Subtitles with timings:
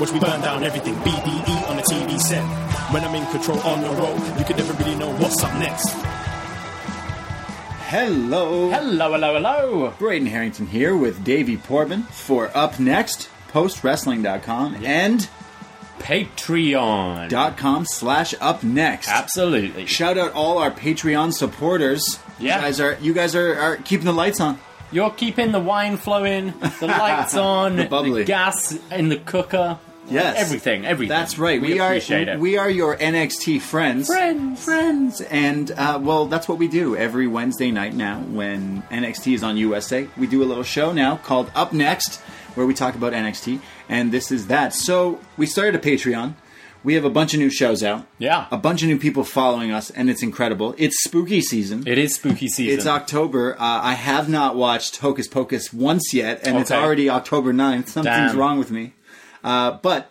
[0.00, 2.42] Watch me burn down everything, BDE on the TV set.
[2.92, 5.88] When I'm in control on the road, you can never really know what's up next.
[7.90, 8.70] Hello.
[8.70, 9.94] Hello, hello, hello.
[9.98, 15.28] Braden Herrington here with Davie Portman for Up Next, postwrestling.com, and
[15.98, 19.08] patreon.com slash up next.
[19.08, 19.86] Absolutely.
[19.86, 22.18] Shout out all our Patreon supporters.
[22.38, 22.56] Yeah.
[22.56, 24.58] You guys are you guys are, are keeping the lights on.
[24.92, 28.24] You're keeping the wine flowing, the lights on, The bubbly.
[28.24, 29.78] gas in the cooker.
[30.10, 30.36] Yes.
[30.38, 31.08] Everything, everything.
[31.10, 31.60] That's right.
[31.60, 32.38] We, We, are appreciate it.
[32.38, 34.06] we are your NXT friends.
[34.08, 34.64] Friends.
[34.64, 35.20] Friends.
[35.22, 39.56] And uh, well, that's what we do every Wednesday night now when NXT is on
[39.56, 40.08] USA.
[40.16, 42.20] We do a little show now called Up Next
[42.54, 44.74] where we talk about NXT and this is that.
[44.74, 46.34] So, we started a Patreon.
[46.82, 48.06] We have a bunch of new shows out.
[48.18, 48.46] Yeah.
[48.50, 50.74] A bunch of new people following us and it's incredible.
[50.78, 51.86] It's spooky season.
[51.86, 52.76] It is spooky season.
[52.78, 53.54] It's October.
[53.54, 57.88] Uh, I have not watched Hocus Pocus once yet, and it's already October 9th.
[57.88, 58.38] Something's Damn.
[58.38, 58.94] wrong with me.
[59.42, 60.10] Uh, but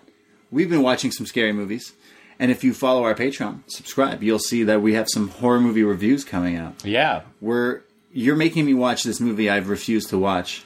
[0.52, 1.94] we've been watching some scary movies.
[2.40, 5.84] And if you follow our Patreon, subscribe, you'll see that we have some horror movie
[5.84, 6.86] reviews coming out.
[6.86, 7.24] Yeah.
[7.42, 7.82] We're
[8.14, 10.64] you're making me watch this movie I've refused to watch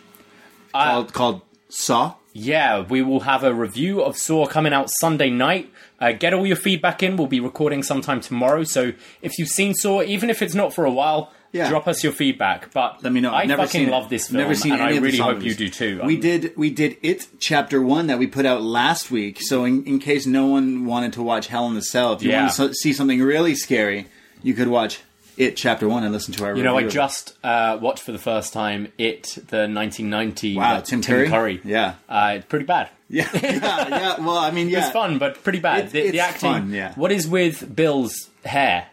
[0.74, 2.14] Uh, called called Saw.
[2.36, 5.72] Yeah, we will have a review of Saw coming out Sunday night.
[6.00, 7.16] Uh, get all your feedback in.
[7.18, 8.64] We'll be recording sometime tomorrow.
[8.64, 11.70] So if you've seen Saw, even if it's not for a while, Yeah.
[11.70, 12.74] drop us your feedback.
[12.74, 13.32] But Let me know.
[13.32, 15.54] I I've never fucking seen love this film, Never seen and I really hope you
[15.56, 16.02] do too.
[16.04, 19.38] We did we did it chapter one that we put out last week.
[19.42, 22.32] So in, in case no one wanted to watch Hell in the Cell, if you
[22.32, 22.42] Yeah.
[22.48, 24.08] want to see something really scary,
[24.42, 25.00] you could watch
[25.38, 26.56] it chapter one and listen to our.
[26.56, 26.96] You know, I review of it.
[26.96, 30.56] just uh, watched for the first time it, the 1990.
[30.58, 31.60] Wow, with Tim Curry?
[31.64, 31.96] Yeah.
[32.10, 32.90] uh, it's pretty bad.
[33.10, 34.20] yeah yeah yeah.
[34.20, 34.80] Well, I mean, yeah.
[34.86, 35.86] It's fun, but pretty bad.
[35.86, 36.52] It- the, the acting.
[36.52, 36.94] fun, yeah.
[36.96, 38.88] What is with Bill's hair?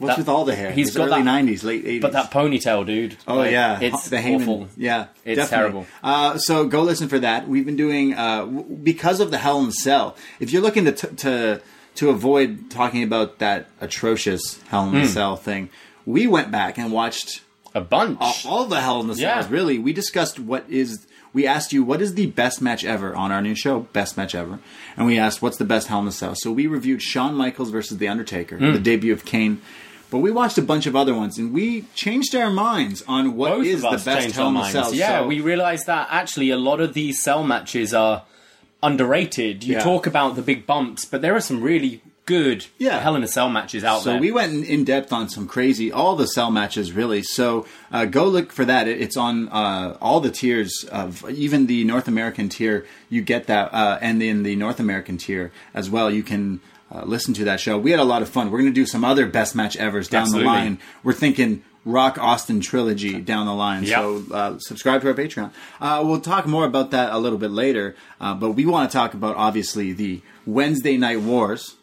[0.00, 0.72] What's that- with all the hair?
[0.72, 2.00] he's It's got early that- '90s, late '80s.
[2.02, 3.16] But that ponytail, dude.
[3.28, 4.40] Oh like, yeah, it's the Heyman.
[4.42, 4.68] awful.
[4.76, 5.46] Yeah, It's definitely.
[5.56, 5.86] terrible.
[6.02, 7.46] Uh, so go listen for that.
[7.48, 10.16] We've been doing uh, w- because of the Hell in the Cell.
[10.40, 11.60] If you're looking to t- to
[11.96, 15.68] to avoid talking about that atrocious Hell in the Cell thing,
[16.06, 17.42] we went back and watched
[17.74, 18.18] A bunch.
[18.20, 19.40] all, all the Hell in the Yeah.
[19.40, 19.50] Cells.
[19.52, 21.06] Really, we discussed what is.
[21.32, 24.34] We asked you what is the best match ever on our new show, Best Match
[24.34, 24.58] Ever,
[24.96, 26.34] and we asked what's the best Hell in the Cell.
[26.34, 28.72] So we reviewed Shawn Michaels versus The Undertaker, Hmm.
[28.72, 29.60] the debut of Kane.
[30.10, 33.50] But we watched a bunch of other ones, and we changed our minds on what
[33.52, 34.72] Both is the best Hell in minds.
[34.72, 34.92] Cell.
[34.94, 38.22] Yeah, So- we realised that actually a lot of these cell matches are
[38.82, 39.62] underrated.
[39.64, 39.82] You Yeah.
[39.82, 43.00] talk about the big bumps, but there are some really good Yeah.
[43.00, 44.18] Hell in a Cell matches out So there.
[44.18, 47.22] So we went in, in depth on some crazy, all the cell matches really.
[47.22, 48.86] So uh, go look for that.
[48.86, 52.86] It, it's on uh, all the tiers of even the North American tier.
[53.08, 56.60] You get that, uh, and in the North American tier as well, you can
[56.92, 57.78] uh, listen to that show.
[57.78, 58.50] We had a lot of fun.
[58.50, 60.44] We're going to do some other best match evers down Absolutely.
[60.44, 60.78] the line.
[61.02, 61.62] We're thinking.
[61.86, 63.84] Rock Austin trilogy down the line.
[63.84, 63.98] Yep.
[63.98, 65.50] So uh, subscribe to our Patreon.
[65.80, 67.96] Uh, we'll talk more about that a little bit later.
[68.20, 71.76] Uh, but we want to talk about obviously the Wednesday Night Wars.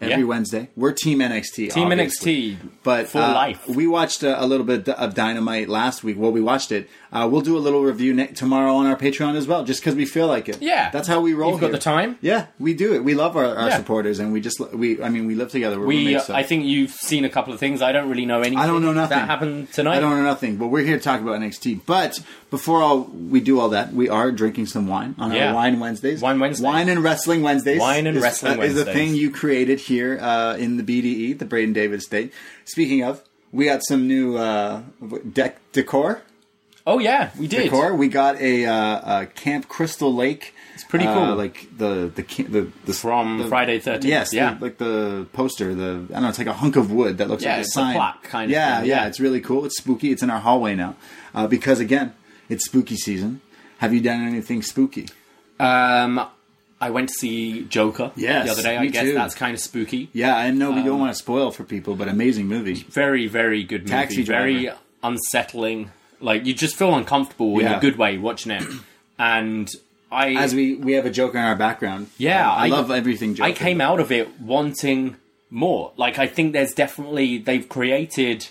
[0.00, 0.24] Every Yeah.
[0.24, 1.70] Wednesday, we're Team NXT.
[1.72, 2.56] Team obviously.
[2.56, 3.68] NXT But for uh, life.
[3.68, 6.16] we watched uh, a little bit of Dynamite last week.
[6.18, 6.90] Well, we watched it.
[7.12, 9.94] Uh, we'll do a little review ne- tomorrow on our Patreon as well, just because
[9.94, 10.62] we feel like it.
[10.62, 10.88] Yeah.
[10.90, 11.50] that's how we roll.
[11.50, 12.16] You've got the time?
[12.22, 13.04] Yeah, we do it.
[13.04, 13.76] We love our, our Yeah.
[13.76, 15.02] supporters, and we just we.
[15.02, 15.78] I mean, we live together.
[15.78, 17.82] We're We, roommates, so- I think you've seen a couple of things.
[17.82, 18.58] I don't really know anything.
[18.58, 19.18] I don't know nothing.
[19.18, 19.98] that happened tonight.
[19.98, 21.80] I don't know nothing, but we're here to talk about NXT.
[21.84, 22.18] But
[22.50, 25.48] before all we do all that, we are drinking some wine on Yeah.
[25.48, 26.22] our Wine Wednesdays.
[26.22, 26.64] Wine Wednesdays.
[26.64, 27.78] Wine and Wrestling Wednesdays.
[27.78, 31.38] Wine and is, Wrestling uh, is a thing you created here uh, in the BDE,
[31.38, 32.32] the Braden David State.
[32.64, 33.22] Speaking of,
[33.52, 34.80] we got some new uh,
[35.30, 36.22] deck decor.
[36.86, 37.64] Oh yeah, we did.
[37.64, 37.94] Decor.
[37.94, 40.54] We got a, uh, a Camp Crystal Lake.
[40.74, 41.34] It's pretty cool.
[41.36, 44.54] like the the the, the From the- Friday 13th, Yes, yeah.
[44.54, 45.74] the- like the poster.
[45.74, 46.28] The I don't know.
[46.28, 47.94] It's like a hunk of wood that looks Yeah, like a a sign.
[47.94, 49.06] plaque kind of yeah, thing, yeah, yeah.
[49.06, 49.64] It's really cool.
[49.64, 50.10] It's spooky.
[50.10, 50.96] It's in our hallway now
[51.34, 52.14] uh, because again,
[52.48, 53.40] it's spooky season.
[53.78, 55.08] Have you done anything spooky?
[55.60, 56.26] Um,
[56.80, 58.76] I went to see Joker Yes, the other day.
[58.76, 59.14] I guess too.
[59.14, 60.08] that's kind of spooky.
[60.12, 62.74] Yeah, I know we Um, don't want to spoil for people, but amazing movie.
[62.90, 63.90] Very, very good movie.
[63.92, 64.70] Taxi Very
[65.04, 65.90] unsettling.
[66.22, 67.78] Like you just feel uncomfortable in Yeah.
[67.78, 68.64] a good way watching it.
[69.18, 69.68] and
[70.10, 72.08] I, As we we have a Joker in our background.
[72.18, 73.34] Yeah, I, I- love everything.
[73.34, 73.48] Joker.
[73.48, 75.16] I came out of it wanting
[75.50, 75.92] more.
[75.96, 78.48] Like I think there's definitely they've created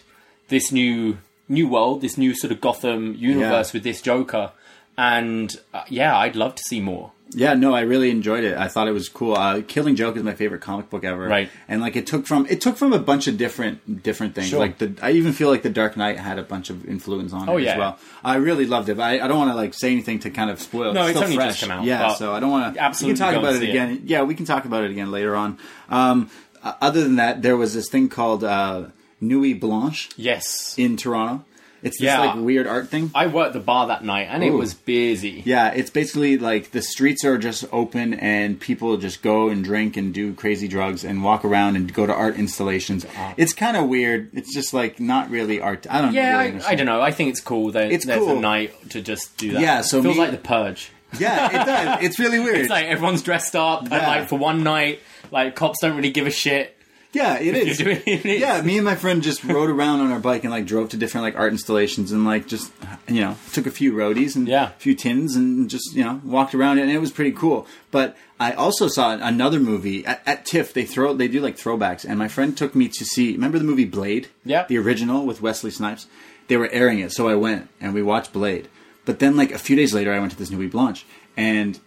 [0.50, 3.78] this new new world, this new sort of Gotham universe Yeah.
[3.78, 4.52] with this Joker,
[4.98, 7.12] and uh, yeah, I'd love to see more.
[7.34, 8.58] Yeah, no, I really enjoyed it.
[8.58, 9.36] I thought it was cool.
[9.36, 11.28] Uh, Killing Joke is my favorite comic book ever.
[11.28, 11.50] Right.
[11.68, 14.50] And like it took from it took from a bunch of different different things.
[14.50, 14.60] Sure.
[14.60, 17.48] Like the I even feel like the Dark Knight had a bunch of influence on
[17.48, 17.72] Oh, it yeah.
[17.72, 18.00] as well.
[18.24, 18.98] I really loved it.
[18.98, 20.94] But I, I don't want to like say anything to kind of spoil.
[20.94, 21.60] No, it's still only fresh.
[21.60, 22.82] just come out, Yeah, so I don't want to.
[22.82, 24.02] absolutely We can talk about it again.
[24.06, 25.58] Yeah, we can talk about it again later on.
[25.90, 26.30] Um,
[26.64, 28.88] other than that, there was this thing called uh,
[29.22, 31.46] Nuit Blanche Yes, in Toronto.
[31.84, 32.20] It's this Yeah.
[32.20, 33.10] like weird art thing.
[33.16, 35.42] I worked the bar that night, and it was busy.
[35.46, 39.98] Yeah, it's basically like the streets are just open and people just go and drink
[39.98, 43.06] and do crazy drugs and walk around and go to art installations.
[43.06, 43.34] Uh-huh.
[43.38, 44.30] It's kind of weird.
[44.34, 45.88] It's just like not really art.
[45.90, 46.70] I don't Yeah, really I.
[46.70, 47.02] I don't know.
[47.02, 48.38] I think it's cool that It's there's cool.
[48.38, 49.62] a night to just do that.
[49.62, 50.92] Yeah, so it feels me- like the purge.
[51.20, 51.98] Yeah, it does.
[52.04, 52.58] It's really weird.
[52.58, 55.00] It's like everyone's dressed up, and like for one night,
[55.32, 56.78] like cops don't really give a shit.
[57.14, 57.78] Yeah, it is.
[57.78, 58.40] Doing it.
[58.40, 60.98] Yeah, me and my friend just rode around on our bike and like drove to
[60.98, 62.72] different like art installations and like just
[63.08, 64.68] you know took a few roadies and Yeah.
[64.70, 67.68] a few tins and just you know walked around it and it was pretty cool.
[67.92, 70.74] But I also saw another movie at, at TIFF.
[70.74, 73.34] They throw they do like throwbacks and my friend took me to see.
[73.34, 74.30] Remember the movie Blade?
[74.46, 74.66] Yeah.
[74.68, 76.08] the original with Wesley Snipes.
[76.48, 78.68] They were airing it, so I went and we watched Blade.
[79.06, 81.06] But then like a few days later, I went to this Nuit Blanche
[81.38, 81.80] and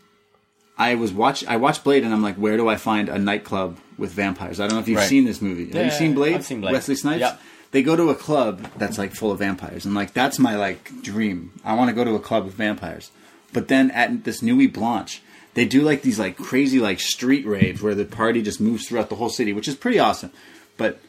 [0.77, 3.79] I was watch I watched Blade and I'm like, where do I find a nightclub
[3.97, 4.59] with vampires?
[4.61, 5.09] I don't know if you've Right.
[5.09, 5.71] seen this movie.
[5.77, 6.35] Have you seen Blade?
[6.35, 6.73] I've seen Blade.
[6.73, 7.21] Wesley Snipes.
[7.21, 7.41] Yep.
[7.71, 11.03] They go to a club that's like full of vampires, and like that's my like
[11.03, 11.53] dream.
[11.65, 13.11] I want to go to a club with vampires.
[13.53, 15.23] But then at this Nuit Blanche,
[15.55, 19.09] they do like these like crazy like street raves where the party just moves throughout
[19.11, 20.31] the whole city, which is pretty awesome.
[20.77, 21.01] But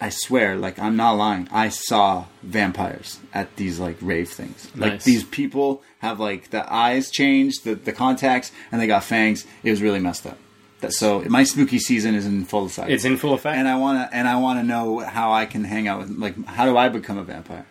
[0.00, 1.48] I swear, like I'm not lying.
[1.52, 4.68] I saw vampires at these like rave things.
[4.76, 9.38] Like these people have like the eyes changed, the the contacts, and they got fangs.
[9.62, 10.38] It was really messed up.
[10.80, 12.90] That, so my spooky season is in full effect.
[12.90, 13.56] It's in full effect.
[13.56, 16.64] and I wanna and I wanna know how I can hang out with like how
[16.66, 17.64] do I become a vampire?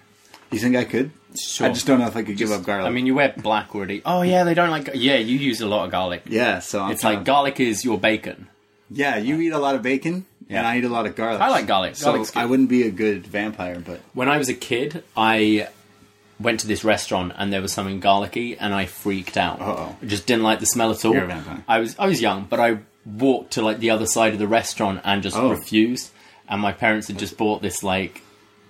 [0.51, 1.11] You think I could?
[1.35, 1.67] Sure.
[1.67, 2.87] I just don't know if I could give up garlic.
[2.87, 4.01] I mean, you wear black already.
[4.05, 4.89] Oh yeah, they don't like.
[4.93, 6.21] Yeah, you use a lot of garlic.
[6.27, 6.59] yeah.
[6.59, 8.47] So I'm It's like garlic is your bacon.
[8.91, 9.17] yeah.
[9.17, 11.41] You eat a lot of bacon, and I eat a lot of garlic.
[11.41, 11.95] I like garlic.
[11.95, 12.25] So.
[12.35, 15.67] I wouldn't be a good vampire, but When I was a kid, I
[16.39, 19.61] went to this restaurant and there was something garlicky, and I freaked out.
[19.61, 19.95] Uh-oh.
[20.01, 21.13] I just didn't like the smell at all.
[21.13, 21.63] You're a vampire.
[21.67, 24.47] I was I was young, but I walked to like the other side of the
[24.47, 25.49] restaurant and just Oh.
[25.51, 26.09] refused.
[26.49, 28.21] And my parents had just bought this like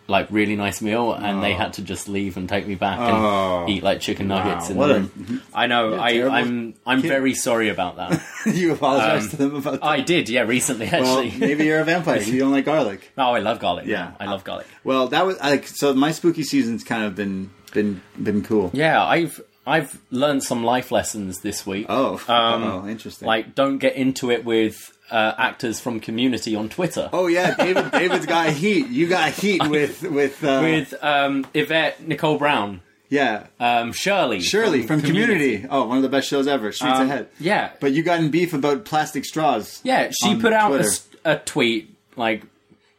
[0.05, 3.61] like really nice meal, and they had to just leave and take me back Oh.
[3.61, 5.41] and eat like chicken nuggets in What the a- room.
[5.53, 5.97] I know.
[5.99, 8.21] I, terrible I'm I'm very sorry about that.
[8.45, 9.85] you apologize Um, to them about that.
[9.85, 11.39] I did, yeah, recently well, actually.
[11.39, 12.21] maybe you're a vampire.
[12.33, 13.11] You don't like garlic.
[13.17, 13.85] oh, I love garlic.
[13.85, 14.11] Yeah.
[14.19, 14.67] I love garlic.
[14.83, 15.93] Well, that was like so.
[15.93, 18.69] My spooky season's kind of been been been cool.
[18.73, 21.85] Yeah, I've I've learned some life lessons this week.
[21.89, 23.25] Oh, Um, oh, interesting.
[23.25, 27.09] Like, don't get into it with uh, actors from Community on Twitter.
[27.13, 27.91] oh yeah, David.
[27.91, 28.87] David's got heat.
[28.89, 33.47] You got heat with with uh, With um, Yvette Nicole Brown, yeah.
[33.59, 35.65] um, Shirley, Shirley from, Community.
[35.69, 36.71] Oh, one of the best shows ever.
[36.73, 37.29] Streets Um, Ahead.
[37.39, 39.79] Yeah, But you got in beef about plastic straws.
[39.83, 40.11] yeah.
[40.11, 40.89] She put out a,
[41.25, 42.43] a tweet like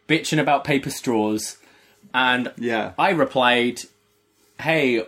[0.08, 1.58] bitching about paper straws,
[2.14, 2.92] and Yeah.
[2.98, 3.80] I replied,
[4.60, 5.04] "Hey,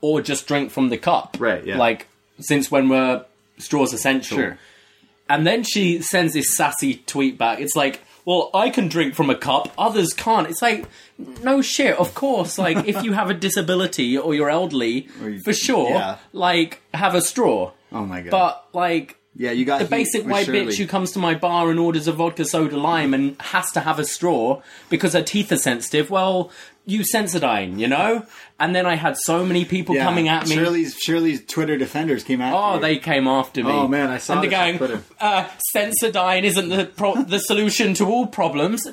[0.00, 1.78] or just drink from the cup." Right, yeah.
[1.78, 2.06] Like,
[2.40, 3.24] since when were
[3.58, 4.38] straws essential?
[4.38, 4.58] Sure.
[5.30, 7.60] And then she sends this sassy tweet back.
[7.60, 10.48] It's like, well, I can drink from a cup, others can't.
[10.48, 10.86] It's like,
[11.42, 12.56] no shit, of course.
[12.58, 16.16] Like, if you have a disability or you're elderly, Or you- for sure, yeah.
[16.32, 17.72] like, have a straw.
[17.92, 18.30] Oh my god.
[18.30, 21.78] But, like, yeah, you got the basic white bitch who comes to my bar and
[21.78, 25.56] orders a vodka soda lime and has to have a straw because her teeth are
[25.56, 26.50] sensitive, well,
[26.88, 28.24] use Sensodyne, you know?
[28.58, 30.04] And then I had so many people Yeah.
[30.04, 30.56] coming at me.
[30.56, 32.80] Shirley's Shirley's Twitter defenders came after Oh, you.
[32.80, 33.70] they came after me.
[33.70, 35.02] Oh, man, I saw And they're this on going, Twitter.
[35.20, 35.44] uh,
[35.76, 38.86] Sensodyne isn't the pro- the solution to all problems.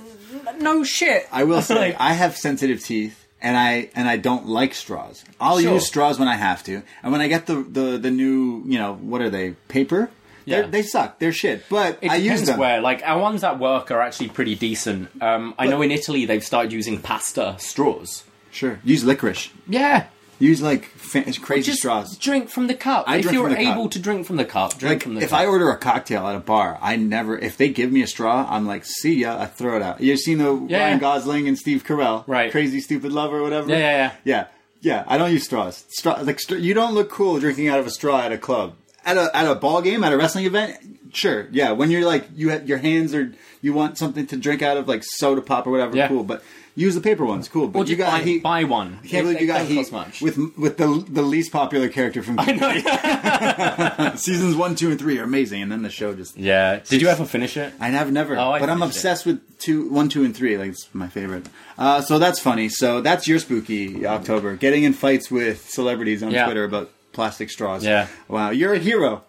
[0.60, 1.28] No shit.
[1.32, 3.22] I will say Like- I have sensitive teeth.
[3.42, 5.24] And I and I don't like straws.
[5.40, 5.74] I'll Sure.
[5.74, 8.80] use straws when I have to, and when I get the the, the new you
[8.80, 10.10] know what are they paper?
[10.46, 10.70] They're- Yeah.
[10.70, 11.20] they suck.
[11.20, 11.64] They're shit.
[11.70, 12.60] But It I use them.
[12.60, 12.82] where.
[12.82, 15.10] Like our ones at work are actually pretty decent.
[15.22, 18.24] Um, I know in Italy they've started using pasta straws.
[18.52, 19.50] Sure, use licorice.
[19.68, 20.06] Yeah,
[20.38, 22.18] Use like fa- crazy just straws.
[22.18, 23.06] drink from the cup.
[23.08, 23.64] I if you're the cup.
[23.74, 25.40] able to drink from the cup, drink Like from the if cup.
[25.40, 27.38] If I order a cocktail at a bar, I never.
[27.40, 30.02] If they give me a straw, I'm like, "See ya!" I throw it out.
[30.02, 30.80] You've seen the Yeah.
[30.84, 32.52] Ryan Gosling and Steve Carell, Right.
[32.52, 33.70] Crazy Stupid Love or whatever.
[33.70, 34.12] Yeah, yeah, yeah.
[34.26, 34.46] yeah,
[34.82, 35.04] yeah.
[35.08, 35.86] I don't use straws.
[35.90, 38.74] Straw like you don't look cool drinking out of a straw at a club,
[39.06, 40.78] at a at a ball game, at a wrestling event.
[41.14, 41.72] Sure, yeah.
[41.72, 43.32] When you're like you have your hands are
[43.62, 45.96] you want something to drink out of like soda pop or whatever.
[45.96, 46.08] Yeah.
[46.10, 46.44] Cool, but
[46.76, 47.48] use the paper ones.
[47.48, 48.44] Cool, but or you just got buy, heat.
[48.44, 49.00] buy one.
[49.02, 50.22] I can't believe you got heat cost much.
[50.22, 54.16] with with the the least popular character from I know.
[54.16, 56.80] seasons one, two, and three are amazing, and then the show just yeah.
[56.80, 57.74] Did you ever finish it?
[57.80, 59.00] I have never, Oh, I but I'm finished it.
[59.00, 60.58] obsessed with two, one, two, and three.
[60.58, 61.48] Like it's my favorite.
[61.78, 62.68] Uh, so that's funny.
[62.70, 64.56] So that's your spooky October.
[64.58, 66.46] Getting in fights with celebrities on Yeah.
[66.46, 67.84] Twitter about plastic straws.
[67.84, 68.08] Yeah.
[68.28, 69.24] Wow, you're a hero.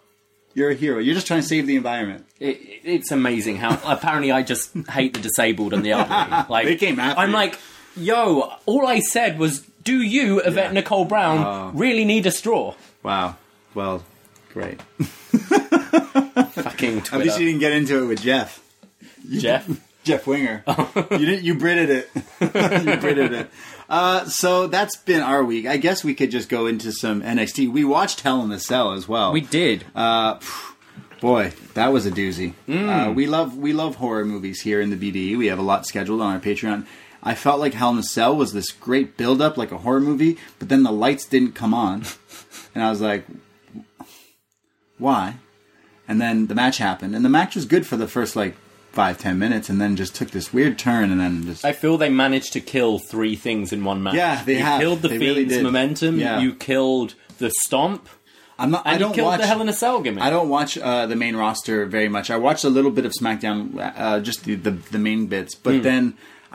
[0.53, 0.99] You're a hero.
[0.99, 2.25] You're just trying to save the environment.
[2.39, 6.45] It, it's amazing how apparently I just hate the disabled and the elderly.
[6.49, 7.35] Like They came after I'm you.
[7.35, 7.59] like,
[7.95, 10.71] yo, all I said was, do you, Yvette Yeah.
[10.71, 11.71] Nicole Brown, Oh.
[11.77, 12.73] really need a straw?
[13.03, 13.35] Wow.
[13.75, 14.03] Well,
[14.53, 14.81] great.
[15.77, 18.61] Fucking At least you didn't get into it with Jeff.
[19.29, 19.67] Jeff.
[20.03, 20.63] Jeff Winger.
[20.67, 20.89] Oh.
[21.11, 21.43] you didn't.
[21.43, 22.09] You Brited it.
[22.15, 23.49] you Brited it.
[23.89, 25.65] Uh, so that's been our week.
[25.65, 27.71] I guess we could just go into some NXT.
[27.71, 29.31] We watched Hell in the Cell as well.
[29.31, 29.85] We did.
[29.95, 30.39] Uh,
[31.21, 32.53] boy, that was a doozy.
[32.67, 33.09] Mm.
[33.09, 35.37] Uh, we love we love horror movies here in the BDE.
[35.37, 36.85] We have a lot scheduled on our Patreon.
[37.23, 39.99] I felt like Hell in a Cell was this great build up, like a horror
[39.99, 42.03] movie, but then the lights didn't come on,
[42.75, 43.25] and I was like,
[44.97, 45.37] why?
[46.07, 48.55] And then the match happened, and the match was good for the first like
[48.97, 51.97] five ten minutes, and then just took this weird turn, and then just I feel
[51.97, 54.15] they managed to kill three things in one match.
[54.15, 54.81] Yeah, they you have.
[54.81, 55.63] killed the They Fiend's did.
[55.63, 56.19] momentum.
[56.19, 56.39] Yeah.
[56.39, 58.09] You killed the Stomp,
[58.59, 58.81] I'm not.
[58.87, 60.23] and I don't you killed watch the Hell in a Cell gimmick.
[60.23, 62.31] I don't watch uh, the main roster very much.
[62.31, 63.59] I watched a little bit of SmackDown,
[63.95, 65.81] uh, just the, the the main bits, but Hmm.
[65.83, 66.03] then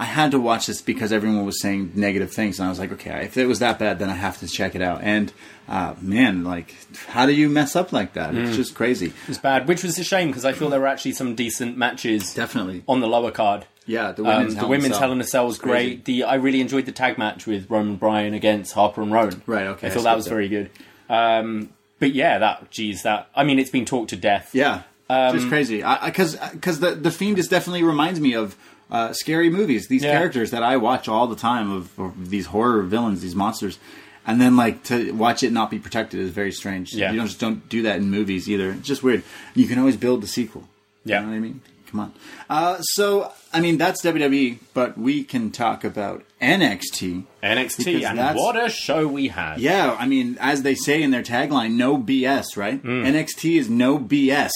[0.02, 2.92] I had to watch this because everyone was saying negative things, and I was like,
[2.92, 5.00] okay, if it was that bad, then I have to check it out.
[5.02, 5.32] And
[5.68, 6.74] uh, man, like,
[7.08, 8.30] how do you mess up like that?
[8.32, 8.38] Hmm.
[8.44, 9.12] It's just crazy.
[9.28, 12.34] It's bad, which was a shame because I feel there were actually some decent matches
[12.34, 13.64] Definitely, on the lower card.
[13.86, 14.10] yeah.
[14.12, 16.04] The Um, women's, the Hell a women's Hell in a Cell was great.
[16.04, 19.40] The I really enjoyed the tag match with Roman Bryan against Harper and Rowan.
[19.46, 20.70] Right, okay, I I thought that was skipped very good.
[21.08, 24.50] Um, but yeah, that geez, that I mean, it's been talked to death.
[24.52, 25.82] Yeah, Um, just crazy.
[26.04, 28.56] Because because the the fiend is definitely reminds me of
[28.92, 29.88] uh, scary movies.
[29.88, 30.12] These Yeah.
[30.12, 33.78] characters that I watch all the time of, of these horror villains, these monsters,
[34.26, 36.92] and then like to watch it not be protected is very strange.
[36.94, 37.10] Yeah.
[37.10, 38.70] you don't just don't do that in movies either.
[38.70, 39.24] It's just weird.
[39.54, 40.68] You can always build the sequel.
[41.04, 41.20] Yeah.
[41.20, 41.60] you know what I mean.
[41.90, 42.12] Come on.
[42.48, 47.24] Uh, so I mean that's WWE, but we can talk about NXT.
[47.42, 49.58] NXT, and what a show we had!
[49.60, 52.80] Yeah, I mean, as they say in their tagline, no BS, right?
[52.80, 53.04] Hmm.
[53.04, 54.50] NXT is no BS.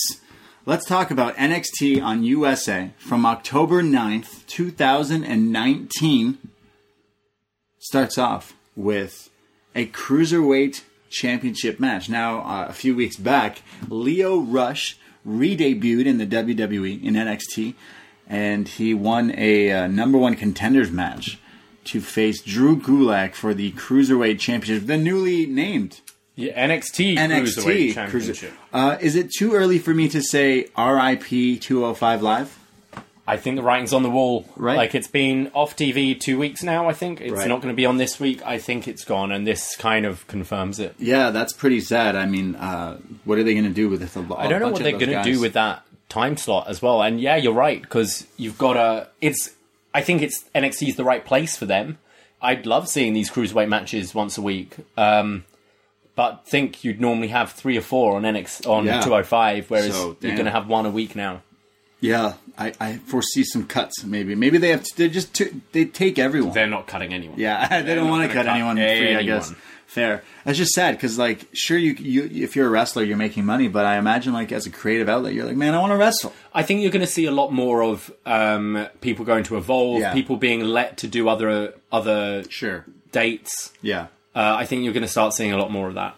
[0.69, 6.39] Let's talk about NXT on USA from October 9th, 2019.
[7.79, 9.31] Starts off with
[9.77, 12.09] a cruiserweight championship match.
[12.09, 17.75] Now, uh, a few weeks back, Lio Rush re-debuted in the WWE in NXT,
[18.29, 21.39] and he won a uh, number one contenders match
[21.85, 26.01] to face Drew Gulak for the cruiserweight championship, the newly named
[26.37, 28.53] Yeah, NXT, NXT Cruiserweight Cruiser- Championship.
[28.73, 32.59] Uh, is it too early for me to say RIP 205 Live?
[33.29, 34.47] I think the writing's on the wall.
[34.55, 34.77] Right.
[34.77, 36.89] Like it's been off TV two weeks now.
[36.89, 37.49] I think it's Right.
[37.49, 38.41] not going to be on this week.
[38.47, 40.95] I think it's gone, and this kind of confirms it.
[40.99, 42.15] Yeah, that's pretty sad.
[42.15, 44.17] I mean, uh, what are they going to do with it?
[44.37, 47.03] I don't know what they're going to do with that time slot as well.
[47.03, 49.09] And yeah, you're right because you've got a.
[49.21, 49.51] It's.
[49.93, 51.99] I think it's NXT is the right place for them.
[52.41, 54.77] I'd love seeing these cruiserweight matches once a week.
[54.97, 55.45] Um,
[56.17, 59.01] but think you'd normally have three or four on NX on Yeah.
[59.01, 61.43] 205, whereas So, you're going to have one a week now.
[62.01, 64.05] Yeah, I, I foresee some cuts.
[64.05, 64.83] Maybe, maybe they have.
[64.83, 66.53] To, they just t- they take everyone.
[66.53, 67.39] They're not cutting anyone.
[67.39, 69.15] yeah, they don't want to cut cut anyone free.
[69.17, 69.55] I guess
[69.87, 70.23] fair.
[70.45, 73.69] That's just sad because, like, sure, you you if you're a wrestler, you're making money,
[73.69, 76.35] but I imagine, like, as a creative outlet, you're like, man, I want to wrestle.
[76.53, 80.01] I think you're going to see a lot more of um, people going to evolve,
[80.01, 80.13] Yeah.
[80.13, 82.85] people being let to do other other Sure.
[83.11, 83.73] dates.
[83.81, 84.09] Yeah.
[84.37, 86.15] Uh, I think you're going to start seeing a lot more of that.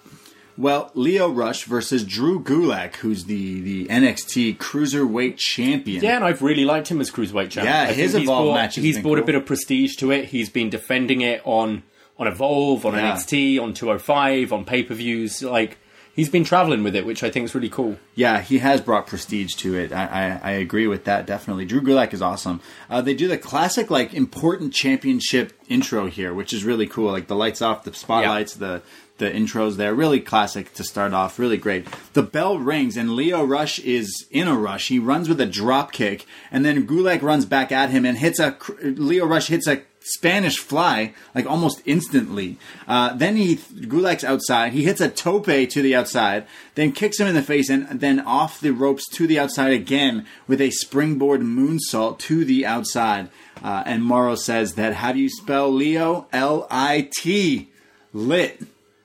[0.58, 6.02] Well, Lio Rush versus Drew Gulak, who's the, the NXT Cruiserweight Champion.
[6.02, 7.66] Yeah, and I've really liked him as cruiserweight champion.
[7.66, 10.25] Yeah, I his he's Evolve brought, match He's brought a bit of prestige to it.
[10.25, 11.84] He's been defending it on
[12.18, 13.12] on Evolve, on Yeah.
[13.14, 15.44] NXT, on 205, on pay per views.
[15.44, 15.78] Like
[16.18, 17.96] he's been traveling with it, which I think is really cool.
[18.16, 19.92] Yeah, he has brought prestige to it.
[19.92, 21.64] I, I, I agree with that definitely.
[21.64, 22.60] Drew Gulak is awesome.
[22.90, 27.12] Uh, they do the classic like important championship intro here, which is really cool.
[27.12, 28.82] Like the lights off, the spotlights, the
[29.18, 31.38] the intros there, really classic to start off.
[31.38, 31.87] Really great.
[32.14, 34.88] The bell rings and Lio Rush is in a rush.
[34.88, 38.40] He runs with a drop kick, and then Gulak runs back at him and hits
[38.40, 42.56] a Lio Rush hits a Spanish fly like almost instantly.
[42.86, 44.72] Uh, then he Gulak's outside.
[44.72, 48.20] He hits a tope to the outside, then kicks him in the face, and then
[48.20, 53.28] off the ropes to the outside again with a springboard moonsault to the outside.
[53.62, 56.26] Uh, and Mauro says that how do you spell Lio?
[56.32, 57.70] L I T.
[58.12, 58.62] Lit.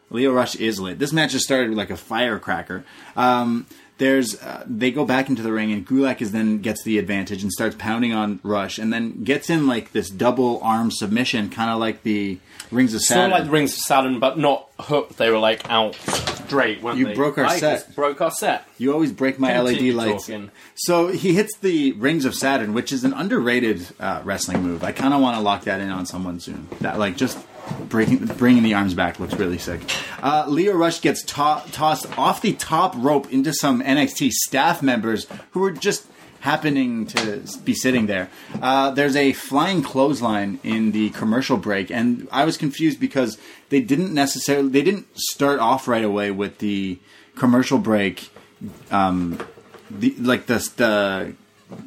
[0.10, 1.00] Lio Rush is lit.
[1.00, 2.86] This match just started like a firecracker.
[3.15, 3.65] Um,
[4.03, 7.41] there's uh, they go back into the ring and Gulak is then gets the advantage
[7.41, 11.69] and starts pounding on Rush and then gets in like this double arm submission, kind
[11.69, 12.38] of like the
[12.69, 13.31] Rings of Sort Saturn.
[13.31, 15.15] of like the Rings of Saturn, but not hooked.
[15.17, 17.13] They were like out straight, weren't You they?
[17.15, 17.95] broke our I set.
[17.95, 18.67] broke our set.
[18.77, 20.27] You always break my Continue LED lights.
[20.27, 20.51] talking.
[20.75, 24.83] So he hits the Rings of Saturn, which is an underrated uh, wrestling move.
[24.83, 26.67] I kind of want to lock that in on someone soon.
[26.81, 27.38] That like just
[27.89, 29.82] breaking, bringing the arms back looks really sick.
[30.22, 35.27] Uh, Lio Rush gets to- tossed off the top rope into some NXT staff members
[35.51, 36.05] who were just
[36.41, 38.29] happening to be sitting there.
[38.62, 43.38] Uh, there's a flying clothesline in the commercial break, and I was confused because
[43.70, 47.00] they didn't necessarily they didn't start off right away with the
[47.36, 48.29] commercial break
[48.91, 49.39] um,
[49.89, 51.34] the like the the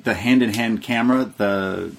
[0.05, 1.95] the hand in hand camera, the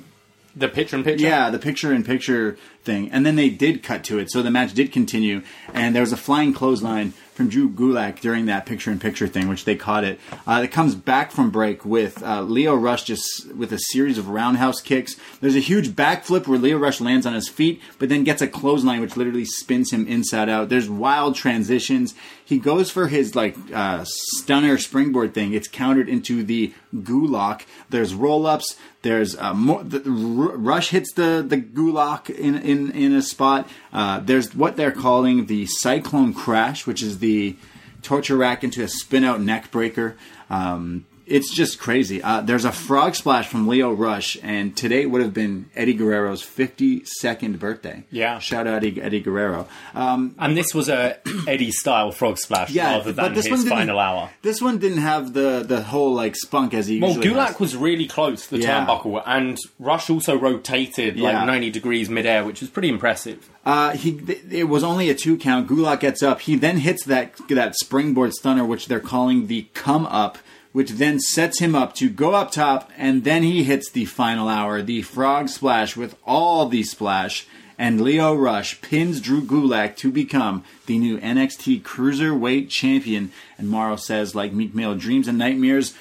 [0.56, 1.24] The picture in picture.
[1.26, 2.58] yeah, the picture in picture
[2.88, 6.02] thing, and then they did cut to it, so the match did continue, and there
[6.02, 9.76] was a flying clothesline from Drew Gulak during that picture in picture thing, which they
[9.76, 10.20] caught it.
[10.48, 14.30] Uh, it comes back from break with uh, Lio Rush just with a series of
[14.30, 15.16] roundhouse kicks.
[15.40, 18.48] There's a huge backflip where Lio Rush lands on his feet, but then gets a
[18.48, 20.70] clothesline which literally spins him inside out.
[20.70, 22.16] There's wild transitions.
[22.44, 25.54] He goes for his like uh, stunner springboard thing.
[25.54, 27.66] It's countered into the Gulak.
[27.92, 28.78] There's roll ups.
[29.04, 29.84] There's uh, more.
[29.84, 33.68] The R- Rush hits the the Gulak in in in a spot.
[33.92, 37.56] Uh, there's what they're calling the Cyclone Crash, which is the
[38.02, 40.16] torture rack into a spin out neck breaker.
[40.50, 42.24] Um, it's just crazy.
[42.24, 46.42] Uh, there's a frog splash from Lio Rush, and today would have been Eddie Guerrero's
[46.42, 48.04] 52nd birthday.
[48.12, 48.40] Yeah.
[48.40, 49.68] shout out Eddie, Eddie Guerrero.
[49.94, 54.00] Um, And this was a Eddie style frog splash yeah, rather than this his final
[54.00, 54.30] hour.
[54.42, 57.60] This one didn't have the the whole like spunk as he Well, usually Gulak has.
[57.60, 58.86] was really close to the Yeah.
[58.86, 61.38] turnbuckle, and Rush also rotated Yeah.
[61.40, 63.50] like 90 degrees midair, which was pretty impressive.
[63.66, 65.68] Uh, he th- it was only a two count.
[65.68, 66.42] Gulak gets up.
[66.42, 70.38] He then hits that that springboard stunner, which they're calling the come up,
[70.78, 74.48] which then sets him up to go up top, and then he hits the final
[74.48, 77.48] hour, the frog splash with all the splash.
[77.80, 83.32] And Lio Rush pins Drew Gulak to become the new NXT Cruiserweight Champion.
[83.58, 85.96] And Mauro says, like Meek Mill, dreams and nightmares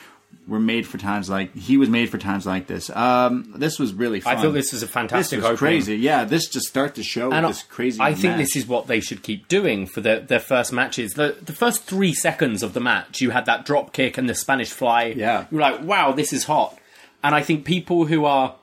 [0.47, 2.89] were made for times like he was made for times like this.
[2.91, 4.37] Um, this was really fun.
[4.37, 5.39] I thought this was a fantastic.
[5.39, 5.57] This was opening.
[5.59, 5.97] crazy.
[5.97, 8.01] Yeah, this just start the show And this crazy.
[8.01, 8.39] I think match.
[8.39, 11.15] this is what they should keep doing for their, their first matches.
[11.15, 14.35] The the first three seconds of the match, you had that drop kick and the
[14.35, 15.07] Spanish fly.
[15.17, 15.47] Yeah.
[15.51, 16.79] you're like, "Wow, this is hot."
[17.25, 18.55] And I think people who are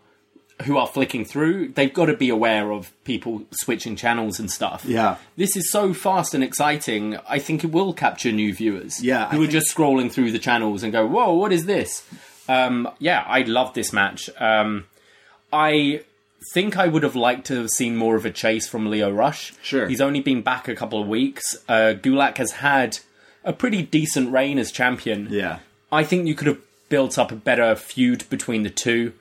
[0.63, 4.85] who are flicking through, they've got to be aware of people switching channels and stuff.
[4.85, 5.17] Yeah.
[5.35, 7.17] this is so fast and exciting.
[7.27, 9.03] I think it will capture new viewers.
[9.03, 11.65] Yeah, I who are think- just scrolling through the channels and go, "Whoa, what is
[11.65, 12.03] this?"
[12.47, 14.29] Um, yeah, I love this match.
[14.39, 14.85] Um,
[15.51, 16.01] I
[16.53, 19.53] think I would have liked to have seen more of a chase from Lio Rush.
[19.61, 19.87] Sure.
[19.87, 21.55] He's only been back a couple of weeks.
[21.69, 22.99] Uh, Gulak has had
[23.45, 25.27] a pretty decent reign as champion.
[25.29, 25.59] Yeah.
[25.91, 29.13] I think you could have built up a better feud between the two.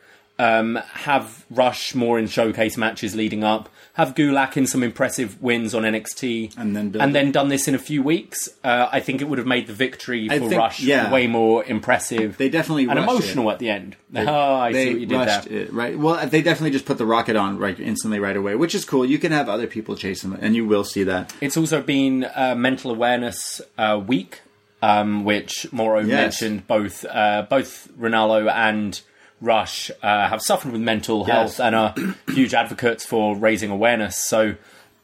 [0.42, 3.68] Um, have Rush more in showcase matches leading up.
[3.94, 7.12] Have Gulak in some impressive wins on NXT, And then and it.
[7.12, 8.48] then done this in a few weeks.
[8.64, 11.12] Uh, I think it would have made the victory for think- Rush yeah.
[11.12, 12.38] way more impressive.
[12.38, 13.52] They definitely and emotional it.
[13.54, 13.96] at the end.
[14.16, 15.42] oh, I see what you did there.
[15.50, 15.96] it, right?
[15.98, 19.04] Well, they definitely just put the rocket on right instantly right away, which is cool.
[19.04, 21.32] You can have other people chase them, and you will see that.
[21.42, 24.40] It's also been uh, Mental Awareness uh, Week,
[24.80, 26.08] um, which Mauro Yes.
[26.40, 26.66] mentioned.
[26.66, 29.00] Both uh, both Ranallo and
[29.42, 31.58] Rush uh, have suffered with mental Yes.
[31.58, 31.94] health and are
[32.32, 34.16] huge advocates for raising awareness.
[34.16, 34.54] So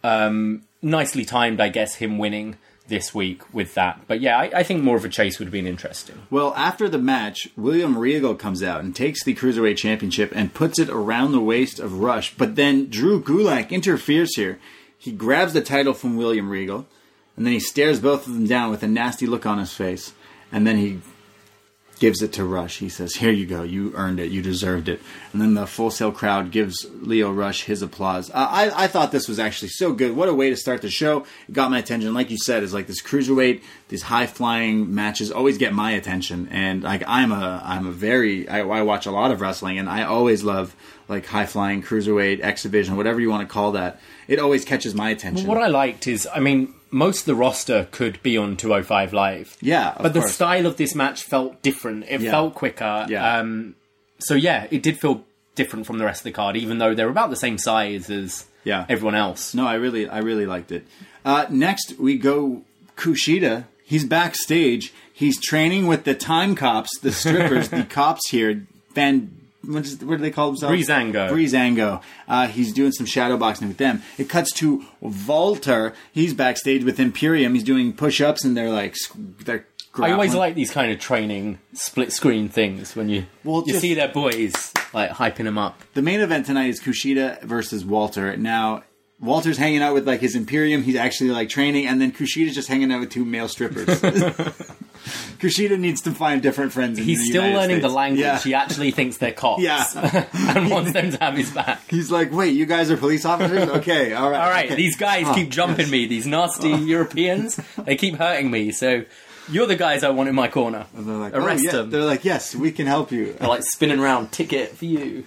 [0.04, 4.00] um, nicely timed, I guess, him winning this week with that.
[4.06, 6.22] But yeah, I, I think more of a chase would have been interesting.
[6.30, 10.78] Well, after the match, William Regal comes out and takes the Cruiserweight Championship and puts
[10.78, 12.34] it around the waist of Rush.
[12.34, 14.58] But then Drew Gulak interferes here.
[14.96, 16.86] He grabs the title from William Regal.
[17.36, 20.12] and then he stares both of them down with a nasty look on his face,
[20.50, 21.00] and then he
[21.98, 22.78] gives it to Rush.
[22.78, 23.62] He says, "Here you go.
[23.62, 24.30] You earned it.
[24.30, 25.00] You deserved it."
[25.32, 28.30] And then the Full Sail crowd gives Lio Rush his applause.
[28.30, 30.16] Uh, I I thought this was actually so good.
[30.16, 31.24] What a way to start the show.
[31.48, 32.12] It got my attention.
[32.14, 36.48] Like you said, is like this cruiserweight, these high flying matches always get my attention.
[36.50, 39.88] And like I'm a I'm a very I, I watch a lot of wrestling, and
[39.88, 40.74] I always love
[41.08, 44.00] like high flying cruiserweight X division, whatever you want to call that.
[44.26, 45.46] It always catches my attention.
[45.46, 49.56] What I liked is, I mean, most of the roster could be on 205 Live.
[49.60, 50.34] Yeah, but the course.
[50.34, 52.04] style of this match felt different.
[52.08, 52.30] It Yeah.
[52.30, 53.06] felt quicker.
[53.08, 53.38] Yeah.
[53.38, 53.74] Um,
[54.18, 55.24] so yeah, it did feel
[55.54, 58.44] different from the rest of the card, even though they're about the same size as
[58.64, 58.86] Yeah.
[58.88, 59.54] everyone else.
[59.54, 60.86] No, I really, I really liked it.
[61.24, 62.62] Uh, next, we go
[62.96, 63.64] Kushida.
[63.84, 64.92] He's backstage.
[65.12, 68.66] He's training with the time cops, the strippers, the cops here.
[68.94, 70.74] Van, what, is, what do they call themselves?
[70.74, 71.30] Breezango.
[71.30, 72.02] Breezango.
[72.26, 74.02] Uh, he's doing some shadow boxing with them.
[74.16, 75.94] It cuts to Walter.
[76.12, 77.54] He's backstage with Imperium.
[77.54, 78.96] He's doing push-ups, and they're like,
[79.44, 79.66] they're.
[80.00, 83.80] I always like these kind of training split screen things when you Well, you just-
[83.82, 85.82] see their boys like hyping them up.
[85.94, 88.36] The main event tonight is Kushida versus Walter.
[88.36, 88.84] Now,
[89.20, 90.82] Walter's hanging out with like his Imperium.
[90.82, 93.86] He's actually like training, and then Kushida's just hanging out with two male strippers.
[95.38, 96.98] Kushida needs to find different friends.
[96.98, 98.20] In He's still United learning the language.
[98.20, 98.38] Yeah.
[98.38, 99.62] He actually thinks they're cops.
[99.62, 99.84] Yeah.
[100.32, 101.82] and wants them to have his back.
[101.88, 103.68] He's like, wait, you guys are police officers?
[103.78, 104.40] Okay, all right.
[104.40, 104.74] All right, okay.
[104.74, 105.90] these guys Oh, keep jumping yes.
[105.90, 106.06] me.
[106.06, 108.72] These nasty Europeans, they keep hurting me.
[108.72, 109.04] So
[109.50, 110.86] you're the guys I want in my corner.
[110.94, 111.72] They're like, Arrest oh, yeah.
[111.72, 111.90] them.
[111.90, 113.34] They're like, yes, we can help you.
[113.34, 114.32] They're like spinning around.
[114.32, 115.22] Ticket for you.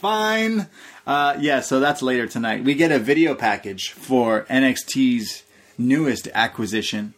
[0.00, 0.68] Fine.
[1.08, 2.62] Uh, yeah, so that's later tonight.
[2.62, 5.42] We get a video package for NXT's
[5.78, 7.14] newest acquisition,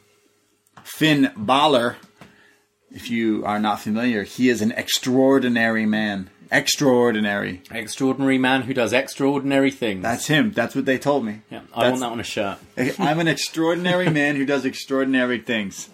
[0.85, 1.97] Finn Balor.
[2.93, 6.31] If you are not familiar, he is an extraordinary man.
[6.53, 7.63] Extraordinary.
[7.73, 10.03] Extraordinary man who does extraordinary things.
[10.03, 10.53] That's him.
[10.53, 11.43] That's what they told me.
[11.51, 12.59] yeah, I That's- want that on a shirt.
[13.01, 15.89] I'm an extraordinary man who does extraordinary things.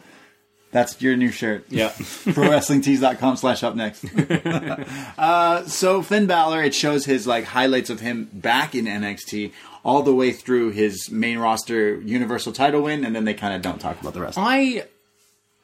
[0.73, 1.65] That's your new shirt.
[1.71, 1.89] Yeah.
[1.91, 4.05] ProWrestlingTees.com slash up next.
[5.19, 9.53] uh, so Finn Balor, it shows his like highlights of him back in NXT
[9.85, 13.63] all the way through his main roster Universal title win, and then they kind of
[13.63, 14.37] don't talk about the rest.
[14.39, 14.87] I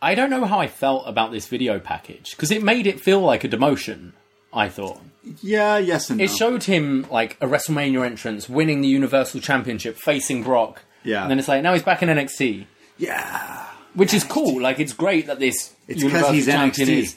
[0.01, 3.21] I don't know how I felt about this video package because it made it feel
[3.21, 4.13] like a demotion.
[4.55, 5.01] I thought
[5.43, 6.25] Yeah, yes and no.
[6.25, 10.83] it showed him like a WrestleMania entrance, winning the Universal Championship, facing Brock.
[11.05, 11.23] Yeah.
[11.23, 12.67] and then it's like now he's back in NXT.
[12.99, 13.67] yeah.
[13.95, 14.61] Which is cool.
[14.61, 16.93] Like it's great that this It's Universal he's champion NXT.
[17.03, 17.17] is.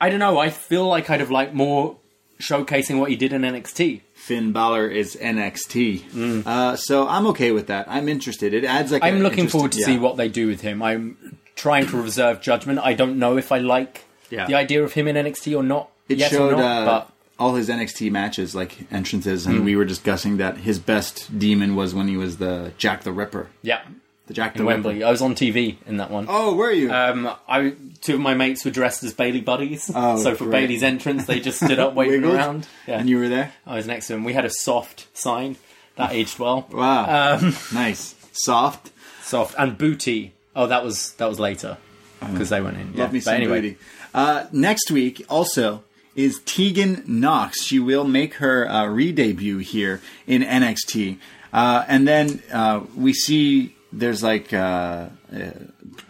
[0.00, 0.38] I don't know.
[0.38, 1.96] I feel like I'd have liked more
[2.40, 4.00] showcasing what he did in NXT.
[4.14, 6.44] Finn Balor is NXT.
[6.46, 7.86] Uh, so I'm okay with that.
[7.88, 8.54] I'm interested.
[8.54, 9.06] It adds like Mm.
[9.06, 9.86] I'm looking forward to yeah.
[9.86, 10.82] see what they do with him.
[10.82, 12.78] I'm trying to reserve judgment.
[12.80, 14.46] I don't know if I like Yeah.
[14.46, 15.90] the idea of him in NXT or not.
[16.08, 19.64] It yes showed or not, uh, but all his NXT matches, like entrances, and Mm.
[19.64, 23.48] we were discussing that his best demon was when he was the Jack the Ripper.
[23.62, 23.80] yeah,
[24.28, 24.82] The Jack the in Ripper.
[24.82, 25.02] Wembley.
[25.04, 26.26] I was on TV in that one.
[26.28, 26.92] Oh, were you?
[26.92, 29.90] Um, I two of my mates were dressed as Bayley buddies.
[29.94, 30.62] Oh, so for great.
[30.62, 32.36] Bayley's entrance, they just stood up waving Wiggled?
[32.36, 32.68] around.
[32.86, 33.52] Yeah, And you were there?
[33.66, 34.24] I was next to him.
[34.24, 35.56] We had a soft sign
[35.96, 36.68] that aged well.
[36.72, 37.38] Wow.
[37.40, 38.14] Um, nice.
[38.32, 38.90] Soft.
[39.22, 40.34] soft and booty.
[40.54, 41.78] Oh, that was that was later
[42.20, 42.92] because they went in.
[42.94, 43.04] Yeah.
[43.04, 43.78] Love me But some anyway, booty.
[44.14, 45.82] Uh, next week, also,
[46.14, 47.62] is Tegan Nox.
[47.62, 51.18] She will make her uh, re-debut here in NXT.
[51.52, 55.50] Uh, and then uh, we see there's like uh, uh,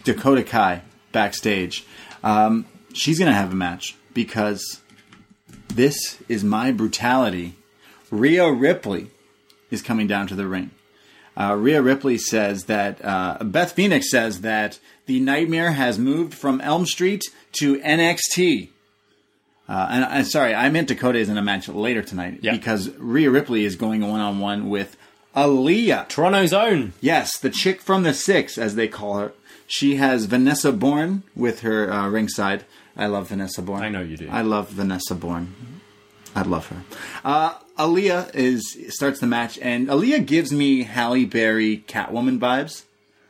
[0.05, 1.85] Dakota Kai backstage.
[2.23, 4.81] Um, she's going to have a match because
[5.69, 7.55] this is my brutality.
[8.11, 9.11] Rhea Ripley
[9.71, 10.71] is coming down to the ring.
[11.35, 16.61] Uh, Rhea Ripley says that uh, Beth Phoenix says that the Nightmare has moved from
[16.61, 18.69] Elm Street to NXT.
[19.69, 22.53] Uh, and sorry, I meant Dakota is in a match later tonight Yeah.
[22.53, 24.97] because Rhea Ripley is going one on one with
[25.35, 26.09] Aliyah.
[26.09, 26.93] Toronto's own.
[27.01, 29.33] Yes, the chick from the six, as they call her.
[29.67, 32.65] She has Vanessa Borne with her uh, ringside.
[32.97, 33.83] I love Vanessa Borne.
[33.83, 34.29] I know you do.
[34.31, 35.55] I love Vanessa Borne.
[36.35, 36.83] I love her.
[37.25, 42.85] Uh, Aliyah is starts the match, and Aliyah gives me Halle Berry Catwoman vibes.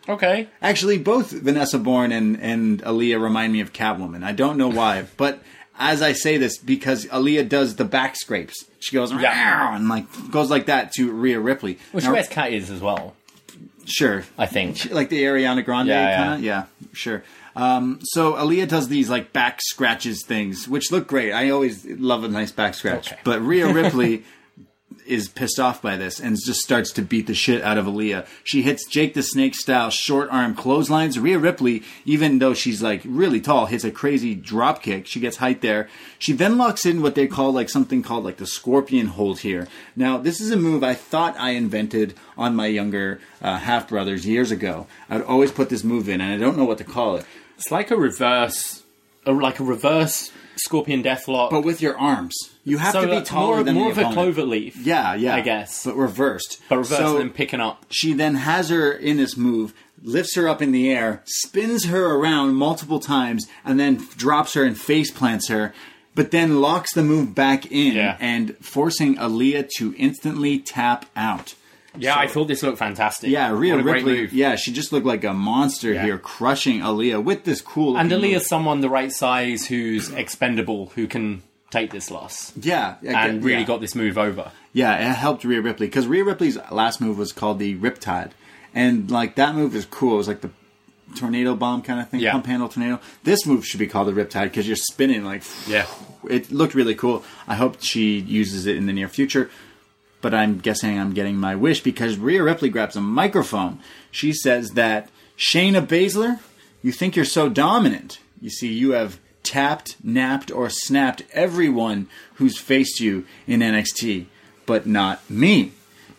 [0.08, 0.48] Okay.
[0.60, 4.24] Actually, both Vanessa Borne and, and Aliyah remind me of Catwoman.
[4.24, 5.40] I don't know why, but
[5.78, 8.64] as I say this, because Aliyah does the back scrapes.
[8.80, 9.74] She goes Yeah.
[9.76, 11.78] And like goes like that to Rhea Ripley.
[11.98, 13.14] She Now- wears cat ears as well.
[13.84, 14.24] Sure.
[14.38, 14.90] I think.
[14.92, 16.16] Like the Ariana Grande Yeah, yeah.
[16.16, 16.40] kind of?
[16.42, 17.22] Yeah, sure.
[17.54, 21.32] Um, so Aliyah does these like back scratches things, which look great.
[21.32, 23.12] I always love a nice back scratch.
[23.12, 23.20] Okay.
[23.24, 24.24] But Rhea Ripley
[25.06, 28.26] is pissed off by this and just starts to beat the shit out of Aliyah.
[28.44, 31.18] She hits Jake the Snake style short arm clotheslines.
[31.18, 35.06] Rhea Ripley, even though she's like really tall, hits a crazy drop kick.
[35.06, 35.88] She gets height there.
[36.18, 39.68] She then locks in what they call like something called like the scorpion hold here.
[39.96, 44.26] Now, this is a move I thought I invented on my younger uh, half brothers
[44.26, 44.86] years ago.
[45.08, 47.26] I'd always put this move in and I don't know what to call it.
[47.56, 48.81] It's like a reverse,
[49.26, 51.50] a, like a reverse scorpion deathlock.
[51.50, 52.34] But with your arms.
[52.64, 54.76] You have so to be that's taller more, than more the of a clover leaf.
[54.76, 55.34] Yeah, yeah.
[55.34, 55.84] I guess.
[55.84, 56.60] But reversed.
[56.68, 57.86] But reverse So- and then picking up.
[57.90, 62.14] She then has her in this move, lifts her up in the air, spins her
[62.14, 65.72] around multiple times, and then drops her and face plants her,
[66.14, 68.16] but then locks the move back in Yeah.
[68.20, 71.54] and forcing Aliyah to instantly tap out.
[71.98, 73.30] Yeah, I thought this looked fantastic.
[73.30, 74.20] Yeah, Rhea What a great Ripley.
[74.22, 74.32] move.
[74.32, 76.04] Yeah, she just looked like a monster Yeah.
[76.04, 77.96] here, crushing Aliyah with this cool.
[77.98, 78.42] And Aliyah's move.
[78.44, 82.52] someone the right size who's expendable, who can take this loss.
[82.60, 83.66] yeah, yeah, And really yeah.
[83.66, 84.50] got this move over.
[84.72, 88.30] Yeah, it helped Rhea Ripley because Rhea Ripley's last move was called the Riptide,
[88.74, 90.14] and like that move is cool.
[90.14, 90.50] It was like the
[91.14, 92.32] tornado bomb kind of thing, Yeah.
[92.32, 93.00] pump handle tornado.
[93.24, 95.42] This move should be called the Riptide because you're spinning like.
[95.68, 95.86] Yeah.
[96.30, 97.24] It looked really cool.
[97.48, 99.50] I hope she uses it in the near future.
[100.22, 103.80] But I'm guessing I'm getting my wish because Rhea Ripley grabs a microphone.
[104.10, 106.38] She says that Shayna Baszler,
[106.82, 108.18] you think you're so dominant.
[108.40, 114.26] You see, you have tapped, napped, or snapped everyone who's faced you in NXT,
[114.64, 115.72] but not me.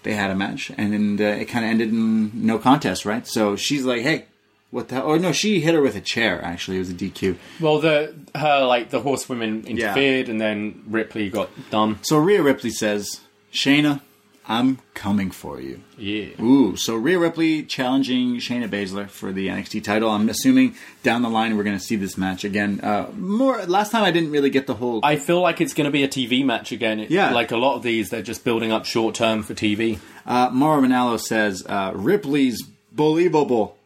[0.04, 3.26] They had a match, and then uh, it kind of ended in no contest, right?
[3.26, 4.26] So she's like, "Hey,
[4.70, 4.96] what the?
[4.96, 5.06] hell?
[5.06, 6.44] Or no, she hit her with a chair.
[6.44, 7.38] Actually, it was a DQ.
[7.62, 12.00] Well, the her like the horsewomen interfered, and then Ripley got done.
[12.02, 13.22] So Rhea Ripley says,
[13.54, 14.02] "Shayna,
[14.48, 16.42] I'm coming for you." Yeah.
[16.42, 20.10] Ooh, so Rhea Ripley challenging Shayna Baszler for the NXT title.
[20.10, 22.82] I'm assuming down the line we're going to see this match again.
[22.82, 25.00] Uh, more last time I didn't really get the whole.
[25.04, 27.00] I feel like it's going to be a TV match again.
[27.00, 27.32] It, Yeah.
[27.32, 30.00] Like a lot of these, they're just building up short term for TV.
[30.26, 32.62] Uh, Mauro Ranallo says uh, Ripley's
[32.92, 33.78] believable.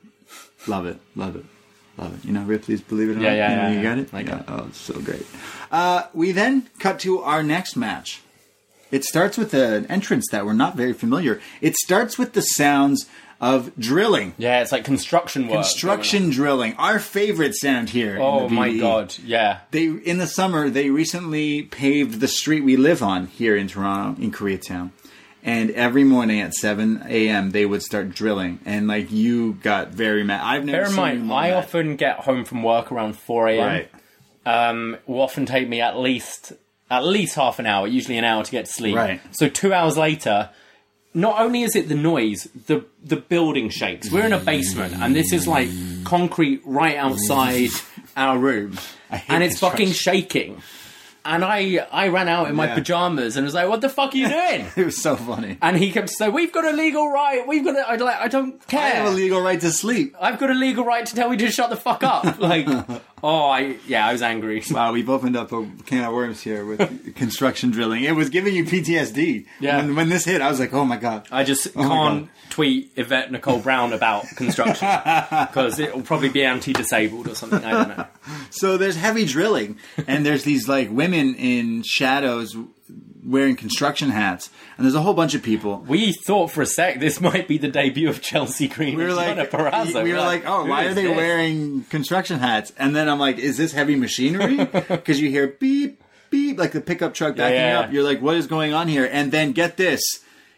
[0.67, 1.45] Love it, love it,
[1.97, 2.25] love it.
[2.25, 3.36] You know Ripley's believe it or Yeah, not.
[3.38, 4.13] yeah, You know, yeah, You got it.
[4.13, 4.45] I got it.
[4.47, 5.25] Oh, it's so great.
[5.71, 8.21] Uh, we then cut to our next match.
[8.91, 11.39] It starts with an entrance that we're not very familiar.
[11.62, 13.08] It starts with the sounds
[13.39, 14.34] of drilling.
[14.38, 15.58] Yeah, it's like construction work.
[15.63, 18.15] Construction drilling, our favorite sound here.
[18.15, 19.60] in Oh the my god, yeah.
[19.71, 24.19] They in the summer they recently paved the street we live on here in Toronto
[24.21, 24.91] in Koreatown.
[25.43, 27.52] And every morning at 7 a.m.
[27.52, 30.41] they would start drilling, and like you got very mad.
[30.43, 31.54] I've never Bear in mind, I mad.
[31.54, 33.65] often get home from work around 4 a.m.
[33.65, 33.91] right.
[34.45, 36.54] um, will often take me at least
[36.89, 38.95] at least half an hour, usually an hour to get to sleep.
[38.95, 39.21] Right.
[39.32, 40.50] So two hours later,
[41.13, 44.12] not only is it the noise, the the building shakes.
[44.12, 45.69] We're in a basement, and this is like
[46.04, 47.69] concrete right outside
[48.15, 48.78] our room,
[49.28, 50.62] and it's fucking shaking.
[51.27, 52.75] And I I ran out in my Yeah.
[52.75, 55.57] pajamas and was like, "What the fuck are you doing?" It was so funny.
[55.61, 57.45] and he kept saying, "We've got a legal right.
[57.47, 57.75] We've got.
[57.75, 58.15] A, I like.
[58.17, 58.79] I don't care.
[58.81, 60.15] I have a legal right to sleep.
[60.21, 62.39] I've got a legal right to tell you to shut the fuck up.
[62.47, 62.67] Like,
[63.23, 64.63] oh, I yeah, I was angry.
[64.71, 68.03] Wow, we've opened up a can of worms here with construction drilling.
[68.05, 69.45] It was giving you PTSD.
[69.59, 69.77] Yeah.
[69.77, 71.27] When, when this hit, I was like, oh my god.
[71.31, 72.29] I just Oh my can't God.
[72.51, 77.63] tweet Yvette Nicole Brown about construction because it will probably be anti-disabled or something.
[77.65, 78.05] I don't know.
[78.49, 82.55] So there's heavy drilling, and there's these like women in shadows
[83.23, 85.83] wearing construction hats, and there's a whole bunch of people.
[85.87, 88.97] We thought for a sec this might be the debut of Chelsea Green.
[88.97, 90.03] We were like, Perazzo.
[90.03, 91.17] we were like, oh, why are they this?
[91.17, 92.71] wearing construction hats?
[92.77, 94.57] And then I'm like, is this heavy machinery?
[94.87, 97.91] Because you hear beep beep like the pickup truck backing yeah, up.
[97.91, 99.07] You're like, what is going on here?
[99.11, 100.01] And then get this,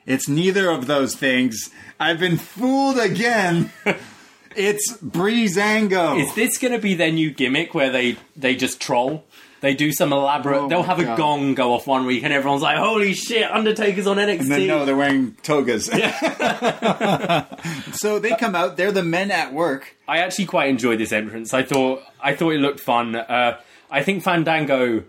[0.05, 1.69] it's neither of those things.
[1.99, 3.71] I've been fooled again.
[4.55, 6.21] it's Breezango.
[6.21, 9.23] Is this going to be their new gimmick where they they just troll?
[9.61, 10.57] They do some elaborate.
[10.57, 14.07] Oh they'll have a gong go off one week, and everyone's like, "Holy shit, Undertaker's
[14.07, 15.85] on NXT!" And then no, they're wearing togas.
[17.93, 18.77] so they come out.
[18.77, 19.95] They're the men at work.
[20.07, 21.53] I actually quite enjoyed this entrance.
[21.53, 23.15] I thought I thought it looked fun.
[23.15, 23.59] Uh,
[23.91, 25.03] I think Fandango.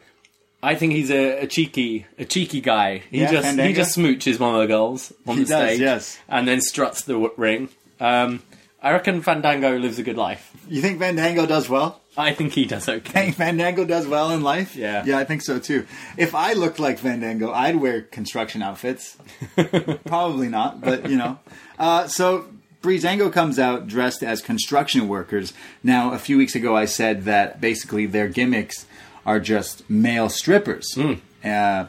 [0.62, 3.02] I think he's a, a cheeky a cheeky guy.
[3.10, 5.80] He Yeah, just he just smooches one of the girls on He the does, stage,
[5.80, 6.18] yes.
[6.28, 7.68] and then struts the ring.
[7.98, 8.42] Um,
[8.82, 10.50] I reckon Fandango lives a good life.
[10.68, 12.00] You think Fandango does well?
[12.16, 13.12] I think he does okay.
[13.24, 14.74] Think Fandango does well in life?
[14.74, 15.04] Yeah.
[15.04, 15.86] Yeah, I think so too.
[16.16, 19.16] If I looked like Fandango, I'd wear construction outfits.
[20.06, 21.38] Probably not, but you know.
[21.78, 22.46] Uh, so
[22.82, 25.52] Breezango comes out dressed as construction workers.
[25.82, 28.86] Now, a few weeks ago, I said that basically their gimmicks
[29.26, 30.96] are just male strippers.
[31.44, 31.86] Uh,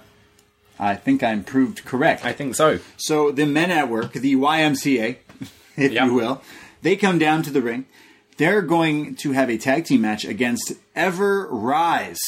[0.80, 2.26] I think I'm proved correct.
[2.26, 2.80] I think so.
[2.98, 5.18] So the men at work, the YMCA,
[5.78, 6.06] if Yeah.
[6.06, 6.42] you will,
[6.82, 7.86] they come down to the ring.
[8.38, 12.20] They're going to have a tag team match against Ever Rise.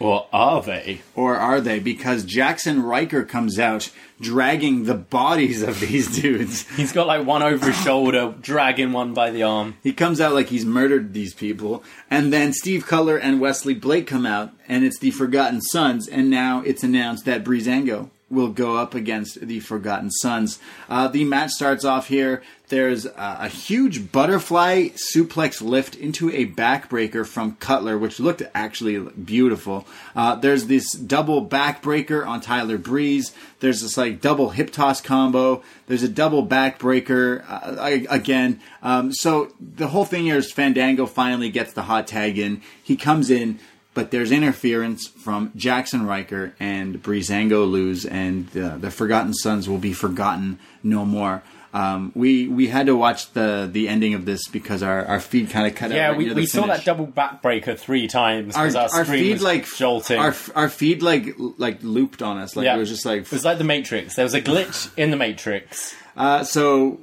[0.00, 1.02] Or are they?
[1.14, 1.78] Or are they?
[1.78, 6.68] Because Jaxson Ryker comes out dragging the bodies of these dudes.
[6.70, 9.76] He's got like one over his shoulder, dragging one by the arm.
[9.82, 11.84] He comes out like he's murdered these people.
[12.10, 16.08] And then Steve Cutler and Wesley Blake come out, and it's the Forgotten Sons.
[16.08, 20.58] And now it's announced that Breezango will go up against the Forgotten Sons.
[20.88, 22.42] Uh, the match starts off here.
[22.68, 29.88] There's a huge butterfly suplex lift into a backbreaker from Cutler, which looked actually beautiful.
[30.14, 33.34] Uh, there's this double backbreaker on Tyler Breeze.
[33.58, 35.64] There's this like double hip toss combo.
[35.88, 38.60] There's a double backbreaker uh, again.
[38.84, 42.62] Um, so the whole thing here is Fandango finally gets the hot tag in.
[42.80, 43.58] He comes in
[43.94, 49.78] but there's interference from Jaxson Ryker and Breezango lose, and the, the Forgotten Sons will
[49.78, 51.42] be forgotten no more.
[51.72, 55.50] Um, we we had to watch the the ending of this because our, our feed
[55.50, 56.20] kind of cut yeah, out.
[56.20, 58.56] Yeah, we, we saw that double backbreaker three times.
[58.56, 60.18] Our, our, our feed like jolting.
[60.18, 62.56] Our, our feed like like looped on us.
[62.56, 62.74] Like yeah.
[62.74, 64.16] it was just like it was like the Matrix.
[64.16, 65.94] There was a glitch in the Matrix.
[66.16, 66.98] Uh, so,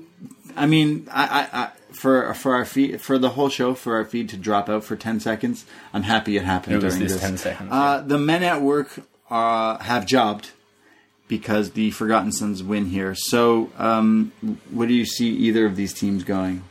[0.55, 4.05] I mean, I, I, I for for our feed for the whole show for our
[4.05, 5.65] feed to drop out for ten seconds.
[5.93, 7.69] I'm happy it happened it during this, ten seconds.
[7.71, 10.51] Uh, the men at work uh, have jobbed
[11.27, 13.15] because the Forgotten Sons win here.
[13.15, 14.31] So, um,
[14.69, 16.63] what do you see either of these teams going?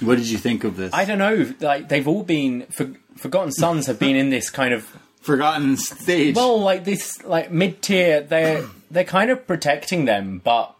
[0.00, 0.94] What did you think of this?
[0.94, 1.52] I don't know.
[1.60, 4.84] Like they've all been for, Forgotten Sons have been in this kind of
[5.20, 6.36] forgotten stage.
[6.36, 10.74] Well, like this, like mid tier, they're they're kind of protecting them, but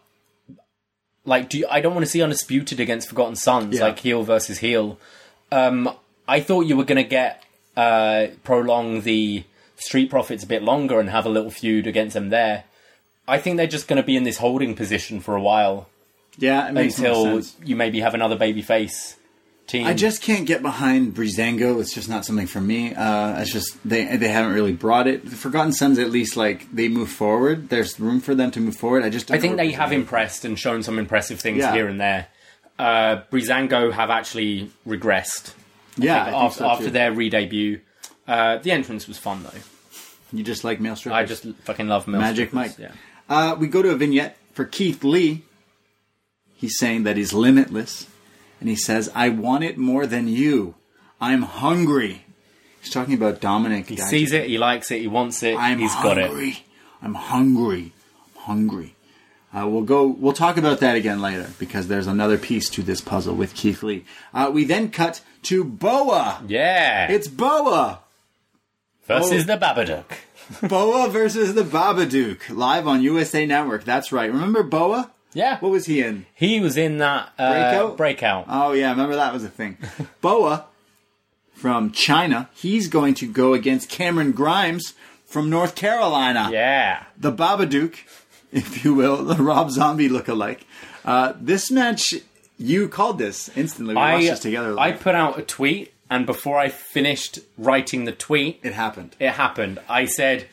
[1.25, 3.85] like, do you, I don't want to see undisputed against Forgotten Sons, yeah.
[3.85, 4.99] like heel versus heel.
[5.51, 5.89] Um,
[6.27, 7.43] I thought you were going to get
[7.75, 9.43] uh, prolong the
[9.75, 12.63] Street Profits a bit longer and have a little feud against them there.
[13.27, 15.89] I think they're just going to be in this holding position for a while.
[16.37, 19.15] Yeah, until you maybe have another baby face
[19.67, 19.87] team.
[19.87, 21.79] I just can't get behind Breezango.
[21.79, 22.93] It's just not something for me.
[22.93, 25.25] Uh, it's just they they haven't really brought it.
[25.25, 27.69] The Forgotten Sons at least like they move forward.
[27.69, 29.03] There's room for them to move forward.
[29.03, 31.73] I just I think they have impressed and shown some impressive things yeah.
[31.73, 32.27] here and there.
[32.77, 35.53] Uh, Breezango have actually regressed.
[35.97, 37.79] Yeah, after, so after their re-debut,
[38.27, 39.59] uh, the entrance was fun though.
[40.33, 41.17] You just like male strippers.
[41.17, 42.77] I just fucking love male Magic strippers.
[42.77, 42.89] Mike.
[42.89, 42.91] Yeah.
[43.29, 45.43] Uh, we go to a vignette for Keith Lee.
[46.53, 48.07] He's saying that he's limitless
[48.65, 50.73] and he says, I want it more than you.
[51.21, 52.25] I'm hungry.
[52.81, 53.85] He's talking about Dominik.
[53.85, 56.23] He sees it, he likes it, he wants it, I'm he's hungry.
[56.23, 56.61] got it.
[56.99, 57.93] I'm hungry.
[58.35, 58.95] I'm hungry.
[59.55, 60.07] Uh, we'll go.
[60.07, 63.83] We'll talk about that again later because there's another piece to this puzzle with Keith
[63.83, 64.03] Lee.
[64.33, 66.41] Uh, we then cut to Boa.
[66.47, 67.99] Yeah, it's Boa
[69.05, 69.57] versus Boa.
[69.59, 70.67] the Babadook.
[70.67, 73.83] Boa versus the Babadook live on USA Network.
[73.83, 74.31] That's right.
[74.31, 75.11] Remember Boa?
[75.35, 75.59] Yeah.
[75.59, 76.25] What was he in?
[76.33, 77.97] He was in that uh, breakout.
[77.97, 78.45] Breakout.
[78.47, 79.77] Oh yeah, remember that was a thing.
[80.21, 80.65] Boa
[81.53, 82.49] from China.
[82.53, 84.93] He's going to go against Cameron Grimes
[85.25, 86.49] from North Carolina.
[86.51, 87.03] Yeah.
[87.17, 87.95] The Babadook,
[88.51, 90.65] if you will, the Rob Zombie look-alike.
[91.03, 92.13] Uh, this match,
[92.57, 93.95] you called this instantly.
[93.95, 94.79] We I, watched this together.
[94.79, 99.15] I put out a tweet, and before I finished writing the tweet, it happened.
[99.19, 99.79] It happened.
[99.89, 100.47] I said,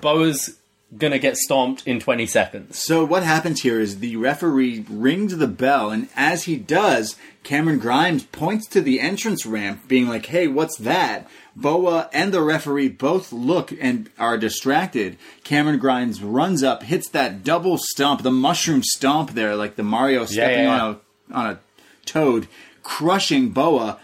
[0.00, 0.56] Boa's
[0.96, 2.78] gonna get stomped in 20 seconds.
[2.78, 7.78] So what happens here is the referee rings the bell, and as he does, Cameron
[7.78, 12.88] Grimes points to the entrance ramp, being like, "Hey, what's that?" Boa and the referee
[12.88, 15.16] both look and are distracted.
[15.44, 20.24] Cameron Grimes runs up, hits that double stomp, the mushroom stomp there, like the Mario
[20.24, 20.84] stepping yeah, yeah.
[20.84, 21.58] on a on a
[22.04, 22.48] toad,
[22.82, 23.98] crushing Boa.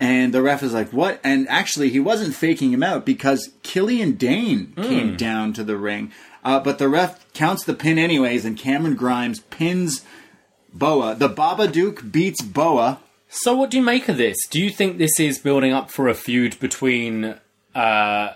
[0.00, 4.12] And the ref is like, "What?" And actually, he wasn't faking him out because Killian
[4.12, 4.82] Dain mm.
[4.82, 6.10] came down to the ring,
[6.42, 10.02] uh, but the ref counts the pin anyways, and Cameron Grimes pins
[10.72, 11.14] Boa.
[11.14, 13.00] The Babadook beats Boa.
[13.28, 14.36] So, what do you make of this?
[14.48, 17.36] Do you think this is building up for a feud between
[17.74, 18.32] uh,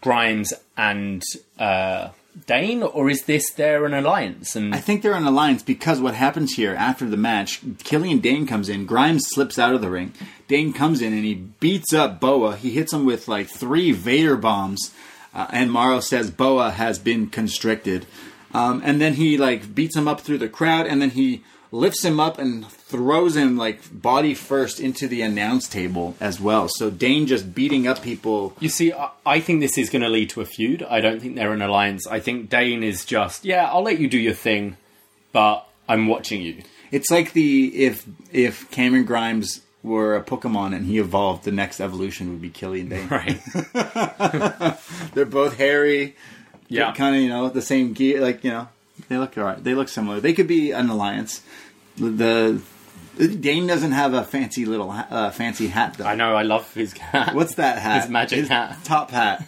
[0.00, 1.22] Grimes and
[1.58, 2.10] uh,
[2.46, 4.54] Dain, or is this they're an alliance?
[4.54, 8.46] And I think they're an alliance because what happens here after the match, Killian Dain
[8.46, 10.12] comes in, Grimes slips out of the ring.
[10.48, 12.56] Dain comes in and he beats up Boa.
[12.56, 14.92] He hits him with like three Vader bombs,
[15.34, 18.06] uh, and Mauro says Boa has been constricted.
[18.54, 22.04] Um, and then he like beats him up through the crowd, and then he lifts
[22.04, 26.68] him up and throws him like body first into the announce table as well.
[26.68, 28.54] So Dain just beating up people.
[28.60, 28.92] You see,
[29.26, 30.82] I think this is going to lead to a feud.
[30.84, 32.06] I don't think they're an alliance.
[32.06, 34.76] I think Dain is just, yeah, I'll let you do your thing,
[35.32, 36.62] but I'm watching you.
[36.92, 41.80] It's like the if if Cameron Grimes were a Pokemon and he evolved, the next
[41.80, 43.08] evolution would be Killian Dain.
[43.08, 43.40] Right.
[45.14, 46.16] they're both hairy.
[46.68, 46.92] Yeah.
[46.92, 48.20] Kind of, you know, the same gear.
[48.20, 48.68] Like, you know,
[49.08, 49.62] they look alright.
[49.62, 50.20] They look similar.
[50.20, 51.42] They could be an alliance.
[51.96, 52.60] The
[53.18, 56.04] Dain doesn't have a fancy little ha- uh, fancy hat though.
[56.04, 56.34] I know.
[56.34, 57.34] I love his hat.
[57.34, 58.02] What's that hat?
[58.02, 58.76] His magic hat.
[58.84, 59.42] Top hat.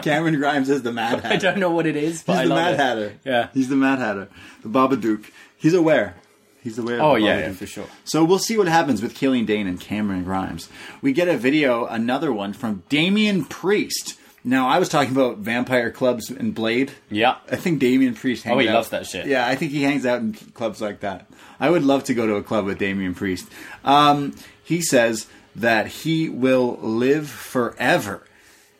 [0.04, 1.34] Cameron Grimes is the Mad Hatter.
[1.34, 2.76] I don't know what it is, but He's I the Mad it.
[2.78, 3.12] Hatter.
[3.24, 3.48] Yeah.
[3.52, 4.28] He's the Mad Hatter.
[4.62, 5.24] The Babadook.
[5.56, 6.14] He's aware.
[6.62, 7.00] He's aware.
[7.00, 7.86] Oh of the yeah, yeah, for sure.
[8.04, 10.68] So we'll see what happens with Killian Dain and Cameron Grimes.
[11.00, 14.18] We get a video, another one from Damian Priest.
[14.44, 16.92] Now I was talking about vampire clubs and Blade.
[17.10, 17.36] Yeah.
[17.50, 19.26] I think Damian Priest hangs Oh, he out- loves that shit.
[19.26, 21.26] Yeah, I think he hangs out in clubs like that.
[21.60, 23.46] I would love to go to a club with Damian Priest.
[23.84, 28.24] Um, he says that he will live forever.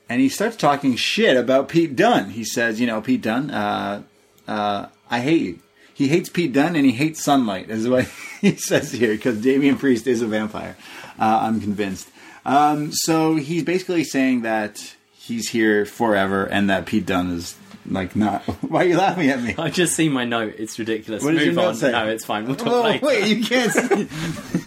[0.08, 2.30] And he starts talking shit about Pete Dunne.
[2.30, 4.02] He says, you know, Pete Dunne, uh,
[4.46, 5.58] uh, I hate you.
[5.98, 8.04] He hates Pete Dunne and he hates sunlight, is what
[8.40, 10.76] he says here, because Damian Priest is a vampire.
[11.18, 12.08] Uh, I'm convinced.
[12.46, 17.56] Um, so he's basically saying that he's here forever and that Pete Dunne is
[17.90, 18.42] like not.
[18.62, 19.56] Why are you laughing at me?
[19.58, 20.54] I just see my note.
[20.56, 21.24] It's ridiculous.
[21.24, 21.74] What Move your note on.
[21.74, 21.90] say?
[21.90, 22.46] No, it's fine.
[22.46, 23.04] We'll talk Oh later.
[23.04, 23.72] wait, you can't.
[23.72, 24.04] See.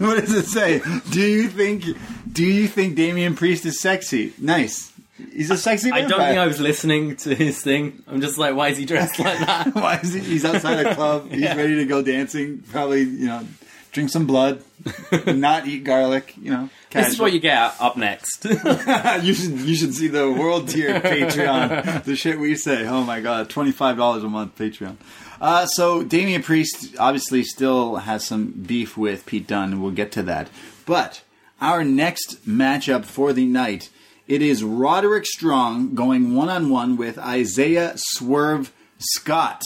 [0.04, 0.82] what does it say?
[1.10, 1.84] Do you think?
[2.30, 4.34] Do you think Damian Priest is sexy?
[4.38, 4.91] Nice.
[5.32, 5.90] He's a sexy.
[5.92, 8.02] I don't think I was listening to his thing.
[8.06, 9.74] I'm just like, why is he dressed like that?
[9.74, 10.20] Why is he?
[10.20, 11.30] He's outside a club.
[11.30, 11.54] He's Yeah.
[11.56, 12.62] ready to go dancing.
[12.70, 13.46] Probably, you know,
[13.92, 14.62] drink some blood,
[15.26, 16.34] not eat garlic.
[16.40, 18.44] You know, This is what you get up next.
[19.22, 22.04] you should you should see the world tier Patreon.
[22.04, 22.86] the shit we say.
[22.86, 24.96] Oh my god, twenty five dollars a month Patreon.
[25.40, 30.22] Uh, so Damian Priest obviously still has some beef with Pete Dunne, we'll get to
[30.22, 30.48] that.
[30.86, 31.22] But
[31.60, 33.90] our next matchup for the night,
[34.32, 39.62] it is Roderick Strong going one on one with Isaiah Swerve Scott.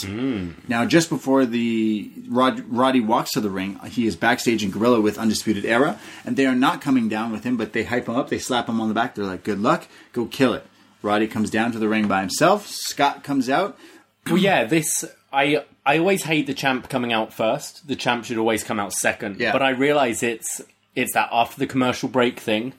[0.66, 5.00] Now, just before the Rod, Roddy walks to the ring, he is backstage in Gorilla
[5.00, 8.16] with Undisputed Era, and they are not coming down with him, but they hype him
[8.16, 10.66] up, they slap him on the back, they're like, "Good luck, go kill it."
[11.00, 12.66] Roddy comes down to the ring by himself.
[12.66, 13.78] Scott comes out.
[14.26, 17.86] well, yeah, this I I always hate the champ coming out first.
[17.86, 19.38] The champ should always come out second.
[19.38, 19.52] Yeah.
[19.52, 20.60] But I realize it's
[20.96, 22.72] it's that after the commercial break thing.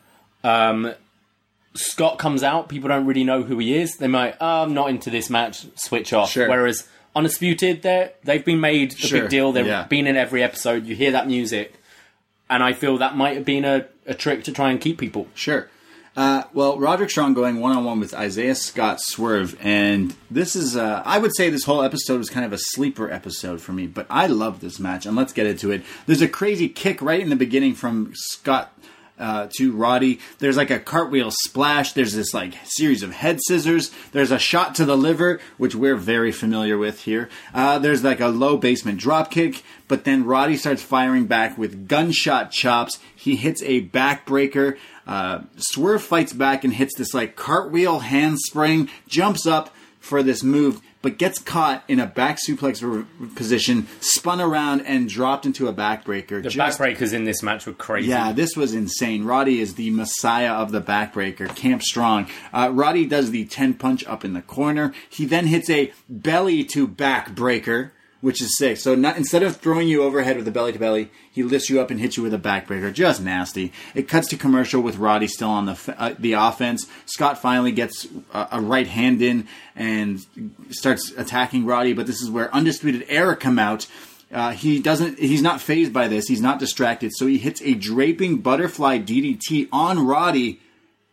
[0.43, 0.93] Um,
[1.76, 3.97] Scott comes out, people don't really know who he is.
[3.97, 6.32] They might, oh, I'm not into this match, switch off.
[6.32, 6.49] Sure.
[6.49, 9.51] Whereas Undisputed, they they've been made a Sure, big deal.
[9.51, 9.88] They've yeah.
[9.88, 10.86] been in every episode.
[10.86, 11.74] You hear that music,
[12.47, 15.28] and I feel that might have been a, a trick to try and keep people.
[15.34, 15.68] Sure.
[16.15, 20.76] Uh, well, Roderick Strong going one on one with Isaiah Scott Swerve, and this is,
[20.76, 23.86] uh, I would say this whole episode was kind of a sleeper episode for me,
[23.86, 25.84] but I love this match, and let's get into it.
[26.07, 28.74] There's a crazy kick right in the beginning from Scott
[29.20, 30.20] uh, to Roddy.
[30.39, 31.93] There's like a cartwheel splash.
[31.93, 33.91] There's this like series of head scissors.
[34.11, 37.30] There's a shot to the liver, which we're very familiar with here.
[37.53, 41.88] Uh, there's like a low basement drop kick, but then Roddy starts firing back with
[41.88, 42.99] gunshot chops.
[43.15, 44.78] He hits a backbreaker.
[45.05, 50.82] Uh, Swerve fights back and hits this like cartwheel handspring, jumps up for this move,
[51.07, 53.05] but gets caught in a back suplex re-
[53.35, 56.43] position, spun around and dropped into a backbreaker.
[56.43, 58.09] The Just- backbreakers in this match were crazy.
[58.09, 59.23] yeah, this was insane.
[59.23, 62.27] Roddy is the messiah of the backbreaker, Camp Strong.
[62.51, 64.93] Uh, Roddy does the 10 punch up in the corner.
[65.09, 67.91] He then hits a belly to backbreaker,
[68.22, 68.78] which is sick.
[68.78, 71.80] So not, instead of throwing you overhead with a belly to belly, he lifts you
[71.80, 72.91] up and hits you with a backbreaker.
[72.91, 73.72] Just nasty.
[73.93, 76.88] It cuts to commercial with Roddy still on the uh, the offense.
[77.05, 80.26] Scott finally gets a, a right hand in and
[80.70, 83.88] starts attacking Roddy, but this is where Undisputed Era come out.
[84.32, 85.20] Uh, he doesn't.
[85.20, 86.28] He's not phased by this.
[86.28, 87.11] He's not distracted.
[87.15, 90.59] So he hits a draping butterfly DDT on Roddy,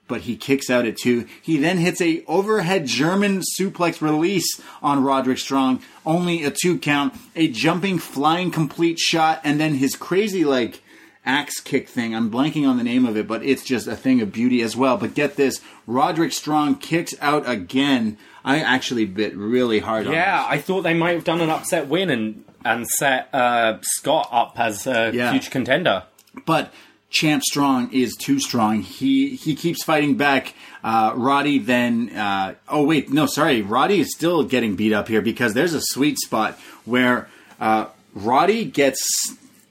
[0.09, 1.27] but he kicks out at two.
[1.41, 7.15] He then hits a overhead German suplex release on Roderick Strong, only a two count.
[7.37, 10.83] A jumping flying complete shot, and then his crazy like
[11.27, 12.15] axe kick thing.
[12.15, 14.77] I'm blanking on the name of it, but it's just a thing of beauty as
[14.77, 14.99] well.
[14.99, 18.19] But get this, Roderick Strong kicks out again.
[18.45, 20.45] I actually bit really hard on Yeah.
[20.47, 24.53] I thought they might have done an upset win and and set uh, Scott up
[24.59, 25.31] as a Yeah.
[25.31, 26.03] future contender.
[26.47, 26.73] but
[27.15, 28.83] Champ Strong is too strong.
[28.83, 30.53] He he keeps fighting back.
[30.83, 32.11] Uh, Roddy then.
[32.11, 33.62] Uh, oh wait, no, sorry.
[33.62, 37.29] Roddy is still getting beat up here because there's a sweet spot where
[37.61, 39.01] uh, Roddy gets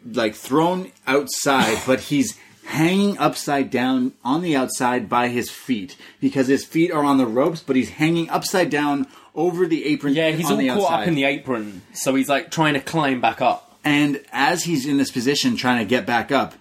[0.10, 6.48] like thrown outside, but he's hanging upside down on the outside by his feet because
[6.48, 10.14] his feet are on the ropes, but he's hanging upside down over the apron.
[10.14, 11.02] Yeah, he's on all the caught outside.
[11.02, 13.78] up in the apron, so he's like trying to climb back up.
[13.84, 16.56] And as he's in this position trying to get back up,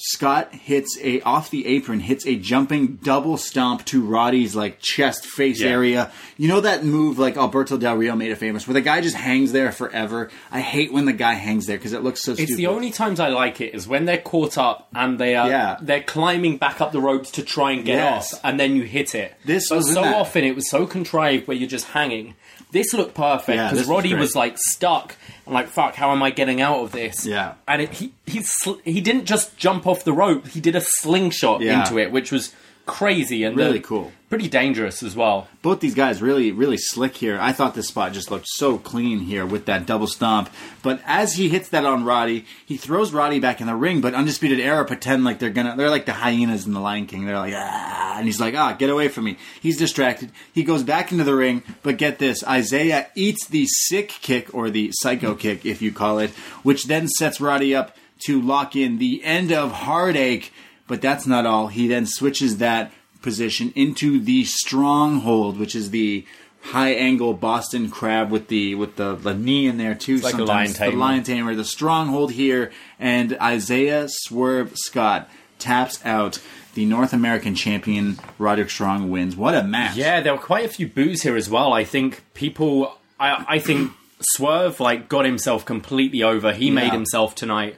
[0.00, 5.26] Scott hits a off the apron, hits a jumping double stomp to Roddy's like chest
[5.26, 5.70] face Yeah.
[5.70, 6.12] area.
[6.36, 9.16] You know that move like Alberto Del Rio made it famous, where the guy just
[9.16, 10.30] hangs there forever.
[10.52, 12.56] I hate when the guy hangs there because it looks so It's stupid.
[12.58, 15.76] the only times I like it is when they're caught up and they are Yeah.
[15.82, 18.34] they're climbing back up the ropes to try and get Yes.
[18.34, 19.34] off, and then you hit it.
[19.44, 20.14] This was so that.
[20.14, 22.34] often it was so contrived where you're just hanging,
[22.70, 24.20] This looked perfect because was Roddy great.
[24.20, 25.16] was like stuck.
[25.48, 27.24] I'm like, fuck, how am I getting out of this?
[27.26, 27.54] Yeah.
[27.66, 30.80] and it, he he sl- he didn't just jump off the rope; he did a
[30.82, 31.80] slingshot Yeah.
[31.80, 32.52] into it, which was
[32.88, 34.12] crazy and Really uh, cool.
[34.28, 35.46] pretty dangerous as well.
[35.62, 37.38] both these guys really really slick here.
[37.40, 40.50] I thought this spot just looked so clean here with that double stomp.
[40.82, 44.00] But as he hits that on Roddy, he throws Roddy back in the ring.
[44.00, 47.26] But Undisputed Era pretend like they're gonna they're like the hyenas in the Lion King.
[47.26, 49.36] They're like ah, and he's like ah get away from me.
[49.60, 50.32] He's distracted.
[50.52, 51.62] He goes back into the ring.
[51.82, 56.18] But get this, Isaiah eats the sick kick or the psycho kick if you call
[56.18, 56.30] it,
[56.62, 57.94] which then sets Roddy up
[58.26, 60.52] to lock in the end of Heartache.
[60.88, 61.68] But that's not all.
[61.68, 66.24] He then switches that position into the stronghold, which is the
[66.62, 70.16] high angle Boston crab with the with the, the knee in there too.
[70.16, 70.78] like a sometimes.
[70.80, 76.40] lion The lion tamer, the stronghold here, and Isaiah Swerve Scott taps out
[76.74, 78.18] the North American champion.
[78.38, 79.36] Roderick Strong wins.
[79.36, 79.96] What a match!
[79.96, 81.72] Yeah, there were quite a few boos here as well.
[81.72, 86.52] I think people, I, I think Swerve like got himself completely over.
[86.52, 87.76] He made himself tonight,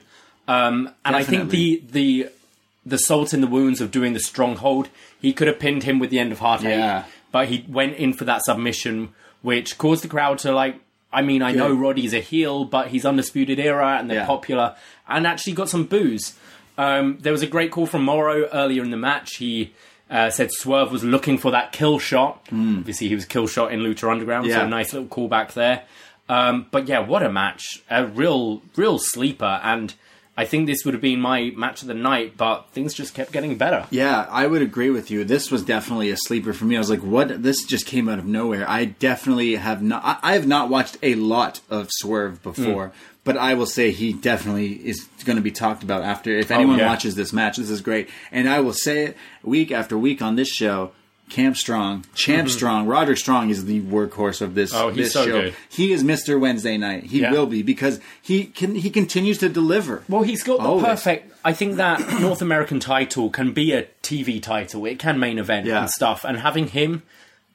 [0.48, 2.28] um, and I think the the
[2.90, 4.88] the salt in the wounds of doing the stronghold.
[5.20, 7.04] He could have pinned him with the end of heartache, Yeah.
[7.32, 9.10] but he went in for that submission,
[9.42, 10.76] which caused the crowd to like.
[11.12, 14.26] I mean, I know Roddy's a heel, but he's undisputed era, and they're Yeah.
[14.26, 14.76] popular,
[15.08, 16.34] and actually got some boos.
[16.78, 19.36] Um, there was a great call from Mauro earlier in the match.
[19.36, 19.72] He
[20.08, 22.46] uh, said Swerve was looking for that kill shot.
[22.52, 24.50] Obviously, he was kill shot in Lucha Underground, so.
[24.52, 24.64] Yeah.
[24.64, 25.82] a nice little callback there.
[26.28, 27.82] Um, but yeah, what a match!
[27.90, 29.94] A real, real sleeper, and
[30.36, 33.30] I think this would have been my match of the night, but things just kept
[33.32, 33.86] getting better.
[33.90, 35.22] Yeah, I would agree with you.
[35.24, 36.76] This was definitely a sleeper for me.
[36.76, 37.42] I was like, "What?
[37.42, 40.02] This just came out of nowhere." I definitely have not.
[40.04, 42.92] I- I have not watched a lot of Swerve before, Hmm.
[43.24, 46.30] but I will say he definitely is going to be talked about after.
[46.38, 46.88] If anyone Oh, yeah.
[46.88, 50.36] watches this match, this is great, and I will say it week after week on
[50.36, 50.92] this show.
[51.30, 54.72] Camp Strong, Champ Strong, Roderick Strong is the workhorse of this.
[54.74, 54.84] Mm-hmm.
[54.84, 55.40] Oh, he's this so show.
[55.42, 55.54] good.
[55.70, 57.04] He is Mister Wednesday Night.
[57.04, 57.30] He Yeah.
[57.32, 58.74] will be because he can.
[58.74, 60.02] He continues to deliver.
[60.08, 60.84] Well, he's got the Always.
[60.84, 61.32] perfect.
[61.44, 64.84] I think that North American title can be a TV title.
[64.84, 65.80] It can main event Yeah.
[65.82, 66.24] and stuff.
[66.24, 67.02] And having him,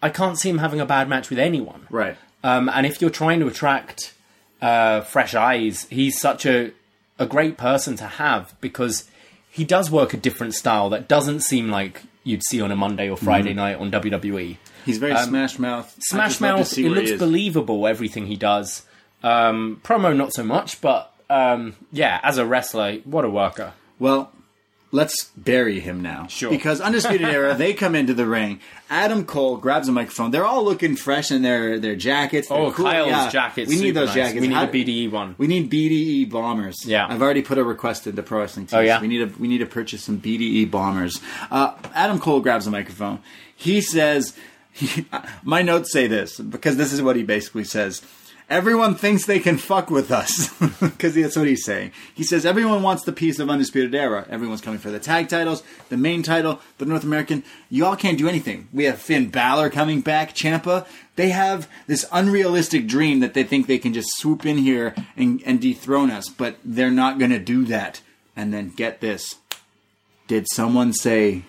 [0.02, 1.86] I can't see him having a bad match with anyone.
[1.90, 2.16] Right.
[2.44, 4.14] Um, and if you're trying to attract
[4.62, 6.72] uh, fresh eyes, he's such a
[7.20, 9.10] a great person to have because
[9.50, 13.10] he does work a different style that doesn't seem like you'd see on a Monday
[13.10, 13.58] or Friday Mm-hmm.
[13.58, 14.58] night on WWE.
[14.86, 15.86] He's very smash mouth.
[15.96, 18.86] Um, Smash Mouth, it looks believable everything he does.
[19.24, 23.74] Um, promo not so much, but um, yeah, as a wrestler, what a worker.
[23.98, 24.32] Well,
[24.96, 26.28] let's bury him now.
[26.28, 26.50] Sure.
[26.50, 28.60] Because Undisputed Era, they come into the ring.
[28.90, 30.32] Adam Cole grabs a microphone.
[30.32, 32.48] They're all looking fresh in their, their jackets.
[32.50, 32.86] They're Oh, cool.
[32.86, 34.16] Kyle's Yeah, jacket's We need those nice.
[34.16, 34.42] jackets.
[34.42, 35.36] We need How- a BDE one.
[35.38, 36.78] We need BDE bombers.
[36.86, 37.06] Yeah.
[37.10, 38.74] I've already put a request into Pro Wrestling Tees.
[38.76, 39.02] Oh, yeah?
[39.02, 41.20] We need to we need to purchase some BDE bombers.
[41.52, 43.20] Uh, Adam Cole grabs a microphone.
[43.56, 44.36] He says,
[45.44, 48.02] my notes say this because this is what he basically says.
[48.48, 51.92] Everyone thinks they can fuck with us because that's what he's saying.
[52.14, 54.26] He says everyone wants the piece of Undisputed Era.
[54.30, 57.44] Everyone's coming for the tag titles, the main title, the North American.
[57.72, 58.68] Y'all can't do anything.
[58.72, 60.86] We have Finn Balor coming back, Ciampa.
[61.16, 65.42] They have this unrealistic dream that they think they can just swoop in here and,
[65.46, 68.02] and dethrone us, but they're not going to do that.
[68.36, 69.36] And then get this.
[70.28, 71.44] Did someone say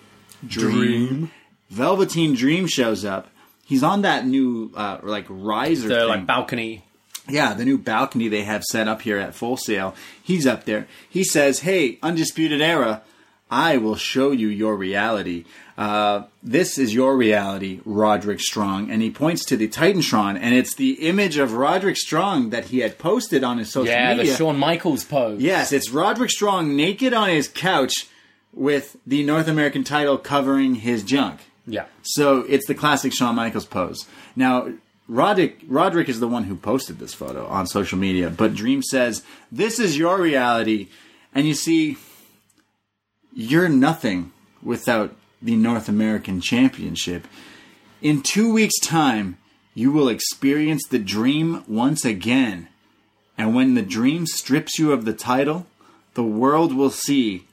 [0.47, 1.31] dream?
[1.69, 3.27] Velveteen Dream shows up.
[3.65, 6.07] He's on that new uh, like riser The thing.
[6.07, 6.85] like balcony.
[7.29, 9.93] Yeah, the new balcony they have set up here at Full Sail.
[10.21, 10.87] He's up there.
[11.09, 13.01] He says, "Hey, Undisputed Era,
[13.51, 15.45] I will show you your reality.
[15.77, 20.73] Uh, this is your reality, Roderick Strong." And he points to the Titantron, and it's
[20.75, 24.31] the image of Roderick Strong that he had posted on his social Yeah, media.
[24.31, 25.41] the Shawn Michaels pose.
[25.41, 27.93] Yes, it's Roderick Strong naked on his couch
[28.53, 31.41] with the North American title covering his junk.
[31.67, 31.85] Yeah.
[32.01, 34.05] So it's the classic Shawn Michaels pose.
[34.35, 34.69] Now,
[35.07, 39.23] Roderick, Roderick is the one who posted this photo on social media, but Dream says,
[39.51, 40.89] This is your reality.
[41.33, 41.97] And you see,
[43.33, 44.31] you're nothing
[44.61, 47.27] without the North American Championship.
[48.01, 49.37] In two weeks' time,
[49.73, 52.67] you will experience the dream once again.
[53.37, 55.67] And when the dream strips you of the title,
[56.15, 57.45] the world will see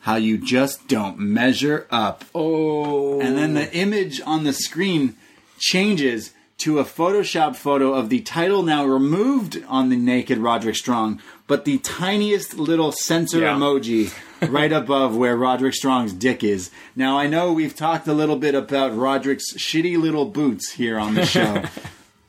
[0.00, 2.24] how you just don't measure up.
[2.34, 3.20] Oh.
[3.20, 5.16] And then the image on the screen
[5.58, 6.32] changes
[6.64, 11.64] to a Photoshop photo of the title now removed on the naked Roderick Strong, but
[11.66, 13.54] the tiniest little censor Yeah.
[13.54, 14.12] emoji
[14.50, 16.70] right above where Roderick Strong's dick is.
[16.96, 21.14] Now, I know we've talked a little bit about Roderick's shitty little boots here on
[21.14, 21.64] the show,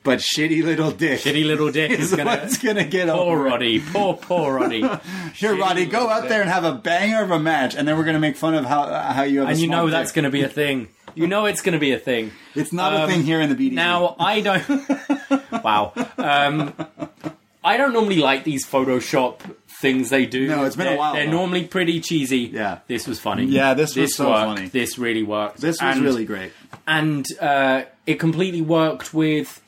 [0.03, 2.29] but shitty little dick Shitty little dick is is gonna.
[2.31, 3.43] what's to get Poor over.
[3.43, 3.79] Roddy.
[3.79, 4.81] Poor, poor Roddy.
[5.33, 7.97] Here, Shitty Roddy, go out there and have a banger of a match, and then
[7.97, 9.47] we're to make fun of how how you have.
[9.47, 10.89] a and you know that's to be a thing.
[11.21, 12.31] You know it's going to be a thing.
[12.55, 13.73] It's not a Um, thing here in the BDE.
[13.73, 14.63] Now I don't.
[15.63, 15.93] wow.
[16.17, 16.73] Um,
[17.63, 19.39] I don't normally like these Photoshop
[19.81, 20.47] things they do.
[20.47, 21.31] No, it's been a They're- while, They're though.
[21.31, 22.39] normally pretty cheesy.
[22.53, 22.79] Yeah.
[22.87, 23.45] This was funny.
[23.45, 24.45] Yeah, this was so worked.
[24.57, 24.67] funny.
[24.69, 25.57] This really worked.
[25.61, 26.51] This was And- really great.
[26.87, 29.61] and uh, it completely worked with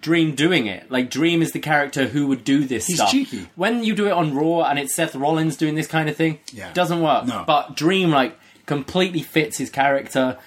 [0.00, 0.90] Dream doing it.
[0.90, 3.10] Like Dream is the character who would do this He's stuff.
[3.10, 3.48] cheeky.
[3.56, 6.38] When you do it on Raw and it's Seth Rollins doing this kind of thing,
[6.52, 6.68] Yeah.
[6.68, 7.26] it doesn't work.
[7.26, 7.44] No.
[7.46, 10.38] But Dream like completely fits his character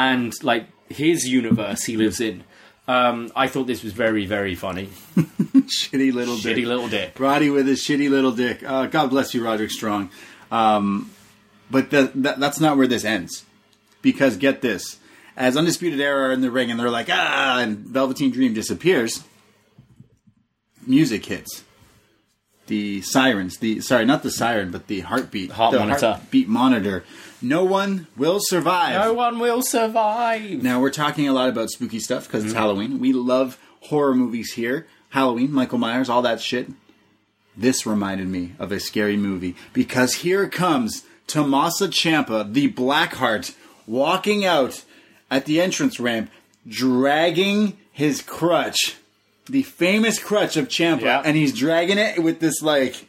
[0.00, 2.44] and like his universe he lives in.
[2.88, 4.86] Um, I thought this was very, very funny.
[5.16, 6.56] Shitty little dick.
[6.56, 7.20] Shitty little dick.
[7.20, 8.64] Roddy with his shitty little dick.
[8.64, 10.10] Uh, God bless you, Roderick Strong.
[10.50, 11.10] Um,
[11.70, 13.44] but the, that, that's not where this ends.
[14.02, 14.98] Because get this.
[15.36, 19.22] As Undisputed Era are in the ring and they're like, ah, and Velveteen Dream disappears,
[20.86, 21.62] music hits.
[22.66, 26.06] The sirens, the sorry, not the siren, but the heartbeat, Heart the monitor.
[26.06, 27.04] heartbeat monitor.
[27.42, 28.94] No one will survive.
[29.00, 30.62] No one will survive.
[30.62, 32.98] Now we're talking a lot about spooky stuff because it's Halloween.
[32.98, 34.86] We love horror movies here.
[35.10, 36.68] Halloween, Michael Myers, all that shit.
[37.56, 43.54] This reminded me of a scary movie because here comes Tommaso Ciampa, the Blackheart,
[43.86, 44.84] walking out
[45.30, 46.30] at the entrance ramp,
[46.68, 48.96] dragging his crutch,
[49.48, 51.22] the famous crutch of Ciampa, Yeah.
[51.24, 53.06] and he's dragging it with this like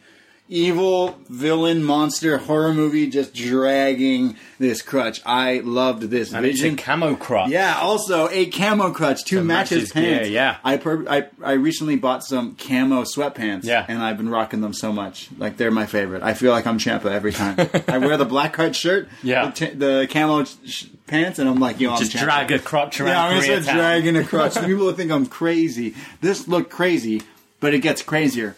[0.52, 5.20] evil villain monster horror movie, just dragging this crutch.
[5.24, 6.74] I loved this And it's vision.
[6.78, 7.48] a camo crutch.
[7.50, 10.28] Yeah, also a camo crutch to match his gear, pants.
[10.30, 10.58] yeah.
[10.62, 13.64] I, per- I I recently bought some camo sweatpants.
[13.64, 13.84] Yeah.
[13.88, 15.28] and I've been rocking them so much.
[15.38, 16.22] Like they're my favorite.
[16.22, 17.56] I feel like I'm Ciampa every time.
[17.88, 19.46] I wear the black card shirt, Yeah.
[19.46, 22.20] the, t- the camo sh- pants, and I'm like, yo, I'm Just Ciampa.
[22.24, 24.54] drag a crotch around Yeah, I'm just dragging a crutch.
[24.56, 25.94] People will think I'm crazy.
[26.20, 27.22] This looked crazy,
[27.60, 28.56] but it gets crazier.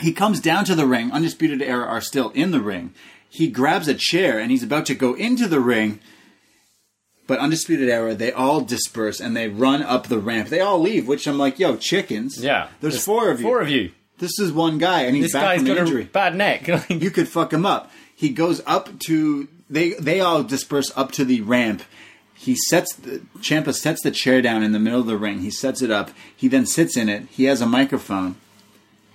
[0.00, 1.12] He comes down to the ring.
[1.12, 2.94] Undisputed Era are still in the ring.
[3.28, 6.00] He grabs a chair and he's about to go into the ring.
[7.26, 10.48] But Undisputed Era, they all disperse and they run up the ramp.
[10.48, 12.42] They all leave, which I'm like, yo, chickens.
[12.42, 12.68] Yeah.
[12.80, 13.46] There's, four of you.
[13.46, 13.92] Four of you.
[14.18, 16.68] This is one guy and he's This back guy's from got injury a bad neck.
[16.90, 17.90] you could fuck him up.
[18.14, 21.82] He goes up to they they all disperse up to the ramp.
[22.34, 25.38] He sets the Ciampa sets the chair down in the middle of the ring.
[25.40, 26.10] He sets it up.
[26.36, 27.28] He then sits in it.
[27.30, 28.36] He has a microphone.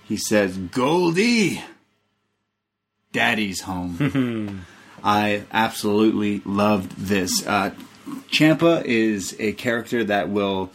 [0.06, 1.62] He says, "Goldie,
[3.12, 4.64] Daddy's home."
[5.04, 7.46] I absolutely loved this.
[7.46, 7.72] Uh,
[8.30, 10.70] Ciampa is a character that will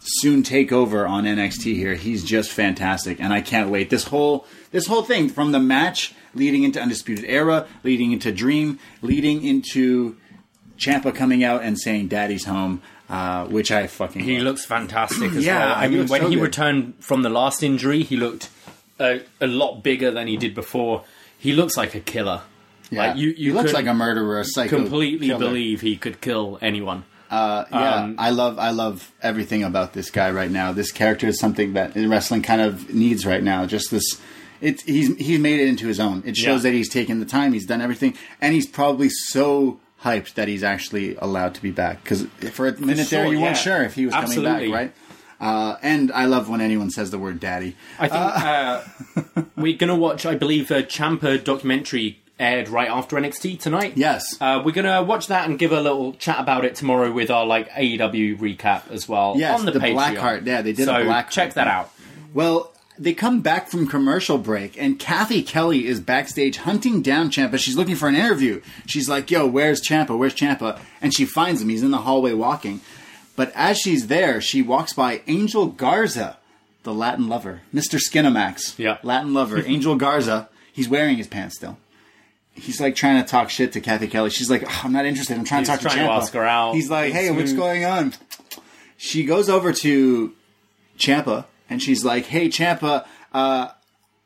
[0.00, 1.94] soon take over on NXT here.
[1.94, 3.90] He's just fantastic, and I can't wait.
[3.90, 8.78] This whole this whole thing from the match leading into Undisputed Era, leading into Dream,
[9.02, 10.16] leading into
[10.78, 14.44] Ciampa coming out and saying "Daddy's home," uh, which I fucking He love.
[14.44, 15.74] looks fantastic as Yeah, well.
[15.76, 16.42] I mean, when so he good.
[16.42, 18.48] returned from the last injury, he looked
[19.00, 21.04] a, a lot bigger than he did before.
[21.38, 22.42] He looks like a killer.
[22.90, 23.08] Yeah.
[23.08, 24.76] Like you, he looks like a murderer, a psycho.
[24.76, 25.38] completely killer.
[25.40, 27.04] believe he could kill anyone.
[27.28, 30.72] Uh, yeah, Um, I love I love everything about this guy right now.
[30.72, 33.66] This character is something that wrestling kind of needs right now.
[33.66, 34.04] Just this,
[34.60, 36.22] it's he's he's made it into his own.
[36.24, 36.70] It shows Yeah.
[36.70, 40.62] that he's taken the time, he's done everything, and he's probably so hyped that he's
[40.62, 42.04] actually allowed to be back.
[42.04, 44.44] Because for a minute there, sure, you weren't sure if he was Absolutely.
[44.52, 44.92] coming back, right?
[45.40, 49.88] Uh, and I love when anyone says the word "daddy." I think uh, we're going
[49.88, 53.94] to watch, I believe, a Ciampa documentary aired right after NXT tonight.
[53.96, 54.36] Yes.
[54.40, 57.30] Uh, we're going to watch that and give a little chat about it tomorrow with
[57.30, 60.16] our like AEW recap as well Yes, on the, the Patreon.
[60.16, 60.46] Blackheart.
[60.46, 61.90] Yeah, they did a so Blackheart check that out.
[62.34, 67.58] Well, they come back from commercial break, and Kathy Kelly is backstage hunting down Ciampa.
[67.58, 68.62] She's looking for an interview.
[68.86, 70.16] She's like, "Yo, where's Ciampa?
[70.16, 71.68] Where's Ciampa?" And she finds him.
[71.68, 72.80] He's in the hallway walking.
[73.36, 76.38] But as she's there, she walks by Angel Garza,
[76.82, 78.78] the Latin lover, Mister Skinamax.
[78.78, 78.98] Yeah.
[79.02, 80.48] Latin lover, Angel Garza.
[80.72, 81.78] He's wearing his pants still.
[82.52, 84.30] He's like trying to talk shit to Kathy Kelly.
[84.30, 85.36] She's like, "Oh, "I'm not interested.
[85.36, 86.74] I'm trying He's to talk trying to Ciampa." ask her out.
[86.74, 88.14] He's like, "Hey, what's going on?"
[88.96, 90.32] She goes over to
[90.98, 93.68] Ciampa and she's like, "Hey, Ciampa, uh,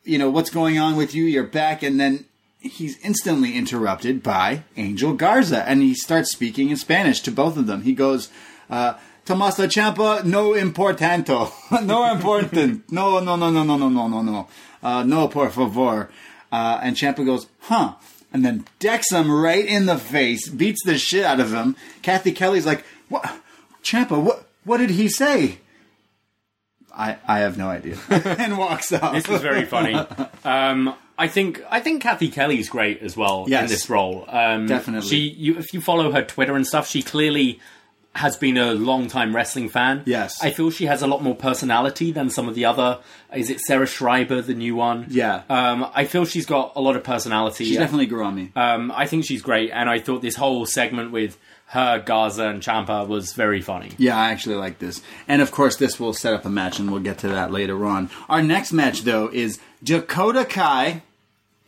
[0.05, 1.25] you know what's going on with you?
[1.25, 2.25] You're back." And then
[2.61, 7.67] he's instantly interrupted by Angel Garza, and he starts speaking in Spanish to both of
[7.67, 7.83] them.
[7.83, 8.29] He goes,
[8.71, 8.95] uh,
[9.25, 11.51] "Tommaso Ciampa, no importanto,
[11.85, 14.49] no important, no, no, no, no, no, no, no, no, no,
[14.83, 16.09] uh, no, por favor."
[16.53, 17.95] Uh, and Ciampa goes, "Huh."
[18.33, 21.75] And then decks him right in the face, beats the shit out of him.
[22.03, 23.29] Kathy Kelly's like, "What,
[23.83, 24.23] Ciampa?
[24.23, 24.47] What?
[24.65, 25.59] What did he say?"
[26.95, 27.97] I, I have no idea.
[28.11, 29.13] and walks off.
[29.15, 29.95] This was very funny.
[30.45, 33.63] Um, I think I think Kathy Kelly's great as well Yes.
[33.63, 34.25] in this role.
[34.29, 35.09] Um, Definitely.
[35.09, 37.61] She, you, if you follow her Twitter and stuff, she clearly
[38.15, 40.03] has been a long time wrestling fan.
[40.05, 40.43] Yes.
[40.43, 42.99] I feel she has a lot more personality than some of the other.
[43.35, 45.07] Is it Sarah Schreiber, the new one?
[45.09, 45.43] Yeah.
[45.49, 47.65] Um, I feel she's got a lot of personality.
[47.67, 48.51] She definitely grew on me.
[48.57, 52.61] Um, I think she's great, and I thought this whole segment with her, Garza, and
[52.61, 53.93] Ciampa was very funny.
[53.97, 55.01] Yeah, I actually like this.
[55.29, 57.87] And of course, this will set up a match, and we'll get to that later
[57.87, 58.11] on.
[58.29, 61.03] Our next match, though, is Dakota Kai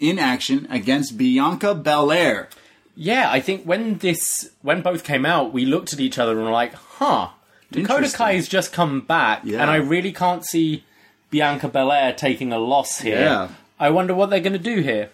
[0.00, 2.48] in action against Bianca Belair.
[2.94, 6.44] Yeah, I think when this when both came out, we looked at each other and
[6.44, 7.28] were like, "Huh,
[7.70, 9.62] Dakota Kai has just come back, Yeah.
[9.62, 10.84] and I really can't see
[11.30, 13.18] Bianca Belair taking a loss here.
[13.20, 13.48] Yeah.
[13.80, 15.08] I wonder what they're going to do here."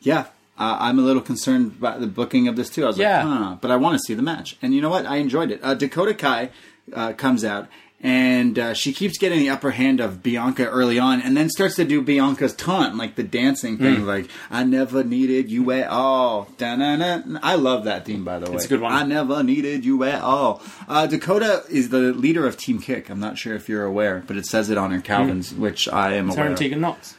[0.00, 0.24] Yeah,
[0.58, 2.84] uh, I'm a little concerned about the booking of this too.
[2.84, 3.24] I was Yeah.
[3.24, 4.56] like, huh, but I want to see the match.
[4.60, 5.06] And you know what?
[5.06, 5.60] I enjoyed it.
[5.62, 6.50] Uh, Dakota Kai
[6.92, 7.68] uh, comes out.
[8.00, 11.76] And uh, she keeps getting the upper hand of Bianca early on, and then starts
[11.76, 14.06] to do Bianca's taunt, like the dancing thing, Hmm.
[14.06, 17.38] like "I never needed you at all." Da-na-na.
[17.42, 18.56] I love that theme, by the way.
[18.56, 18.92] It's a good one.
[18.92, 20.62] I never needed you at all.
[20.86, 23.08] Uh, Dakota is the leader of Team Kick.
[23.08, 26.12] I'm not sure if you're aware, but it says it on her Calvin's, which I
[26.14, 26.46] am It's her aware.
[26.48, 26.58] and Of.
[26.58, 27.14] Tegan Nox.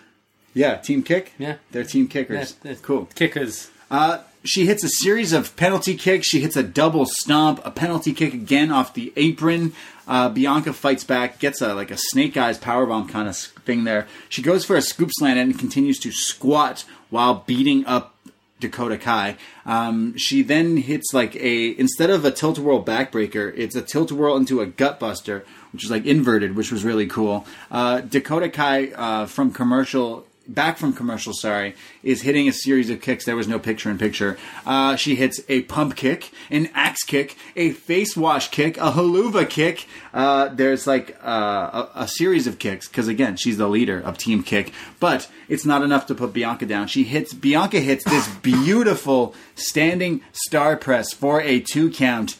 [0.54, 1.34] Yeah, Team Kick.
[1.40, 1.56] Yeah.
[1.72, 2.52] they're Team Kickers.
[2.52, 3.10] Yeah, they're cool.
[3.16, 3.72] Kickers.
[3.90, 6.28] Uh, she hits a series of penalty kicks.
[6.28, 9.74] She hits a double stomp, a penalty kick again off the apron.
[10.08, 14.08] Uh, Bianca fights back, gets a like a snake eyes powerbomb kind of thing there.
[14.30, 18.16] She goes for a scoop slam and continues to squat while beating up
[18.60, 19.38] Dakota Kai.
[19.66, 24.12] Um, she then hits like a instead of a tilt whirl backbreaker, it's a tilt
[24.12, 25.44] whirl into a gut buster,
[25.74, 27.46] which is like inverted, which was really cool.
[27.72, 30.26] Uh, Dakota Kai uh, from commercial.
[30.48, 33.26] Back from commercial, sorry, is hitting a series of kicks.
[33.26, 34.38] There was no picture in picture.
[34.64, 39.50] Uh, she hits a pump kick, an axe kick, a face wash kick, a Helluva
[39.50, 39.88] kick.
[40.14, 44.20] Uh, there's like uh, a, a series of kicks because again, she's the leader of
[44.20, 44.72] Team Kick.
[45.00, 46.88] But it's not enough to put Bianca down.
[46.88, 52.38] She hits Bianca hits this beautiful standing star press for a two count,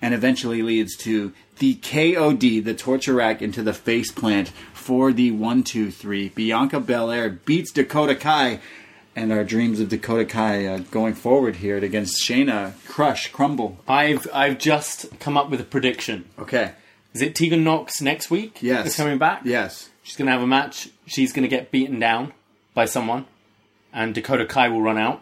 [0.00, 4.50] and eventually leads to the KOD, the torture rack into the face plant
[4.82, 6.28] for the one two three.
[6.30, 8.60] Bianca Belair beats Dakota Kai.
[9.14, 13.76] And our dreams of Dakota Kai uh, going forward here against Shayna crush, crumble.
[13.86, 16.24] I've I've just come up with a prediction.
[16.38, 16.72] Okay.
[17.12, 18.62] Is it Tegan Nox next week?
[18.62, 18.86] Yes.
[18.86, 19.42] Is coming back?
[19.44, 19.90] Yes.
[20.02, 20.88] She's going to have a match.
[21.06, 22.32] She's going to get beaten down
[22.72, 23.26] by someone,
[23.92, 25.20] and Dakota Kai will run out.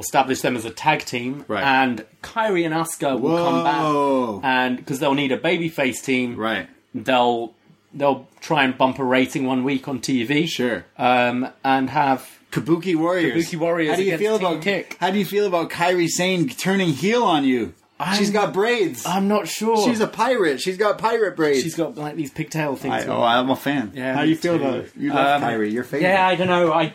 [0.00, 1.62] Establish them as a tag team, Right.
[1.62, 6.68] and Kairi and Asuka will come back, and because they'll need a babyface team, Right.
[6.96, 7.54] they'll
[7.94, 10.84] they'll try and bump a rating one week on TV, Sure.
[10.98, 13.48] um, and have Kabuki Warriors.
[13.48, 14.96] Kabuki Warriors How do you feel Team about Kick.
[15.00, 17.74] How do you feel about Kairi Sane turning heel on you?
[18.16, 19.04] She's got braids.
[19.04, 19.86] I'm not sure.
[19.86, 20.58] She's a pirate.
[20.62, 21.62] She's got pirate braids.
[21.62, 22.94] she's got like these pigtail things.
[22.94, 23.92] I, oh, I'm a fan.
[23.94, 24.64] Yeah, How do you feel too.
[24.64, 24.92] about it?
[24.96, 25.70] You love Um, Kairi.
[25.70, 26.08] Your favorite.
[26.08, 26.72] Yeah, I don't know.
[26.72, 26.94] I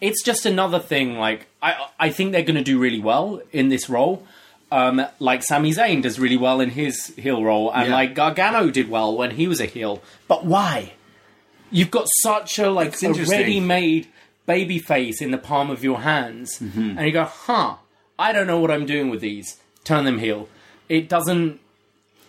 [0.00, 1.18] it's just another thing.
[1.18, 4.26] Like I, I think they're going to do really well in this role.
[4.74, 7.94] Um, like Sami Zayn does really well in his heel role, and Yeah.
[7.94, 10.02] like Gargano did well when he was a heel.
[10.26, 10.94] But why?
[11.70, 14.08] You've got such a like a ready-made
[14.46, 16.98] baby face in the palm of your hands, Mm-hmm.
[16.98, 17.76] and you go, "Huh?
[18.18, 19.58] I don't know what I'm doing with these.
[19.84, 20.48] Turn them heel."
[20.88, 21.60] It doesn't.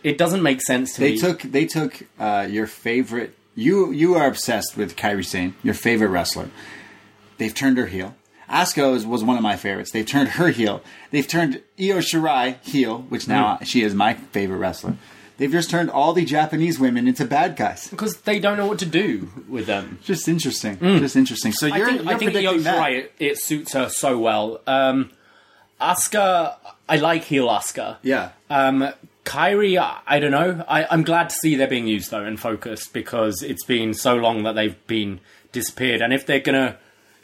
[0.04, 1.18] It doesn't make sense to They me.
[1.20, 3.32] took they took uh, your favorite.
[3.56, 6.50] You you are obsessed with Kairi Sane, your favorite wrestler.
[7.38, 8.16] They've turned her heel.
[8.50, 9.92] Asuka is- was one of my favorites.
[9.92, 10.82] They've turned her heel.
[11.12, 14.96] They've turned Io Shirai heel, which now she is my favorite wrestler.
[15.38, 17.90] They've just turned all the Japanese women into bad guys.
[17.90, 20.00] because they don't know what to do with them.
[20.04, 20.78] Just interesting.
[20.80, 21.52] Just interesting.
[21.52, 22.78] So I you're, think, you're I think predicting that.
[22.80, 22.96] right.
[22.96, 24.62] It, it suits her so well.
[24.66, 25.12] Um,
[25.82, 26.56] Asuka,
[26.88, 27.98] I like heel Asuka.
[28.02, 28.30] Yeah.
[28.50, 28.90] Um,
[29.26, 30.64] Kairi, I, I don't know.
[30.70, 34.16] I, I'm glad to see they're being used though and focused because it's been so
[34.16, 35.20] long that they've been
[35.52, 36.02] disappeared.
[36.02, 36.78] And if they're gonna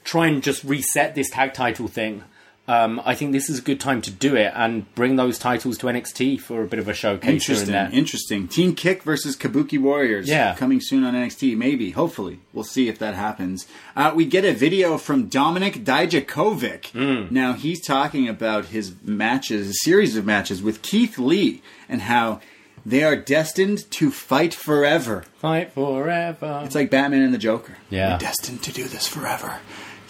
[0.03, 2.23] try and just reset this tag title thing,
[2.67, 5.77] um, I think this is a good time to do it and bring those titles
[5.79, 7.75] to NXT for a bit of a showcase Interesting.
[7.91, 8.47] Interesting.
[8.47, 10.29] Team Kick versus Kabuki Warriors.
[10.29, 10.55] Yeah.
[10.55, 11.57] Coming soon on NXT.
[11.57, 11.91] Maybe.
[11.91, 12.39] Hopefully.
[12.53, 13.67] We'll see if that happens.
[13.95, 16.91] Uh, we get a video from Dominik Dijakovic.
[16.91, 17.33] Hmm.
[17.33, 22.39] Now, he's talking about his matches, a series of matches with Keith Lee and how
[22.85, 25.25] they are destined to fight forever.
[25.39, 26.61] Fight forever.
[26.63, 27.77] It's like Batman and the Joker.
[27.89, 28.13] Yeah.
[28.13, 29.59] We're destined to do this forever.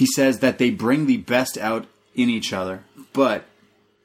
[0.02, 1.86] He says that they bring the best out
[2.16, 2.84] in each other,
[3.14, 3.45] but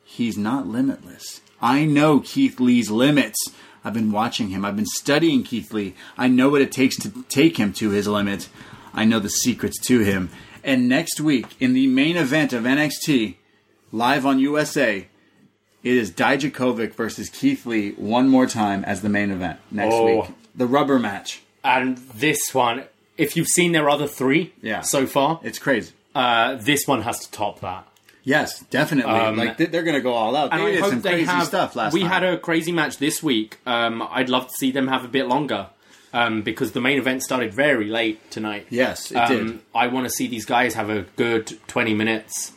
[0.04, 1.40] he's not limitless.
[1.62, 3.38] I know Keith Lee's limits.
[3.82, 4.62] I've been watching him.
[4.62, 5.94] I've been studying Keith Lee.
[6.18, 8.50] I know what it takes to take him to his limit.
[8.92, 10.28] I know the secrets to him.
[10.62, 13.36] And next week, in the main event of NXT,
[13.90, 15.06] live on USA,
[15.82, 20.04] it is Dijakovic versus Keith Lee one more time as the main event next Oh.
[20.20, 20.30] week.
[20.54, 21.40] The rubber match.
[21.64, 22.84] and this one,
[23.18, 24.80] if you've seen their other three Yeah.
[24.82, 25.92] so far, It's crazy.
[26.14, 27.86] uh, this one has to top that.
[28.24, 29.12] Yes, definitely.
[29.12, 30.52] Um, like they- they're going to go all out.
[30.52, 31.46] And They I did hope some they crazy have.
[31.46, 32.10] stuff last we time.
[32.10, 33.58] had a crazy match this week.
[33.66, 35.68] Um, I'd love to see them have a bit longer
[36.12, 38.66] um, because the main event started very late tonight.
[38.68, 39.58] Yes, it um, did.
[39.74, 42.52] I want to see these guys have a good twenty minutes.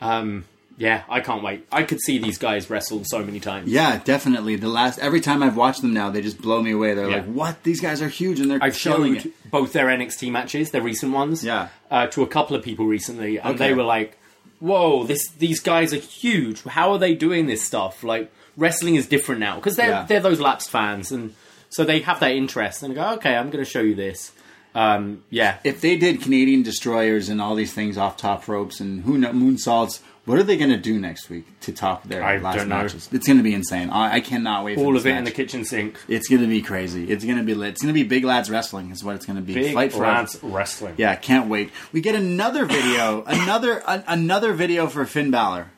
[0.00, 0.44] Um,
[0.80, 1.66] yeah, I can't wait.
[1.70, 3.70] I could see these guys wrestle so many times.
[3.70, 4.56] Yeah, definitely.
[4.56, 6.94] The last every time I've watched them now, they just blow me away.
[6.94, 7.16] They're Yeah.
[7.16, 7.62] like, "What?
[7.62, 10.82] These guys are huge, and they're I've killing showed it." both their NXT matches, their
[10.82, 11.68] recent ones, Yeah.
[11.90, 13.68] uh, to a couple of people recently, and Okay.
[13.68, 14.16] they were like,
[14.58, 16.62] "Whoa, this these guys are huge.
[16.64, 18.02] How are they doing this stuff?
[18.02, 20.04] Like wrestling is different now because they're Yeah.
[20.08, 21.34] they're those lapsed fans, and
[21.68, 24.32] so they have that interest and go, okay, I'm going to show you this.
[24.74, 29.02] Um, yeah, If they did Canadian destroyers and all these things off top ropes and
[29.04, 29.98] who know, moonsaults,
[30.30, 32.76] what are they going to do next week to top their I last don't know.
[32.76, 33.08] matches?
[33.12, 33.90] It's going to be insane.
[33.90, 34.76] I, I cannot wait.
[34.76, 35.24] for all this of it in match.
[35.24, 35.98] the kitchen sink.
[36.08, 37.10] It's going to be crazy.
[37.10, 37.70] It's going to be lit.
[37.70, 38.90] It's going to be big lads wrestling.
[38.90, 39.54] Is what it's going to be.
[39.54, 40.94] Big Fight for lads wrestling.
[40.96, 41.70] Yeah, can't wait.
[41.92, 45.70] We get another video, another an, another video for Finn Balor.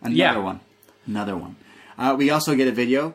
[0.00, 0.38] Another Yeah.
[0.38, 0.60] one,
[1.06, 1.56] another one.
[1.98, 3.14] Uh, we also get a video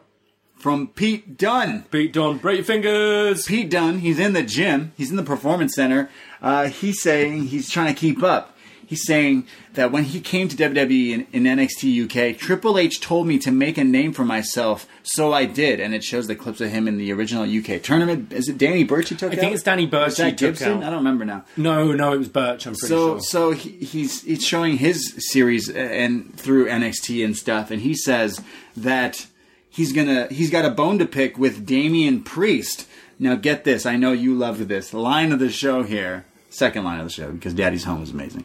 [0.57, 1.85] from Pete Dunne.
[1.89, 3.45] Beat Don, break your fingers.
[3.45, 6.09] Pete Dunne, he's in the gym, he's in the performance center.
[6.41, 8.50] Uh, he's saying he's trying to keep up.
[8.91, 13.25] He's saying that when he came to WWE in, in NXT UK, Triple H told
[13.25, 15.79] me to make a name for myself, so I did.
[15.79, 18.33] And it shows the clips of him in the original UK tournament.
[18.33, 19.35] Is it Danny Burch he took it?
[19.35, 19.39] I out?
[19.39, 20.71] think it's Danny Burch Was that he took Gibson?
[20.79, 20.83] out.
[20.83, 21.45] I don't remember now.
[21.55, 22.65] No, no, it was Burch.
[22.67, 23.19] I'm pretty So, sure.
[23.21, 27.95] so he, he's he's showing his series uh, and through NXT and stuff, and he
[27.95, 28.41] says
[28.75, 29.25] that
[29.69, 32.87] he's gonna he's got a bone to pick with Damian Priest.
[33.19, 33.85] Now, get this.
[33.85, 37.31] I know you loved this line of the show here, second line of the show
[37.31, 38.43] because Daddy's Home is amazing.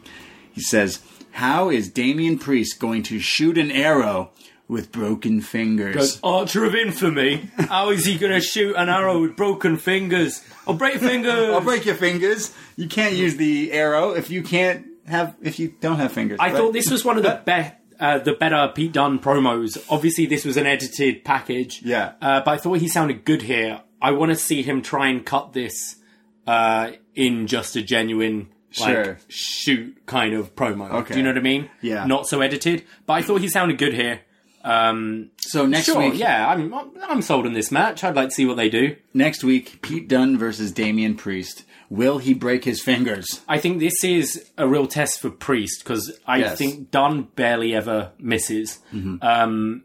[0.57, 0.99] He says,
[1.31, 4.31] "How is Damian Priest going to shoot an arrow
[4.67, 7.49] with broken fingers?" Goes, Archer of Infamy.
[7.57, 10.43] How is he going to shoot an arrow with broken fingers?
[10.67, 11.49] I'll break your fingers.
[11.51, 12.53] I'll break your fingers.
[12.75, 16.39] You can't use the arrow if you can't have if you don't have fingers.
[16.41, 16.55] I right?
[16.55, 17.75] thought this was one of the best.
[17.99, 19.83] Uh, the better Pete Dunne promos.
[19.89, 21.81] Obviously, this was an edited package.
[21.83, 22.13] Yeah.
[22.21, 23.81] Uh, but I thought he sounded good here.
[24.01, 25.95] I want to see him try and cut this
[26.45, 28.49] uh, in just a genuine,
[28.79, 29.17] like, Sure.
[29.27, 30.91] shoot kind of promo.
[30.91, 31.13] Okay.
[31.13, 31.69] Do you know what I mean?
[31.81, 32.05] Yeah.
[32.05, 32.83] Not so edited.
[33.05, 34.21] But I thought he sounded good here.
[34.63, 36.19] Um, so next sure, week.
[36.19, 36.73] yeah, I'm,
[37.07, 38.03] I'm sold on this match.
[38.03, 38.97] I'd like to see what they do.
[39.13, 41.63] Next week, Pete Dunne versus Damian Priest.
[41.89, 43.41] Will he break his fingers?
[43.47, 46.57] I think this is a real test for Priest because I Yes.
[46.57, 48.79] think Dunne barely ever misses.
[48.93, 49.17] Mm-hmm.
[49.21, 49.83] Um,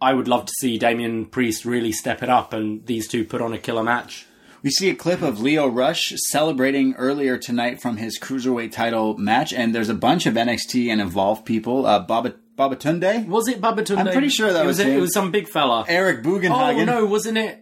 [0.00, 3.40] I would love to see Damian Priest really step it up and these two put
[3.40, 4.26] on a killer match.
[4.64, 9.52] We see a clip of Lio Rush celebrating earlier tonight from his cruiserweight title match,
[9.52, 11.84] and there's a bunch of NXT and Evolve people.
[11.84, 13.98] Uh, Baba Babatunde, Was it Babatunde?
[13.98, 14.96] I'm pretty sure that it was a- him.
[14.96, 15.84] it was some big fella.
[15.86, 16.50] Eric Bugenhagen.
[16.50, 16.86] Oh Bugenhagen.
[16.86, 17.60] no, wasn't it?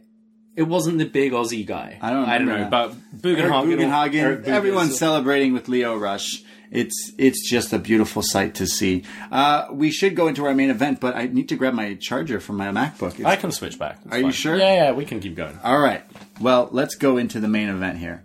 [0.54, 1.98] It wasn't the big Aussie guy.
[2.00, 3.66] I don't I don't know, remember but Bugenhagen.
[3.78, 4.14] Bugenhagen.
[4.14, 6.42] Eric Everyone's celebrating with Lio Rush.
[6.72, 9.04] It's it's just a beautiful sight to see.
[9.30, 12.40] Uh, we should go into our main event, but I need to grab my charger
[12.40, 13.12] from my MacBook.
[13.20, 13.98] It's- I can switch back.
[14.06, 14.56] It's Are you sure?
[14.56, 15.58] Yeah, yeah, we can keep going.
[15.62, 16.02] All right.
[16.40, 18.24] Well, let's go into the main event here.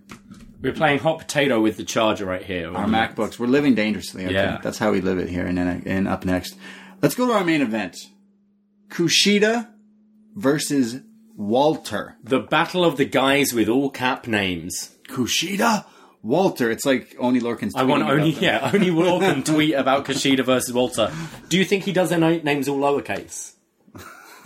[0.62, 2.74] We're playing hot potato with the charger right here.
[2.76, 3.38] Our MacBooks.
[3.38, 4.26] We're living dangerously.
[4.26, 4.34] Okay?
[4.34, 4.60] Yeah.
[4.64, 6.56] That's how we live it here And in, in Up Next.
[7.02, 7.96] Let's go to our main event.
[8.90, 9.68] Kushida
[10.36, 11.02] versus
[11.36, 12.16] Walter.
[12.24, 14.96] The battle of the guys with all cap names.
[15.10, 15.86] Kushida?
[16.28, 16.70] Walter.
[16.70, 20.74] It's like Oney Lorcan's I want only yeah only Will can tweet about Kushida versus
[20.74, 21.12] Walter.
[21.50, 23.54] Do you think he does their names all lowercase?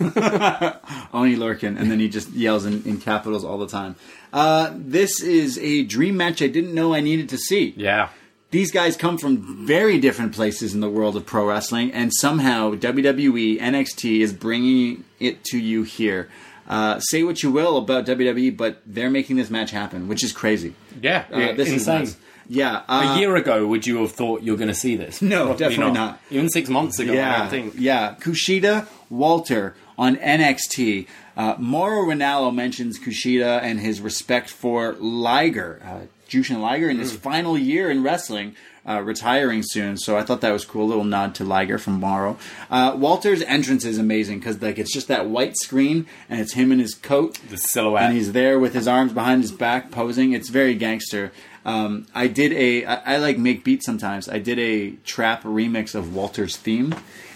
[0.02, 3.94] Oney Lorcan, and then he just yells in, in capitals all the time.
[4.32, 7.74] Uh, this is a dream match I didn't know I needed to see.
[7.76, 8.08] Yeah,
[8.50, 12.72] These guys come from very different places in the world of pro wrestling, and somehow
[12.74, 16.28] WWE NXT is bringing it to you here.
[16.72, 20.32] Uh, say what you will about WWE, but they're making this match happen, which is
[20.32, 20.74] crazy.
[21.00, 22.16] yeah, Uh, this is insane.
[22.48, 25.20] Yeah, uh, A year ago, would you have thought you're going to see this?
[25.22, 26.20] No, Probably definitely not.
[26.30, 28.14] Even six months ago, I Yeah, yeah.
[28.20, 31.06] Kushida, Walter on NXT.
[31.36, 37.00] Uh, Mauro Ranallo mentions Kushida and his respect for Liger, uh, Jushin Liger, in Mm.
[37.00, 38.54] his final year in wrestling,
[38.88, 39.96] uh, retiring soon.
[39.96, 40.86] So I thought that was cool.
[40.86, 42.36] A little nod to Liger from Mauro.
[42.70, 46.72] Uh, Walter's entrance is amazing because like it's just that white screen and it's him
[46.72, 47.38] in his coat.
[47.48, 48.04] The silhouette.
[48.06, 50.32] And he's there with his arms behind his back posing.
[50.32, 51.30] It's very gangster.
[51.64, 52.84] Um, I did a.
[52.84, 54.28] I, I like make beats sometimes.
[54.28, 56.92] I did a trap remix of Walter's theme,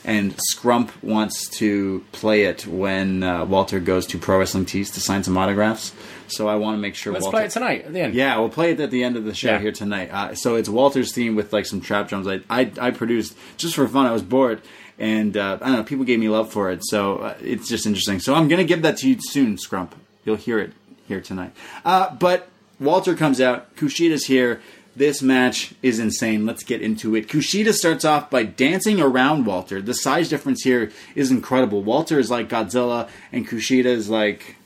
[0.06, 5.00] and Scrump wants to play it when uh, Walter goes to Pro Wrestling Tees to
[5.00, 5.92] sign some autographs.
[6.28, 7.12] So I want to make sure.
[7.12, 8.14] Let's Walter, play it tonight at the end.
[8.14, 9.58] Yeah, we'll play it at the end of the show Yeah.
[9.60, 10.10] here tonight.
[10.10, 12.26] Uh, so it's Walter's theme with like some trap drums.
[12.26, 14.06] I I, I produced just for fun.
[14.06, 14.62] I was bored.
[14.98, 17.84] And uh, I don't know, people gave me love for it, so uh, it's just
[17.84, 18.18] interesting.
[18.18, 19.90] So I'm gonna give that to you soon, Scrump.
[20.24, 20.72] You'll hear it
[21.06, 21.52] here tonight.
[21.84, 22.48] Uh, but
[22.80, 23.76] Walter comes out.
[23.76, 24.62] Kushida's here.
[24.96, 26.46] This match is insane.
[26.46, 27.28] Let's get into it.
[27.28, 29.82] Kushida starts off by dancing around Walter.
[29.82, 31.82] The size difference here is incredible.
[31.82, 34.56] Walter is like Godzilla, and Kushida is like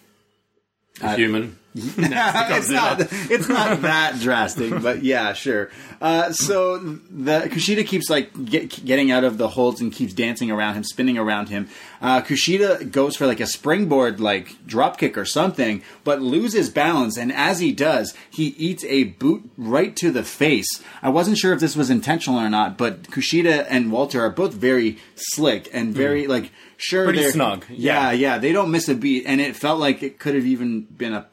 [1.00, 1.58] Human.
[1.74, 3.00] it's not
[3.30, 5.70] it's not that drastic, but yeah, sure.
[6.00, 10.50] Uh, so the Kushida keeps like get, getting out of the holds and keeps dancing
[10.50, 11.68] around him, spinning around him.
[12.00, 17.16] Uh, Kushida goes for like a springboard, like drop kick or something, but loses balance,
[17.16, 20.82] and as he does, he eats a boot right to the face.
[21.02, 24.54] I wasn't sure if this was intentional or not, but Kushida and Walter are both
[24.54, 28.12] very slick and very like sure Pretty snug, Yeah, yeah.
[28.12, 31.12] yeah, they don't miss a beat, and it felt like it could have even been
[31.12, 31.28] a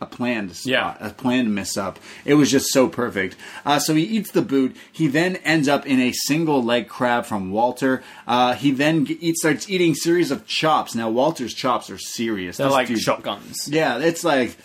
[0.00, 0.96] a planned spot, Yeah.
[1.00, 1.98] a planned miss up.
[2.24, 3.36] It was just so perfect.
[3.64, 4.76] Uh, so he eats the boot.
[4.92, 8.02] He then ends up in a single leg crab from Walter.
[8.26, 10.94] Uh, he then eats, starts eating series of chops.
[10.94, 12.58] Now Walter's chops are serious.
[12.58, 13.68] They're This like dude- shotguns.
[13.70, 14.56] Yeah, it's like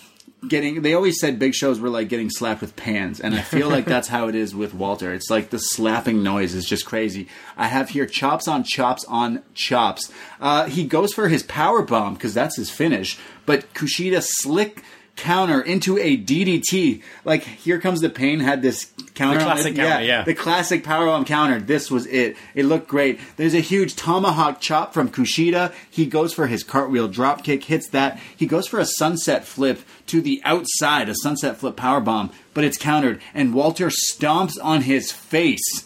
[0.46, 0.82] getting.
[0.82, 3.86] They always said big shows were like getting slapped with pans, and I feel like
[3.86, 5.14] that's how it is with Walter.
[5.14, 7.30] It's like the slapping noise is just crazy.
[7.56, 10.12] I have here chops on chops on chops.
[10.42, 14.84] Uh, he goes for his power bomb because that's his finish, but Kushida slick
[15.16, 17.02] counter into a DDT.
[17.24, 20.24] Like here comes the pain had this counter, The classic counter, yeah.
[20.24, 21.60] the classic powerbomb counter.
[21.60, 22.36] This was it.
[22.56, 23.20] It looked great.
[23.38, 25.74] There's a huge tomahawk chop from Kushida.
[25.90, 28.20] He goes for his cartwheel drop kick, hits that.
[28.36, 32.78] He goes for a sunset flip to the outside, a sunset flip powerbomb, but it's
[32.78, 35.86] countered, and Walter stomps on his face.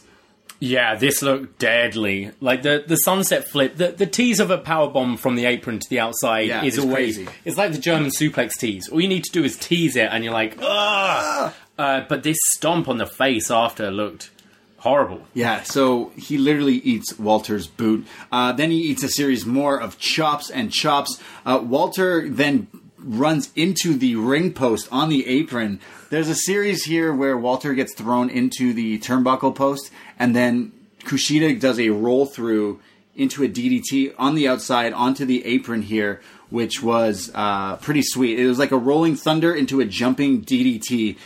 [0.60, 2.32] Yeah, this looked deadly.
[2.42, 5.80] Like the the sunset flip, the the tease of a power bomb from the apron
[5.80, 7.32] to the outside Yeah, is it's always crazy.
[7.46, 8.90] it's like the German suplex tease.
[8.90, 11.54] All you need to do is tease it, and you're like, ugh.
[11.78, 14.32] Uh, but this stomp on the face after looked
[14.78, 15.22] horrible.
[15.36, 18.08] Yeah, so he literally eats Walter's boot.
[18.32, 21.22] Uh, then he eats a series more of chops and chops.
[21.46, 25.80] Uh, Walter then runs into the ring post on the apron.
[26.10, 31.60] There's a series here where Walter gets thrown into the turnbuckle post, and then Kushida
[31.60, 32.80] does a roll through
[33.14, 38.40] into a DDT on the outside onto the apron here, which was uh, pretty sweet.
[38.40, 41.18] It was like a rolling thunder into a jumping DDT.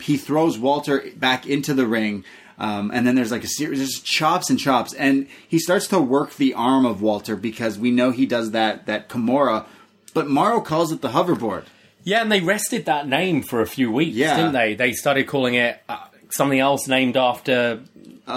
[0.00, 2.24] He throws Walter back into the ring.
[2.58, 6.00] Um, and then there's like a series, there's chops and chops, and he starts to
[6.00, 9.66] work the arm of Walter because we know he does that that Kimura,
[10.14, 11.64] but Mauro calls it the hoverboard.
[12.04, 14.36] Yeah, and they rested that name for a few weeks, Yeah.
[14.36, 14.74] didn't they?
[14.74, 15.98] They started calling it uh,
[16.30, 17.80] something else named after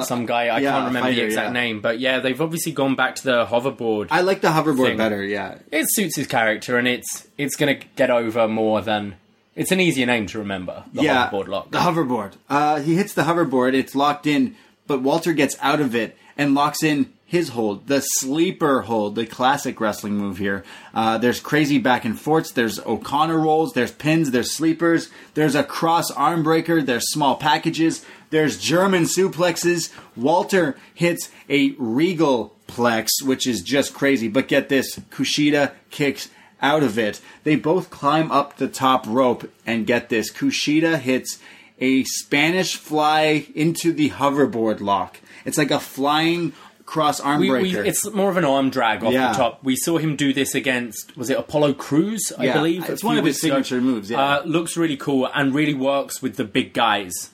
[0.04, 0.46] some guy.
[0.48, 1.54] I Uh, yeah, can't remember fighter, the exact yeah.
[1.62, 4.08] name, but yeah, they've obviously gone back to the hoverboard.
[4.12, 4.98] I like the hoverboard Thing.
[4.98, 5.56] better, yeah.
[5.72, 9.16] it suits his character, and it's it's going to get over more than
[9.56, 10.84] it's an easier name to remember.
[10.94, 11.70] The yeah, hoverboard lock.
[11.72, 12.34] The hoverboard.
[12.50, 13.76] Uh, he hits the hoverboard.
[13.76, 14.56] It's locked in,
[14.88, 19.26] but Walter gets out of it and locks in his hold, the sleeper hold, the
[19.26, 20.64] classic wrestling move here.
[20.94, 22.52] Uh, there's crazy back and forths.
[22.52, 23.74] There's O'Connor rolls.
[23.74, 24.30] There's pins.
[24.30, 25.10] There's sleepers.
[25.34, 26.84] There's a cross arm breaker.
[26.84, 28.06] There's small packages.
[28.30, 29.92] There's German suplexes.
[30.16, 34.28] Walter hits a regal plex, which is just crazy.
[34.28, 36.30] But get this, Kushida kicks
[36.62, 37.20] out of it.
[37.46, 40.32] They both climb up the top rope and get this.
[40.32, 41.40] Kushida hits
[41.80, 45.20] a Spanish fly into the hoverboard lock.
[45.46, 46.54] It's like a flying
[46.94, 47.84] cross arm we, we, breaker.
[47.84, 49.32] it's more of an arm drag off Yeah.
[49.32, 49.64] the top.
[49.64, 52.32] We saw him do this against was it Apollo Crews?
[52.38, 53.54] I Yeah, believe it's one of his weeks ago.
[53.56, 54.22] signature moves, yeah.
[54.22, 57.32] uh, looks really cool and really works with the big guys.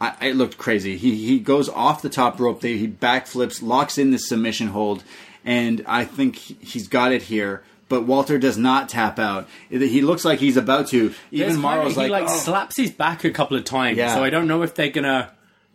[0.00, 0.96] I, it looked crazy.
[0.96, 2.60] He he goes off the top rope.
[2.60, 5.02] They, he backflips, locks in the submission hold,
[5.44, 7.64] and I think he- he's got it here.
[7.88, 9.48] But Walter does not tap out.
[9.70, 11.12] He looks like he's about to.
[11.32, 13.96] Even kind Mauro's of- he like, like "Oh." slaps his back a couple of times,
[13.98, 14.14] Yeah.
[14.14, 15.32] so I don't know if they're gonna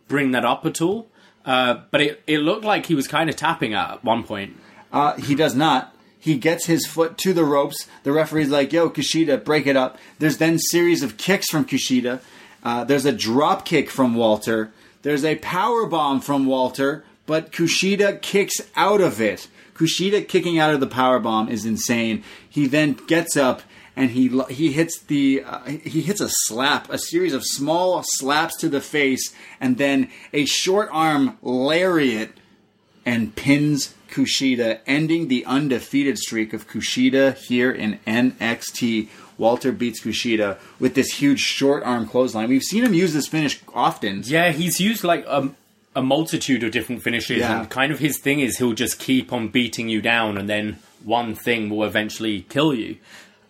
[0.07, 1.09] bring that up at all.
[1.45, 4.55] Uh, but it, it looked like he was kind of tapping at one point.
[4.91, 5.93] Uh, he does not.
[6.19, 7.87] He gets his foot to the ropes.
[8.03, 12.21] The referee's like, "Yo, Kushida, break it up." There's then series of kicks from Kushida.
[12.63, 14.71] Uh, there's a drop kick from Walter.
[15.01, 19.49] There's a power bomb from Walter, but Kushida kicks out of it.
[19.75, 22.23] Kushida kicking out of the power bomb is insane.
[22.49, 23.61] He then gets up
[23.95, 28.57] and he he hits the uh, he hits a slap, a series of small slaps
[28.57, 32.31] to the face, and then a short arm lariat
[33.05, 39.09] and pins Kushida, ending the undefeated streak of Kushida here in NXT.
[39.37, 42.49] Walter beats Kushida with this huge short arm clothesline.
[42.49, 44.21] We've seen him use this finish often.
[44.25, 45.49] Yeah, he's used like a,
[45.95, 47.61] a multitude of different finishes, Yeah.
[47.61, 50.77] and kind of his thing is he'll just keep on beating you down, and then
[51.03, 52.97] one thing will eventually kill you.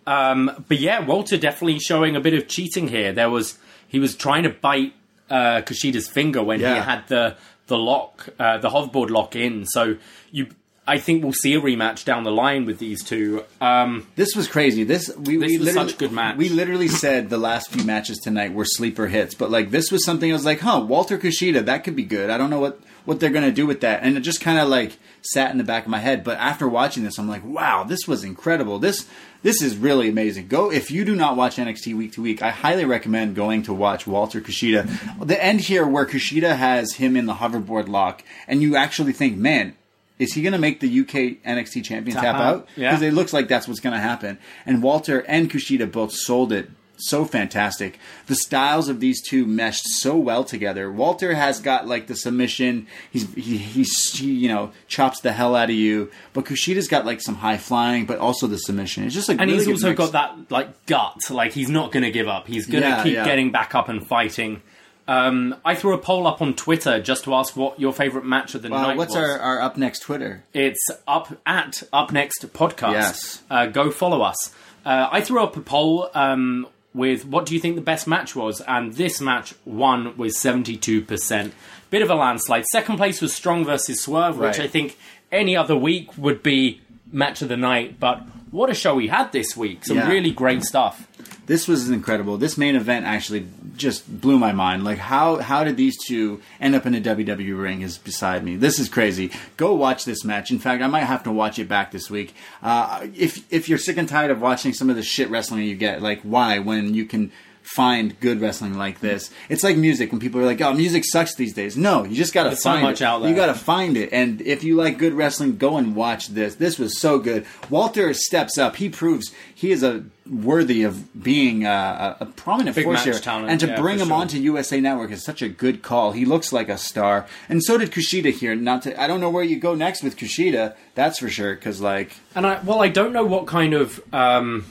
[0.06, 3.12] Um, but yeah, Walter definitely showing a bit of cheating here.
[3.12, 4.92] There was he was trying to bite
[5.30, 6.74] uh, Kushida's finger when Yeah.
[6.74, 7.36] he had the
[7.66, 9.64] the lock, uh, the hoverboard lock in.
[9.66, 9.96] So
[10.30, 10.48] you
[10.86, 13.42] I think we'll see a rematch down the line with these two.
[13.58, 14.84] Um, This was crazy.
[14.84, 16.36] This we, This we was literally, such a good match.
[16.36, 20.04] We literally said the last few matches tonight were sleeper hits, but like this was
[20.04, 22.28] something I was like, huh, Walter Kushida, that could be good.
[22.28, 24.68] I don't know what what they're gonna do with that, and it just kind of
[24.68, 26.22] like sat in the back of my head.
[26.22, 28.78] But after watching this, I'm like, wow, this was incredible.
[28.78, 29.06] This
[29.44, 30.48] this is really amazing.
[30.48, 33.74] Go if you do not watch NXT week to week, I highly recommend going to
[33.74, 34.88] watch Walter Kushida.
[35.24, 39.36] The end here where Kushida has him in the hoverboard lock, and you actually think,
[39.36, 39.76] man.
[40.16, 42.68] Is he going to make the UK NXT champion tap out, out?
[42.76, 42.90] yeah.
[42.90, 44.38] Because it looks like that's what's going to happen.
[44.64, 47.98] And Walter and Kushida both sold it so fantastic.
[48.26, 50.90] The styles of these two meshed so well together.
[50.90, 52.86] Walter has got like the submission.
[53.10, 56.10] He's he, he's he, you know chops the hell out of you.
[56.32, 59.04] But Kushida's got like some high flying, but also the submission.
[59.04, 59.98] It's just like and really he's also mix.
[59.98, 61.30] got that like gut.
[61.30, 62.46] Like he's not going to give up.
[62.46, 63.24] He's going to Yeah, keep yeah.
[63.24, 64.62] getting back up and fighting.
[65.06, 68.54] Um, I threw a poll up on Twitter just to ask what your favorite match
[68.54, 69.22] of the night what's was.
[69.22, 70.44] our, our up next Twitter?
[70.54, 72.92] It's up at Up Next Podcast.
[72.92, 73.42] Yes.
[73.50, 74.54] Uh, go follow us.
[74.86, 78.34] Uh, I threw up a poll um, with what do you think the best match
[78.36, 81.52] was, and this match won with 72%.
[81.90, 82.64] Bit of a landslide.
[82.66, 84.60] Second place was Strong versus Swerve, which Right.
[84.60, 84.96] I think
[85.32, 86.80] any other week would be
[87.12, 88.22] match of the night, but
[88.54, 89.84] what a show we had this week.
[89.84, 90.08] Some Yeah.
[90.08, 91.08] really great stuff.
[91.46, 92.38] This was incredible.
[92.38, 93.46] This main event actually
[93.76, 94.84] just blew my mind.
[94.84, 98.56] Like how how did these two end up in a WWE ring is beside me.
[98.56, 99.30] This is crazy.
[99.56, 100.50] Go watch this match.
[100.50, 102.32] In fact, I might have to watch it back this week.
[102.62, 105.74] Uh, if if you're sick and tired of watching some of the shit wrestling you
[105.74, 107.32] get, like why when you can
[107.64, 109.30] find good wrestling like this.
[109.48, 112.32] It's like music when people are like, "Oh, music sucks these days." No, you just
[112.34, 113.04] got to There's so find much it.
[113.04, 113.30] out there.
[113.30, 114.10] You got to find it.
[114.12, 116.56] And if you like good wrestling, go and watch this.
[116.56, 117.46] This was so good.
[117.70, 118.76] Walter steps up.
[118.76, 123.12] He proves he is a worthy of being a, a prominent Big force here.
[123.14, 124.16] talent, and to yeah, bring him sure.
[124.16, 126.12] onto USA Network is such a good call.
[126.12, 128.54] He looks like a star, and so did Kushida here.
[128.54, 130.74] Not to, I don't know where you go next with Kushida.
[130.94, 131.54] That's for sure.
[131.54, 134.64] Because like, And I, well, I don't know what kind of um,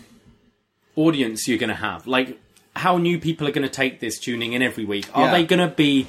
[0.95, 2.07] audience you're going to have.
[2.07, 2.39] Like,
[2.76, 5.05] how new people are going to take this tuning in every week.
[5.13, 5.32] Are Yeah.
[5.32, 6.07] they going to be.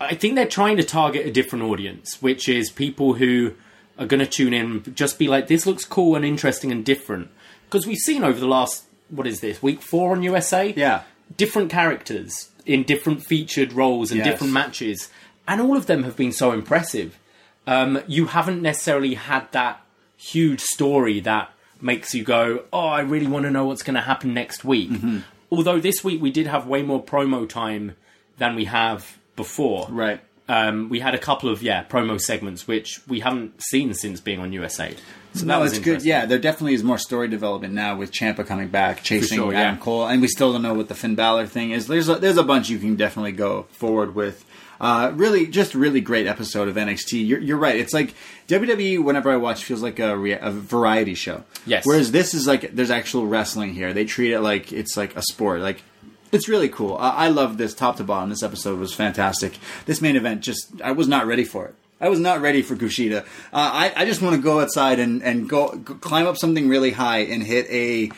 [0.00, 3.52] I think they're trying to target a different audience, which is people who
[3.98, 7.28] are going to tune in, just be like, this looks cool and interesting and different.
[7.66, 10.72] Because we've seen over the last, what is this, week four on USA?
[10.76, 11.02] yeah,
[11.36, 14.26] different characters in different featured roles and Yes.
[14.28, 15.10] different matches,
[15.46, 17.18] and all of them have been so impressive.
[17.66, 19.80] Um, you haven't necessarily had that
[20.16, 21.50] huge story that
[21.80, 24.90] makes you go, "Oh, I really want to know what's going to happen next week."
[24.90, 25.18] Mm-hmm.
[25.50, 27.96] Although this week we did have way more promo time
[28.38, 29.86] than we have before.
[29.90, 30.20] right.
[30.50, 34.40] Um, we had a couple of yeah promo segments which we haven't seen since being
[34.40, 34.94] on USA.
[35.32, 36.02] So that No, was it's good.
[36.02, 39.76] Yeah, there definitely is more story development now with Ciampa coming back, chasing sure, Adam
[39.76, 39.80] yeah.
[39.80, 41.86] Cole, and we still don't know what the Finn Balor thing is.
[41.86, 44.44] There's a, there's a bunch you can definitely go forward with.
[44.80, 47.24] Uh, really, just really great episode of NXT.
[47.28, 47.76] You're, you're right.
[47.76, 48.14] It's like
[48.48, 49.04] WWE.
[49.04, 51.44] Whenever I watch, feels like a, rea- a variety show.
[51.66, 51.86] Yes.
[51.86, 53.92] Whereas this is like there's actual wrestling here.
[53.92, 55.60] They treat it like it's like a sport.
[55.60, 55.82] Like
[56.32, 56.96] it's really cool.
[56.96, 58.30] I, I love this top to bottom.
[58.30, 59.58] This episode was fantastic.
[59.86, 61.74] This main event just I was not ready for it.
[62.00, 63.20] I was not ready for Kushida.
[63.22, 66.66] Uh, I, I just want to go outside and, and go, go climb up something
[66.66, 68.08] really high and hit a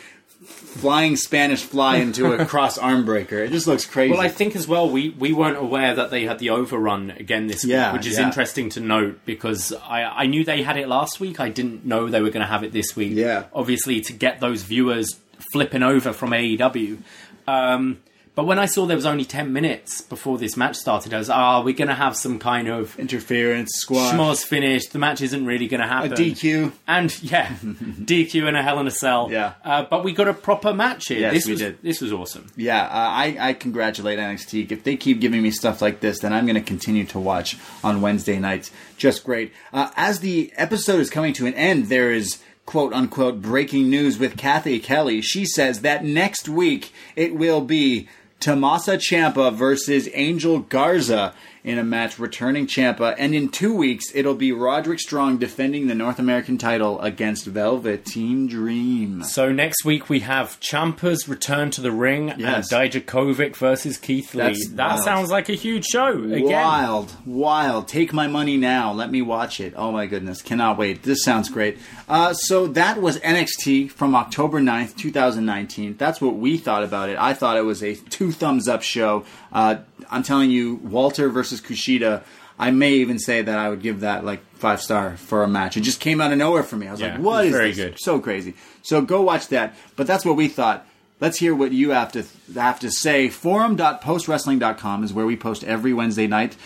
[0.45, 3.39] flying Spanish fly into a cross arm breaker.
[3.39, 4.13] It just looks crazy.
[4.13, 7.47] Well, I think as well, we, we weren't aware that they had the overrun again
[7.49, 8.27] this Yeah, week, which is yeah.
[8.27, 11.41] interesting to note because I, I knew they had it last week.
[11.41, 13.13] I didn't know they were going to have it this week.
[13.15, 13.45] Yeah.
[13.53, 15.19] Obviously, to get those viewers
[15.53, 16.99] flipping over from AEW.
[17.47, 17.99] Um,
[18.35, 21.29] but when I saw there was only 10 minutes before this match started, I was,
[21.29, 24.93] ah, we're going to have some kind of interference, squash, schmoz finished.
[24.93, 26.13] The match isn't really going to happen.
[26.13, 26.17] a.
[26.17, 26.73] DQ.
[26.89, 29.29] And yeah, DQ and a Hell in a Cell.
[29.31, 29.53] Yeah.
[29.63, 31.21] Uh, but we got a proper match here.
[31.21, 31.83] Yes, this we was, did.
[31.83, 32.47] This was awesome.
[32.57, 34.73] Yeah, uh, I, I congratulate NXT.
[34.73, 37.59] If they keep giving me stuff like this, then I'm going to continue to watch
[37.85, 38.71] on Wednesday nights.
[38.97, 39.53] Just great.
[39.75, 44.19] Uh, as the episode is coming to an end, there is quote unquote breaking news
[44.19, 45.21] with Cathy Kelly.
[45.21, 48.09] She says that next week it will be
[48.41, 51.35] Tommaso Ciampa versus Angel Garza
[51.65, 55.95] in a match returning Ciampa, and in two weeks it'll be Roderick Strong defending the
[55.95, 59.23] North American title against Velvet Velveteen Dream.
[59.25, 62.73] So next week we have Ciampa's return to the ring Yes.
[62.73, 64.43] and Dijakovic versus Keith Lee.
[64.43, 65.05] That's that wild.
[65.05, 66.09] sounds like a huge show.
[66.09, 67.89] Again, Wild, wild.
[67.89, 68.93] Take my money now.
[68.93, 69.75] Let me watch it.
[69.77, 70.43] Oh my goodness.
[70.43, 71.03] Cannot wait.
[71.03, 71.79] This sounds great.
[72.09, 75.97] Uh, so that was NXT from October 9th, 2019.
[75.97, 77.17] That's what we thought about it.
[77.19, 79.25] I thought it was a two thumbs up show.
[79.53, 79.77] Uh,
[80.11, 82.23] I'm telling you, Walter versus Kushida.
[82.59, 85.77] I may even say that I would give that like five star for a match.
[85.77, 86.87] It just came out of nowhere for me.
[86.87, 88.01] I was Yeah, like, "What is very this?" good.
[88.01, 88.55] So crazy.
[88.83, 89.75] So go watch that.
[89.97, 90.87] But that's what we thought.
[91.21, 92.25] Let's hear what you have to
[92.55, 93.29] have to say.
[93.29, 96.57] Forum.postwrestling.com is where we post every Wednesday night.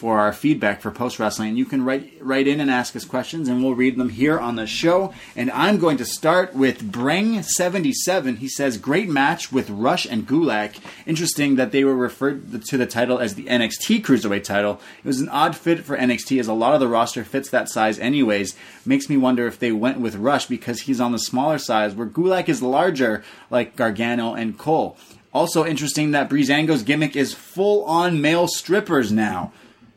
[0.00, 1.50] For our feedback for post wrestling.
[1.50, 4.38] And you can write write in and ask us questions, and we'll read them here
[4.38, 5.12] on the show.
[5.36, 8.38] And I'm going to start with Breng77.
[8.38, 10.80] He says, "Great match with Rush and Gulak.
[11.04, 14.80] Interesting that they were referred to the title as the NXT Cruiserweight title.
[15.04, 17.68] It was an odd fit for NXT, as a lot of the roster fits that
[17.68, 18.56] size anyways.
[18.86, 22.06] Makes me wonder if they went with Rush because he's on the smaller size, where
[22.06, 24.96] Gulak is larger, like Gargano and Cole."
[25.32, 29.52] Also interesting that Breezango's gimmick is full on male strippers now.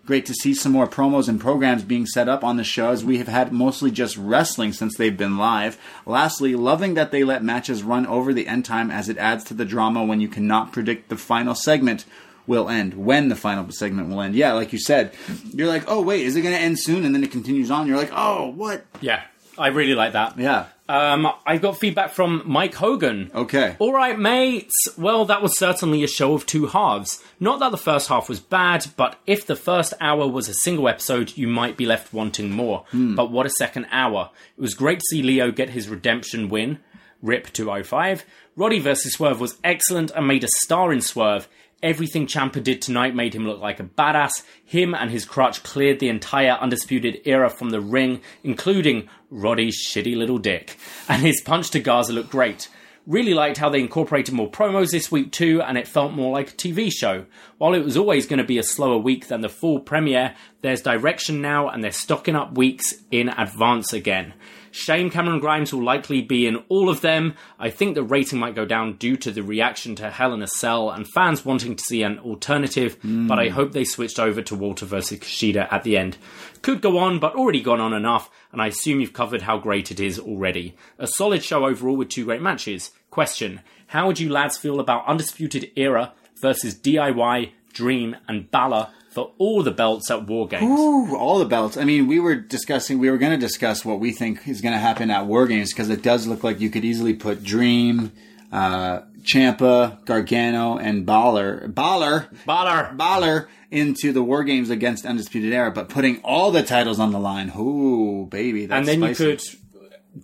[0.06, 3.06] Great to see some more promos and programs being set up on the show as
[3.06, 5.78] we have had mostly just wrestling since they've been live.
[6.06, 9.54] Lastly, loving that they let matches run over the end time as it adds to
[9.54, 12.04] the drama when you cannot predict the final segment
[12.46, 14.36] will end, when the final segment will end.
[14.36, 15.14] Yeah, like you said,
[15.54, 17.06] you're like, oh, wait, is it going to end soon?
[17.06, 17.88] And then it continues on.
[17.88, 18.86] You're like, oh, what?
[19.00, 19.24] Yeah,
[19.58, 20.38] I really like that.
[20.38, 20.66] Yeah.
[20.94, 23.32] Um, I got feedback from Mike Hogan.
[23.34, 23.76] Okay.
[23.80, 24.72] All right, mates.
[24.96, 27.24] Well, that was certainly a show of two halves.
[27.40, 30.88] Not that the first half was bad, but if the first hour was a single
[30.88, 32.86] episode, you might be left wanting more.
[32.94, 34.30] But what a second hour.
[34.56, 36.78] It was great to see Lio get his redemption win.
[37.24, 38.24] Rip 205.
[38.56, 41.48] Roddy versus Swerve was excellent and made a star in Swerve.
[41.84, 44.32] Everything Ciampa did tonight made him look like a badass.
[44.64, 50.16] Him and his crutch cleared the entire Undisputed era from the ring, including Roddy's shitty
[50.16, 50.78] little dick.
[51.10, 52.70] And his punch to Garza looked great.
[53.06, 56.52] Really liked how they incorporated more promos this week too, and it felt more like
[56.52, 57.26] a TV show.
[57.58, 60.82] While it was always going to be a slower week than the full premiere, there's
[60.82, 64.34] direction now and they're stocking up weeks in advance again.
[64.74, 67.36] Shame Cameron Grimes will likely be in all of them.
[67.60, 70.48] I think the rating might go down due to the reaction to Hell in a
[70.48, 73.28] Cell and fans wanting to see an alternative, hmm.
[73.28, 76.18] but I hope they switched over to Walter versus Kushida at the end.
[76.64, 79.92] Could go on, but already gone on enough, and I assume you've covered how great
[79.92, 80.76] it is already.
[80.98, 82.90] A solid show overall with two great matches.
[83.12, 89.32] Question How would you lads feel about Undisputed Era versus DIY, Dream, and Balor for
[89.38, 90.64] all the belts at War Games?
[90.64, 91.78] Ooh, all the belts.
[91.78, 94.74] I mean, we were discussing, we were going to discuss what we think is going
[94.74, 98.12] to happen at War Games because it does look like you could easily put Dream,
[98.52, 102.96] uh, Ciampa, Gargano, and Baller, Baller, Balor!
[102.98, 107.20] Baller into the War Games against Undisputed Era, but putting all the titles on the
[107.20, 107.52] line.
[107.58, 109.24] Ooh, baby, that's and then spicy.
[109.24, 109.44] you could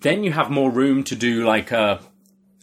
[0.02, 2.00] then you have more room to do like a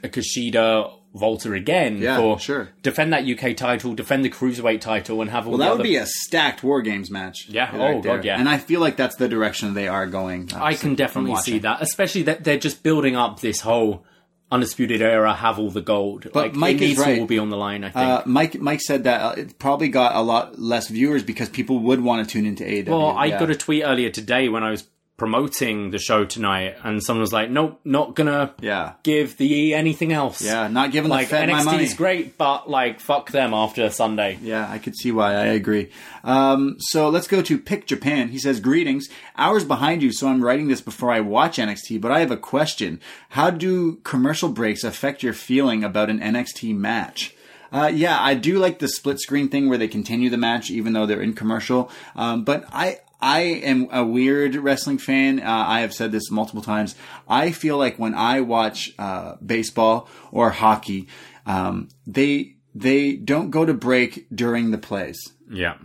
[0.05, 2.68] a Kushida Volta again Yeah, for sure.
[2.82, 5.78] defend that UK title, defend the cruiserweight title, and have all Well, that other.
[5.78, 7.47] would be a stacked War Games match.
[7.48, 8.16] Yeah, right oh, there.
[8.16, 8.38] God, yeah.
[8.38, 10.51] And I feel like that's the direction they are going.
[10.55, 14.05] uh, I can definitely see that, especially that they're just building up this whole
[14.51, 16.28] undisputed era, have all the gold.
[16.34, 17.18] like Mike it is needs right.
[17.20, 17.82] all be on the line.
[17.82, 17.97] I think.
[18.06, 21.80] Uh, Mike Mike said that uh, it probably got a lot less viewers because people
[21.80, 22.88] would want to tune into AEW.
[22.88, 23.40] well, I yeah.
[23.40, 24.84] got a tweet earlier today when I was
[25.16, 28.93] promoting the show tonight, and someone was like, "Nope, not gonna Yeah.
[29.02, 32.68] give the E anything else." Yeah, not giving like the Fed NXT is great, but
[32.70, 34.38] like fuck them after Sunday.
[34.43, 35.32] Yeah, I could see why.
[35.34, 35.88] I agree.
[36.22, 38.28] Um, so let's go to Pick Japan.
[38.28, 40.12] He says, "Greetings, hours behind you.
[40.12, 43.01] So I'm writing this before I watch NXT, but I have a question.
[43.30, 47.32] How do commercial breaks affect your feeling about an NXT match?"
[47.72, 50.93] Uh, yeah, I do like the split screen thing where they continue the match even
[50.93, 51.90] though they're in commercial.
[52.14, 55.40] Um, but I I am a weird wrestling fan.
[55.40, 56.94] Uh, I have said this multiple times.
[57.28, 61.09] I feel like when I watch uh, baseball or hockey,
[61.47, 65.18] um, they they don't go to break during the plays.
[65.51, 65.76] Yeah.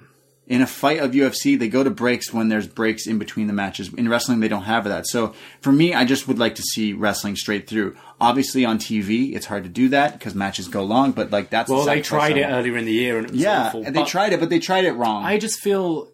[0.47, 3.53] In a fight of UFC, they go to breaks when there's breaks in between the
[3.53, 3.93] matches.
[3.93, 5.07] In wrestling, they don't have that.
[5.07, 7.95] So for me, I just would like to see wrestling straight through.
[8.19, 11.13] Obviously, on TV, it's hard to do that because matches go long.
[11.13, 13.39] But like that's the Well, they tried it earlier in the year, and it was
[13.39, 13.83] Yeah, awful.
[13.85, 15.23] and they tried it, but they tried it wrong.
[15.23, 16.09] I just feel,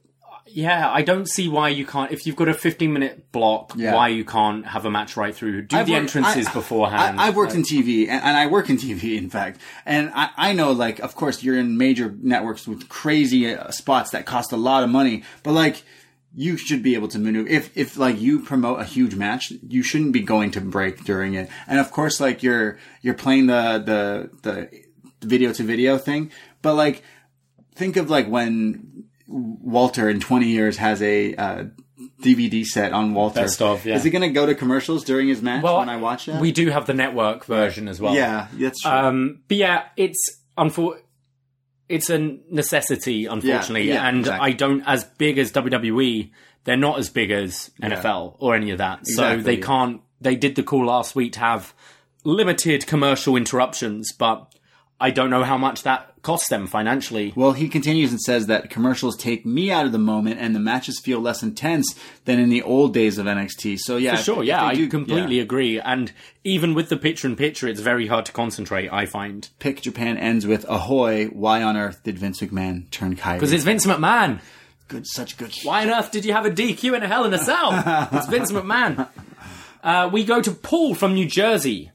[0.50, 2.12] yeah, I don't see why you can't.
[2.12, 3.94] If you've got a 15 minute block, Yeah.
[3.94, 5.64] why you can't have a match right through?
[5.64, 7.20] Do I've the worked- entrances I- beforehand.
[7.20, 10.12] I, have worked Like, in TV, and, and I work in TV, in fact, and
[10.16, 14.26] I, I know, like, of course, you're in major networks with crazy uh, spots that
[14.26, 15.84] cost a lot of money, but like,
[16.36, 17.48] you should be able to maneuver.
[17.50, 21.34] If if like you promote a huge match, you shouldn't be going to break during
[21.34, 21.50] it.
[21.68, 26.30] And of course, like you're you're playing the the the video to video thing,
[26.62, 27.02] but like,
[27.74, 31.64] think of like when Walter in 20 years has a uh,
[32.22, 33.42] DVD set on Walter.
[33.42, 33.96] Best of, yeah.
[33.96, 36.42] Is he going to go to commercials during his match well, when I watch that?
[36.42, 38.16] we do have the network version as well.
[38.16, 38.92] yeah, that's true.
[38.92, 41.00] Um, but yeah, it's unfor-
[41.90, 44.50] It's a necessity, unfortunately, yeah, and exactly.
[44.50, 44.82] I don't.
[44.88, 46.32] As big as WWE,
[46.64, 49.00] they're not as big as NFL or any of that.
[49.00, 49.42] Exactly.
[49.42, 50.02] So they can't.
[50.20, 51.74] They did the call last week to have
[52.24, 54.54] limited commercial interruptions, but
[55.00, 57.32] I don't know how much that costs them financially.
[57.38, 60.60] well, he continues and says that commercials take me out of the moment and the
[60.60, 61.96] matches feel less intense
[62.26, 63.78] than in the old days of NXT.
[63.80, 65.44] So yeah, For sure, if- if yeah, they I do- completely yeah.
[65.44, 65.80] agree.
[65.80, 66.12] And
[66.44, 68.92] even with the picture in picture, it's very hard to concentrate.
[68.92, 71.28] I find Pick Japan ends with "Ahoy!
[71.28, 74.40] Why on earth did Vince McMahon turn Kairi?" because it's Vince McMahon.
[74.90, 75.54] good, such good.
[75.64, 77.72] Why on earth did you have a DQ in a Hell in a Cell?
[78.12, 79.08] It's Vince McMahon.
[79.84, 81.92] Uh, we go to Paul from New Jersey.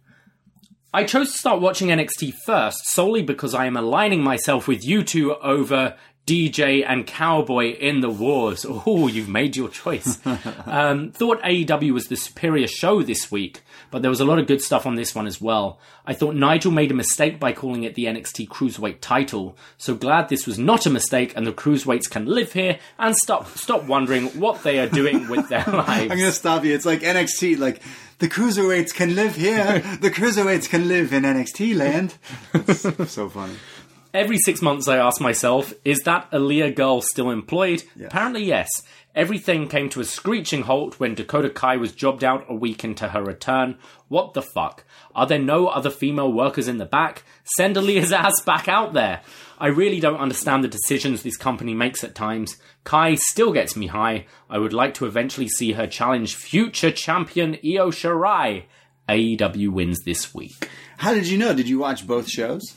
[0.94, 5.02] I chose to start watching NXT first solely because I am aligning myself with you
[5.02, 5.96] two over
[6.26, 8.66] DJ and Cowboy in the Wars.
[8.68, 10.18] Oh, you've made your choice.
[10.66, 14.46] um, thought AEW was the superior show this week, but there was a lot of
[14.46, 15.80] good stuff on this one as well.
[16.06, 20.28] I thought Nigel made a mistake by calling it the NXT Cruiserweight title, so glad
[20.28, 24.26] this was not a mistake and the Cruiserweights can live here and stop stop wondering
[24.38, 26.12] what they are doing with their lives.
[26.12, 26.74] I'm gonna stop you.
[26.74, 27.80] It's like NXT, like
[28.18, 29.80] the cruiserweights can live here.
[30.00, 32.14] the cruiserweights can live in NXT land.
[32.54, 32.82] It's
[33.12, 33.54] so funny.
[34.14, 37.82] Every six months, I ask myself, is that Aliyah girl still employed?
[38.04, 38.68] Apparently, yes.
[39.14, 43.08] Everything came to a screeching halt when Dakota Kai was jobbed out a week into
[43.08, 43.78] her return.
[44.08, 44.84] What the fuck?
[45.14, 47.22] Are there no other female workers in the back?
[47.56, 49.20] Send Aliyah's ass back out there.
[49.62, 52.56] I really don't understand the decisions this company makes at times.
[52.82, 54.26] Kai still gets me high.
[54.50, 58.64] I would like to eventually see her challenge future champion Io Shirai.
[59.08, 60.68] AEW wins this week.
[60.96, 61.54] How did you know?
[61.54, 62.74] Did you watch both shows?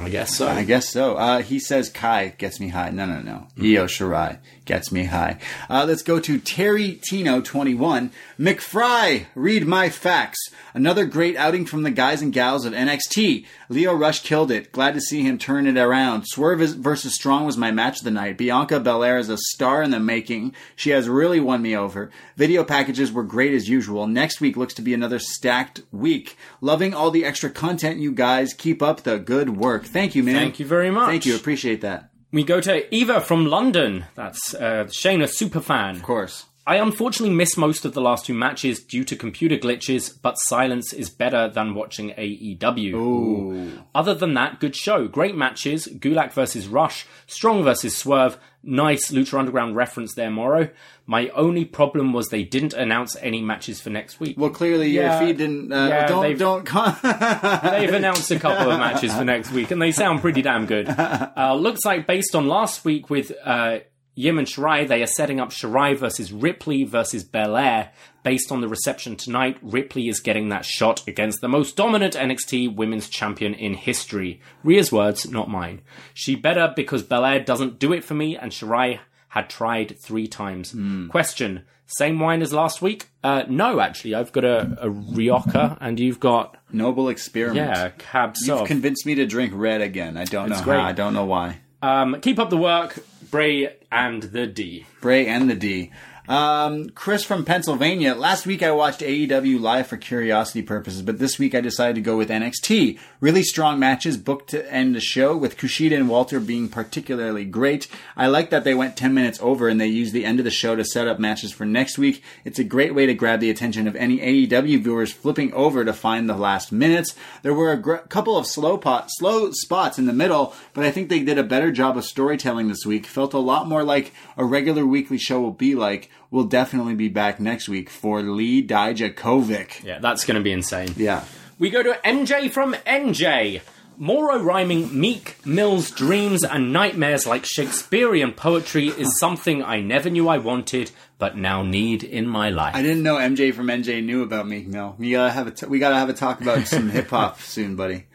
[0.00, 0.48] I guess so.
[0.48, 1.16] I guess so.
[1.16, 2.88] Uh, he says Kai gets me high.
[2.88, 3.48] No, no, no.
[3.58, 5.38] Io Shirai gets me high.
[5.68, 8.10] Uh, let's go to Terry Tino 21.
[8.38, 10.38] McFry, read my facts.
[10.72, 13.46] Another great outing from the guys and gals of NXT.
[13.68, 14.72] Lio Rush killed it.
[14.72, 16.24] Glad to see him turn it around.
[16.26, 18.38] Swerve versus Strong was my match of the night.
[18.38, 20.54] Bianca Belair is a star in the making.
[20.76, 22.10] She has really won me over.
[22.36, 24.06] Video packages were great as usual.
[24.06, 26.36] Next week looks to be another stacked week.
[26.60, 28.54] Loving all the extra content, you guys.
[28.54, 29.84] Keep up the good work.
[29.84, 30.34] Thank you, man.
[30.34, 31.08] Thank you very much.
[31.08, 31.36] Thank you.
[31.36, 32.10] Appreciate that.
[32.34, 34.06] We go to Eva from London.
[34.16, 35.94] That's uh, super fan.
[35.94, 36.46] Of course.
[36.66, 40.92] I unfortunately missed most of the last two matches due to computer glitches, but silence
[40.92, 43.82] is better than watching AEW.
[43.94, 45.06] Other than that, good show.
[45.06, 45.86] Great matches.
[45.86, 47.06] Gulak versus Rush.
[47.28, 48.36] Strong versus Swerve.
[48.66, 50.70] Nice Lucha Underground reference there, Mauro.
[51.06, 54.36] My only problem was they didn't announce any matches for next week.
[54.38, 55.18] Well, clearly Yeah.
[55.20, 55.72] your feed didn't.
[55.72, 56.64] Uh, Yeah, don't they've- don't.
[56.64, 60.66] Con- They've announced a couple of matches for next week, and they sound pretty damn
[60.66, 60.88] good.
[61.36, 63.78] Uh, looks like based on last week with uh,
[64.16, 67.90] Yim and Shirai, they are setting up Shirai versus Ripley versus Belair.
[68.22, 72.74] Based on the reception tonight, Ripley is getting that shot against the most dominant NXT
[72.74, 74.40] women's champion in history.
[74.62, 75.82] Rhea's words, not mine.
[76.14, 80.74] She better because Belair doesn't do it for me, and Shirai had tried three times.
[81.10, 83.08] Question: Same wine as last week?
[83.22, 87.56] Uh, no, actually, I've got a, a Rioja, and you've got Noble experiment.
[87.56, 90.16] yeah, cab You've convinced me to drink red again.
[90.16, 90.80] I don't know great.
[90.80, 90.86] how.
[90.86, 91.58] I don't know why.
[91.84, 94.86] Um, keep up the work, Bray and the D.
[95.02, 95.90] Bray and the D.
[96.26, 98.14] Um, Chris from Pennsylvania.
[98.14, 102.00] Last week I watched AEW live for curiosity purposes, but this week I decided to
[102.00, 102.98] go with NXT.
[103.20, 107.88] Really strong matches booked to end the show, with Kushida and Walter being particularly great.
[108.16, 110.50] I like that they went 10 minutes over and they used the end of the
[110.50, 112.22] show to set up matches for next week.
[112.42, 115.92] It's a great way to grab the attention of any AEW viewers flipping over to
[115.92, 117.14] find the last minutes.
[117.42, 120.90] There were a gr- couple of slow pot, slow spots in the middle, but I
[120.90, 123.04] think they did a better job of storytelling this week.
[123.04, 126.10] Felt a lot more like a regular weekly show will be like.
[126.30, 129.84] We'll definitely be back next week for Lee Dijakovic.
[129.84, 130.92] Yeah, that's going to be insane.
[130.96, 131.24] Yeah.
[131.58, 133.60] We go to MJ from NJ.
[133.96, 140.28] Mauro rhyming Meek Mill's dreams and nightmares like Shakespearean poetry is something I never knew
[140.28, 142.74] I wanted, but now need in my life.
[142.74, 144.96] I didn't know MJ from NJ knew about Meek Mill.
[144.98, 147.76] We gotta have a t- we gotta have a talk about some hip hop soon,
[147.76, 148.06] buddy.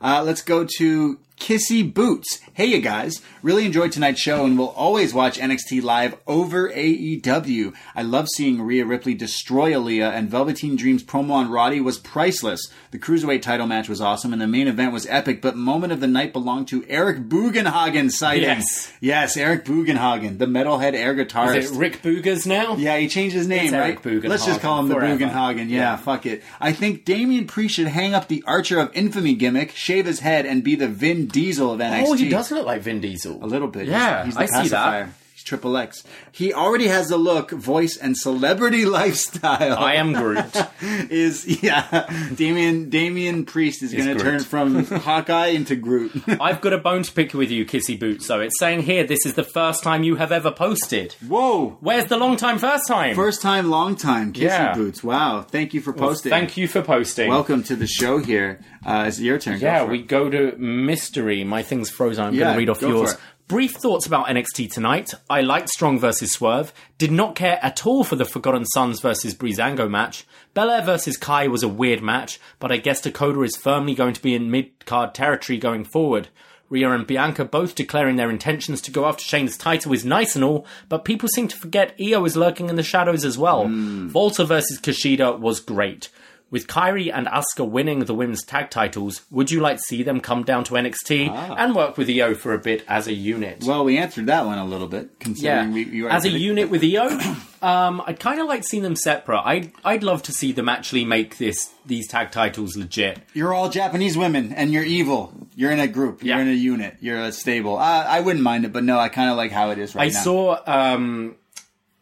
[0.00, 2.40] Uh, let's go to Kissy Boots.
[2.54, 3.20] Hey, you guys.
[3.42, 7.74] Really enjoyed tonight's show and will always watch NXT live over AEW.
[7.94, 12.66] I love seeing Rhea Ripley destroy Aliyah, and Velveteen Dream's promo on Roddy was priceless.
[12.90, 16.00] The Cruiserweight title match was awesome, and the main event was epic, but moment of
[16.00, 18.44] the night belonged to Eric Bugenhagen sighting.
[18.44, 18.92] Yes.
[19.00, 21.56] Yes, Eric Bugenhagen, the metalhead air guitarist.
[21.56, 22.76] Is it Rick Boogers now?
[22.76, 23.82] Yeah, he changed his name, It's right?
[23.90, 25.18] Eric Bugenhagen Let's just call him the forever.
[25.24, 25.68] Bugenhagen.
[25.68, 25.96] Yeah, Yeah.
[25.96, 26.42] fuck it.
[26.60, 30.46] I think Damian Priest should hang up the Archer of Infamy gimmick, shave his head,
[30.46, 32.04] and be the Vin Diesel of NXT.
[32.06, 33.44] Oh, he does look like Vin Diesel.
[33.44, 33.86] A little bit.
[33.86, 35.08] Yeah, he's, he's I see that.
[35.46, 36.02] Triple X.
[36.32, 39.78] He already has the look, voice, and celebrity lifestyle.
[39.78, 40.44] I am Groot.
[41.08, 42.10] is yeah.
[42.34, 46.12] Damian Damian Priest is going to turn from Hawkeye into Groot.
[46.40, 48.26] I've got a bone to pick with you, Kissy Boots.
[48.26, 51.12] So it's saying here this is the first time you have ever posted.
[51.26, 51.78] Whoa.
[51.80, 53.14] Where's the long time first time?
[53.14, 54.32] First time, long time.
[54.32, 54.74] Kissy Yeah.
[54.74, 55.04] Boots.
[55.04, 55.42] Wow.
[55.42, 56.30] Thank you for Well, posting.
[56.30, 57.28] Thank you for posting.
[57.30, 58.60] Welcome to the show here.
[58.84, 59.60] Uh, it's your turn.
[59.60, 61.44] Yeah, for we go to mystery.
[61.44, 62.24] My thing's frozen.
[62.24, 63.14] I'm Yeah, going to read off go yours.
[63.48, 65.14] Brief thoughts about NXT tonight.
[65.30, 66.72] I liked Strong versus Swerve.
[66.98, 70.26] Did not care at all for the Forgotten Sons versus Breezango match.
[70.52, 74.22] Belair versus Kai was a weird match, but I guess Dakota is firmly going to
[74.22, 76.26] be in mid card territory going forward.
[76.68, 80.44] Rhea and Bianca both declaring their intentions to go after Shane's title is nice and
[80.44, 83.68] all, but people seem to forget Io is lurking in the shadows as well.
[83.68, 84.08] Hmm.
[84.08, 86.08] Volta versus Kushida was great.
[86.48, 90.20] With Kairi and Asuka winning the women's tag titles, would you like to see them
[90.20, 91.28] come down to NXT
[91.58, 93.64] and work with Io for a bit as a unit?
[93.66, 96.84] Well, we answered that one a little bit, yeah, we, you as a unit with
[96.84, 97.08] Io,
[97.62, 99.40] um, I'd kind of like seeing them separate.
[99.44, 103.18] I'd I'd love to see them actually make this these tag titles legit.
[103.34, 105.32] You're all Japanese women, and you're evil.
[105.56, 106.22] You're in a group.
[106.22, 106.42] You're Yeah.
[106.42, 106.96] in a unit.
[107.00, 107.76] You're a stable.
[107.76, 110.02] Uh, I wouldn't mind it, but no, I kind of like how it is right
[110.10, 110.20] I now.
[110.20, 111.34] I saw um,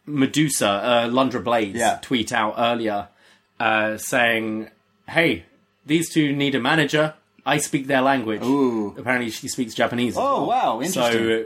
[0.05, 1.97] Medusa, uh, Lundra Blaze, Yeah.
[2.01, 3.07] tweet out earlier
[3.59, 4.69] uh, saying,
[5.07, 5.45] "Hey,
[5.85, 7.13] these two need a manager.
[7.45, 8.95] I speak their language." Ooh.
[8.97, 10.13] Apparently, she speaks Japanese.
[10.13, 10.47] as Oh, well.
[10.47, 11.21] wow, interesting.
[11.23, 11.45] So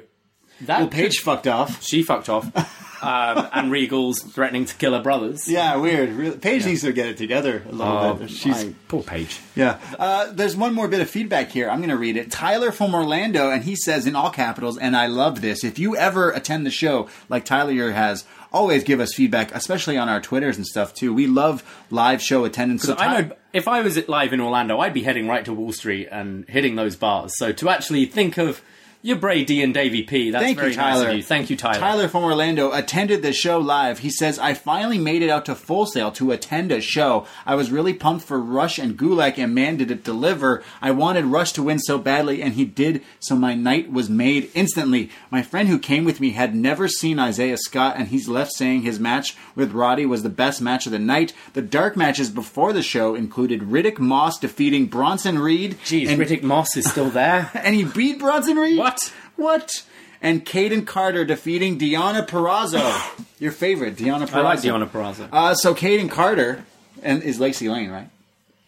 [0.61, 1.81] that Well, Paige fucked off.
[1.83, 2.45] she fucked off,
[3.01, 5.47] um, and Regal's threatening to kill her brothers.
[5.47, 6.09] Yeah, weird.
[6.11, 8.29] Really, Paige needs to get it together a little Oh, bit.
[8.29, 9.39] She's my- poor Paige.
[9.55, 9.77] Yeah.
[9.97, 11.69] Uh, there's one more bit of feedback here.
[11.69, 12.31] I'm going to read it.
[12.31, 15.63] Tyler from Orlando, and he says in all capitals, and I love this.
[15.63, 19.97] If you ever attend the show, like Tyler here has, always give us feedback, especially
[19.97, 21.13] on our Twitters and stuff too.
[21.13, 22.83] We love live show attendance.
[22.83, 25.71] So I know if I was live in Orlando, I'd be heading right to Wall
[25.71, 27.31] Street and hitting those bars.
[27.37, 28.61] So to actually think of
[29.01, 31.03] your Brady and Davie P, that's Thank very you, Tyler.
[31.03, 31.23] nice of you.
[31.23, 31.79] Thank you, Tyler.
[31.79, 33.99] Tyler from Orlando attended the show live.
[33.99, 37.25] He says, I finally made it out to Full Sail to attend a show.
[37.45, 40.61] I was really pumped for Rush and Gulak, and man, did it deliver.
[40.81, 44.51] I wanted Rush to win so badly, and he did, so my night was made
[44.53, 45.09] instantly.
[45.31, 48.81] My friend who came with me had never seen Isaiah Scott, and he's left saying
[48.81, 51.31] his match with Roddy was the best match of the night.
[51.53, 55.77] The dark matches before the show included Riddick Moss defeating Bronson Reed.
[55.85, 57.49] Jeez, and, Riddick Moss is still there.
[57.63, 58.77] and he beat Bronson Reed?
[58.77, 58.88] What?
[58.89, 59.13] What?
[59.35, 59.83] What?
[60.21, 63.25] And Kayden Carter defeating Deonna Purrazzo.
[63.39, 64.33] Your favorite, Deonna Purrazzo.
[64.33, 65.29] I like Deonna Purrazzo.
[65.31, 66.65] Uh, so Kayden Carter
[67.03, 68.09] and is Lacey Lane, right?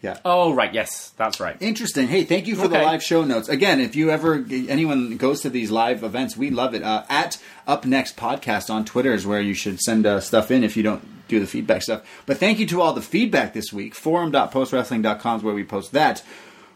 [0.00, 0.18] Yeah.
[0.24, 1.56] oh, right, yes, that's right.
[1.60, 2.08] Interesting.
[2.08, 3.48] Hey, thank you for the live show notes.
[3.48, 6.82] Again, if you ever anyone goes to these live events, we love it.
[6.82, 10.64] Uh, at Up Next Podcast on Twitter is where you should send uh, stuff in
[10.64, 12.02] if you don't do the feedback stuff.
[12.26, 13.94] But thank you to all the feedback this week.
[13.94, 16.24] Forum.postwrestling.com is where we post that.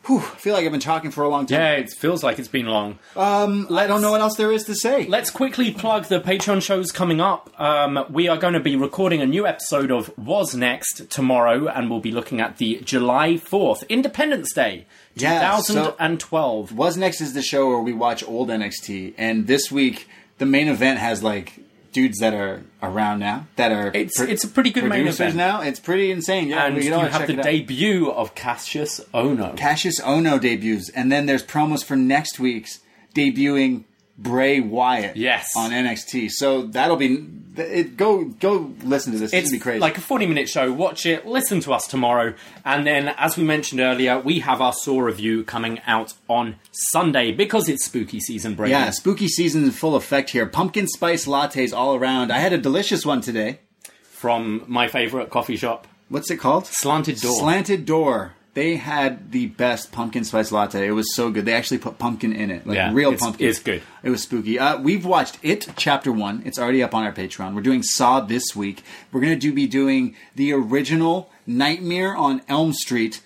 [0.07, 1.59] Whew, I feel like I've been talking for a long time.
[1.61, 2.99] Yeah, it feels like it's been long.
[3.17, 3.47] I
[3.89, 5.07] don't know what else there is to say.
[5.07, 7.51] Let's quickly plug the Patreon shows coming up.
[7.61, 11.91] Um, we are going to be recording a new episode of Was Next tomorrow, and
[11.91, 16.73] we'll be looking at the July 4th, Independence Day, Yeah, so- 2012.
[16.73, 20.09] Was Next is the show where we watch old NXT, and this week
[20.39, 21.55] the main event has like
[21.97, 25.35] dudes that are around now that are It's- it's a pretty good main event.
[25.35, 25.63] now.
[25.63, 26.49] It's pretty insane.
[26.49, 27.45] Yeah, and you gotta have the it out.
[27.47, 29.57] debut of Kassius Ohno.
[29.57, 32.81] Kassius Ohno debuts, and then there's promos for next week's
[33.15, 33.85] debuting
[34.19, 35.17] Bray Wyatt.
[35.17, 35.49] Yes.
[35.57, 36.29] on NXT.
[36.31, 37.27] So that'll be
[37.59, 37.97] it.
[37.97, 39.33] Go go listen to this.
[39.33, 39.81] It's It's be crazy.
[39.81, 40.73] like a 40 minute show.
[40.73, 42.35] Watch it, listen to us tomorrow.
[42.65, 47.33] And then, as we mentioned earlier, we have our Saw review coming out on Sunday
[47.33, 48.71] because it's spooky season break.
[48.71, 50.47] yeah, spooky season in full effect here.
[50.47, 52.31] Pumpkin spice lattes all around.
[52.33, 53.61] I had a delicious one today.
[54.03, 56.67] From my favorite coffee shop, What's it called?
[56.67, 57.39] Slanted Door.
[57.41, 58.33] Slanted Door.
[58.57, 60.87] They had the best pumpkin spice latte.
[60.87, 61.45] It was so good.
[61.45, 63.47] They actually put pumpkin in it, like Yeah, real it's- pumpkin.
[63.49, 63.83] it's good.
[64.03, 64.59] It was spooky.
[64.59, 66.41] Uh, we've watched It Chapter One.
[66.47, 67.55] It's already up on our Patreon.
[67.55, 68.83] We're doing Saw this week.
[69.13, 73.21] We're gonna do be doing the original Nightmare on Elm Street,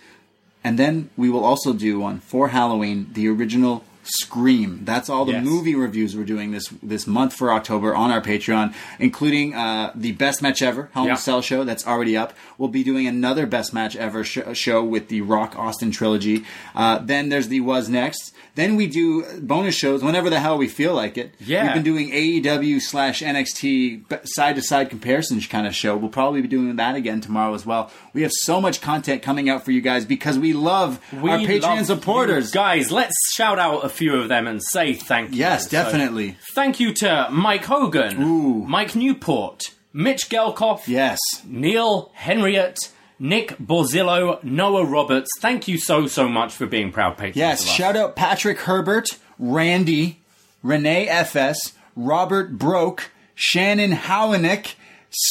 [0.64, 4.80] and then we will also do one for Halloween the original Scream.
[4.84, 5.44] That's all the Yes.
[5.44, 10.12] movie reviews we're doing this this month for October on our Patreon, including uh, the
[10.12, 11.14] best match ever Hell in Yeah.
[11.14, 12.32] a Cell show that's already up.
[12.58, 16.44] We'll be doing another best match ever sh- show with the Rock Austin trilogy.
[16.74, 18.32] Uh, then there's the Was Next.
[18.54, 21.34] Then we do bonus shows whenever the hell we feel like it.
[21.40, 21.64] Yeah.
[21.64, 25.96] we've been doing AEW slash NXT side to side comparisons kind of show.
[25.96, 27.90] We'll probably be doing that again tomorrow as well.
[28.12, 31.38] We have so much content coming out for you guys because we love We our
[31.38, 32.50] Patreon supporters.
[32.50, 35.38] Guys, let's shout out a few of them and say thank you.
[35.38, 36.36] Yes, So, definitely.
[36.54, 38.64] thank you to Mike Hogan, Ooh.
[38.66, 39.62] Mike Newport,
[39.92, 41.18] Mitch Gelkoff, Yes.
[41.44, 42.78] Neil Henriette,
[43.20, 45.28] Nick Borzillo, Noah Roberts.
[45.40, 47.36] Thank you so, so much for being proud patrons.
[47.36, 50.20] Yes, shout out Patrick Herbert, Randy,
[50.62, 54.74] Renee FS, Robert Broke, Shannon Howenick,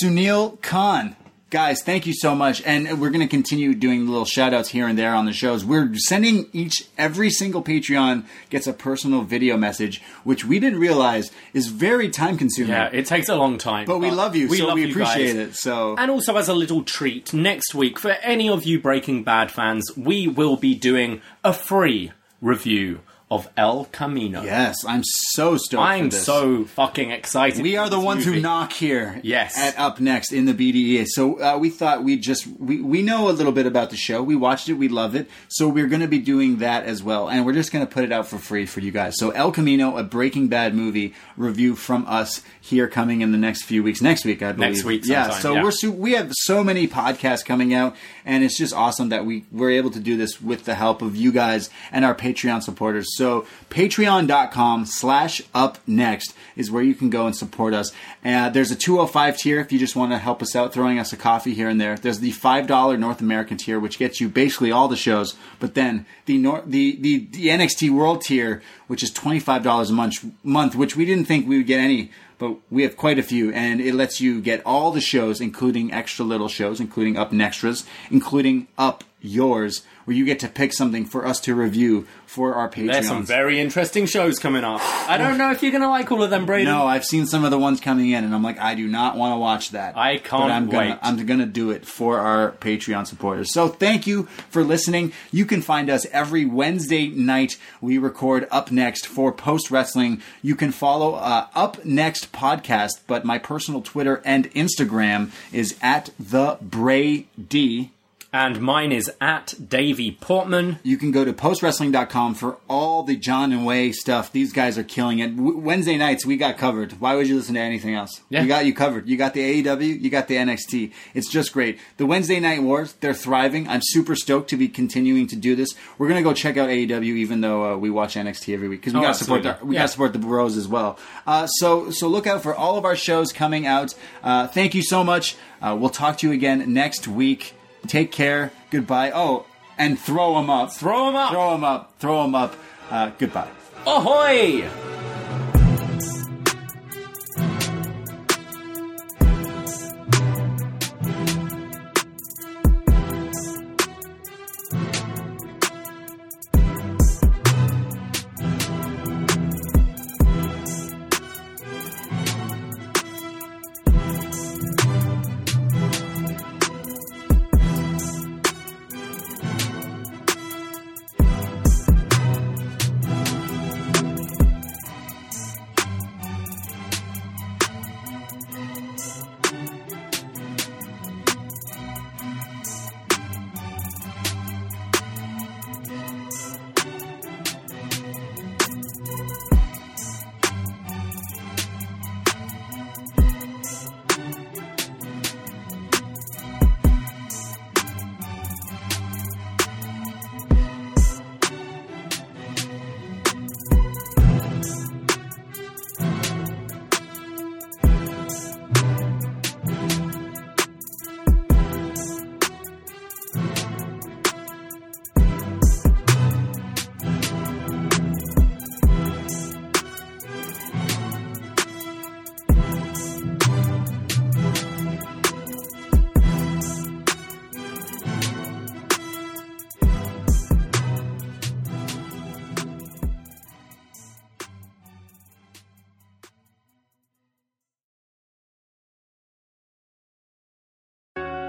[0.01, 1.15] Sunil Khan.
[1.49, 2.61] Guys, thank you so much.
[2.63, 5.65] And we're going to continue doing little shout outs here and there on the shows.
[5.65, 11.31] We're sending each, every single Patreon gets a personal video message, which we didn't realize
[11.55, 12.73] is very time consuming.
[12.73, 13.85] Yeah, it takes a long time.
[13.87, 15.55] but we love you, so love we appreciate it.
[15.55, 19.51] So, And also, as a little treat, next week, for any of you Breaking Bad
[19.51, 22.11] fans, we will be doing a free
[22.41, 22.99] review
[23.31, 24.41] of El Camino.
[24.41, 25.83] Yes, I'm so stoked.
[25.83, 27.61] I'm so fucking excited.
[27.61, 28.37] We are the ones movie.
[28.37, 29.19] who knock here.
[29.23, 29.55] Yes.
[29.55, 31.05] At up next in the BDE.
[31.07, 34.23] So uh, we thought we just we we know a little bit about the show.
[34.23, 34.73] We watched it.
[34.73, 35.29] We love it.
[35.47, 38.03] So we're going to be doing that as well, and we're just going to put
[38.03, 39.15] it out for free for you guys.
[39.17, 43.63] So El Camino, a Breaking Bad movie review from us here coming in the next
[43.63, 44.01] few weeks.
[44.01, 44.71] Next week, I believe.
[44.71, 45.29] Next week Yeah.
[45.29, 45.63] So yeah.
[45.63, 47.95] we're su- we have so many podcasts coming out,
[48.25, 51.15] and it's just awesome that we we're able to do this with the help of
[51.15, 53.07] you guys and our Patreon supporters.
[53.19, 57.91] So patreon.com slash up next is where you can go and support us.
[58.23, 61.11] Uh, there's a 205 tier if you just want to help us out, throwing us
[61.11, 61.97] a coffee here and there.
[61.97, 66.05] There's the $5 North American tier, which gets you basically all the shows, but then
[66.27, 70.95] the Nor- the, the, the NXT World tier, which is $25 a month, month, which
[70.95, 73.93] we didn't think we would get any but we have quite a few, and it
[73.93, 79.03] lets you get all the shows, including extra little shows, including up nextras, including up
[79.21, 82.93] yours, where you get to pick something for us to review for our Patreon.
[82.93, 84.81] There's some very interesting shows coming up.
[85.07, 86.65] I don't know if you're going to like all of them, Brady.
[86.65, 89.17] no, I've seen some of the ones coming in, and I'm like, I do not
[89.17, 89.95] want to watch that.
[89.95, 90.99] I can't but I'm gonna, wait.
[91.03, 93.53] I'm gonna do it for our Patreon supporters.
[93.53, 95.13] So thank you for listening.
[95.31, 97.57] You can find us every Wednesday night.
[97.79, 100.23] We record Up Next for post wrestling.
[100.41, 106.09] You can follow uh, Up Next podcast, but my personal Twitter and Instagram is at
[106.19, 107.91] the Bray D.
[108.31, 110.77] And mine is at Davie Portman.
[110.83, 114.31] You can go to postwrestling.com for all the John and Wai stuff.
[114.31, 115.35] These guys are killing it.
[115.35, 116.91] W- Wednesday nights, we got covered.
[117.01, 118.21] Why would you listen to anything else?
[118.29, 118.43] Yeah.
[118.43, 119.07] We got you covered.
[119.09, 120.91] You got the AEW, you got the NXT.
[121.15, 121.79] It's just great.
[121.97, 123.67] The Wednesday Night Wars, they're thriving.
[123.67, 125.69] I'm super stoked to be continuing to do this.
[125.97, 128.81] We're going to go check out AEW even though uh, we watch NXT every week
[128.81, 129.81] because we Oh, got to support the, we Yeah.
[129.81, 130.99] got to support the bros as well.
[131.25, 133.95] Uh, so so look out for all of our shows coming out.
[134.23, 135.35] Uh, thank you so much.
[135.63, 137.55] Uh, we'll talk to you again next week.
[137.87, 138.51] Take care.
[138.71, 139.11] Goodbye.
[139.13, 139.45] Oh,
[139.77, 140.71] and throw them up.
[140.73, 141.31] Throw them up.
[141.31, 141.93] Throw them up.
[141.99, 142.55] Throw them up.
[142.89, 143.49] Uh, goodbye.
[143.85, 144.69] Ahoy!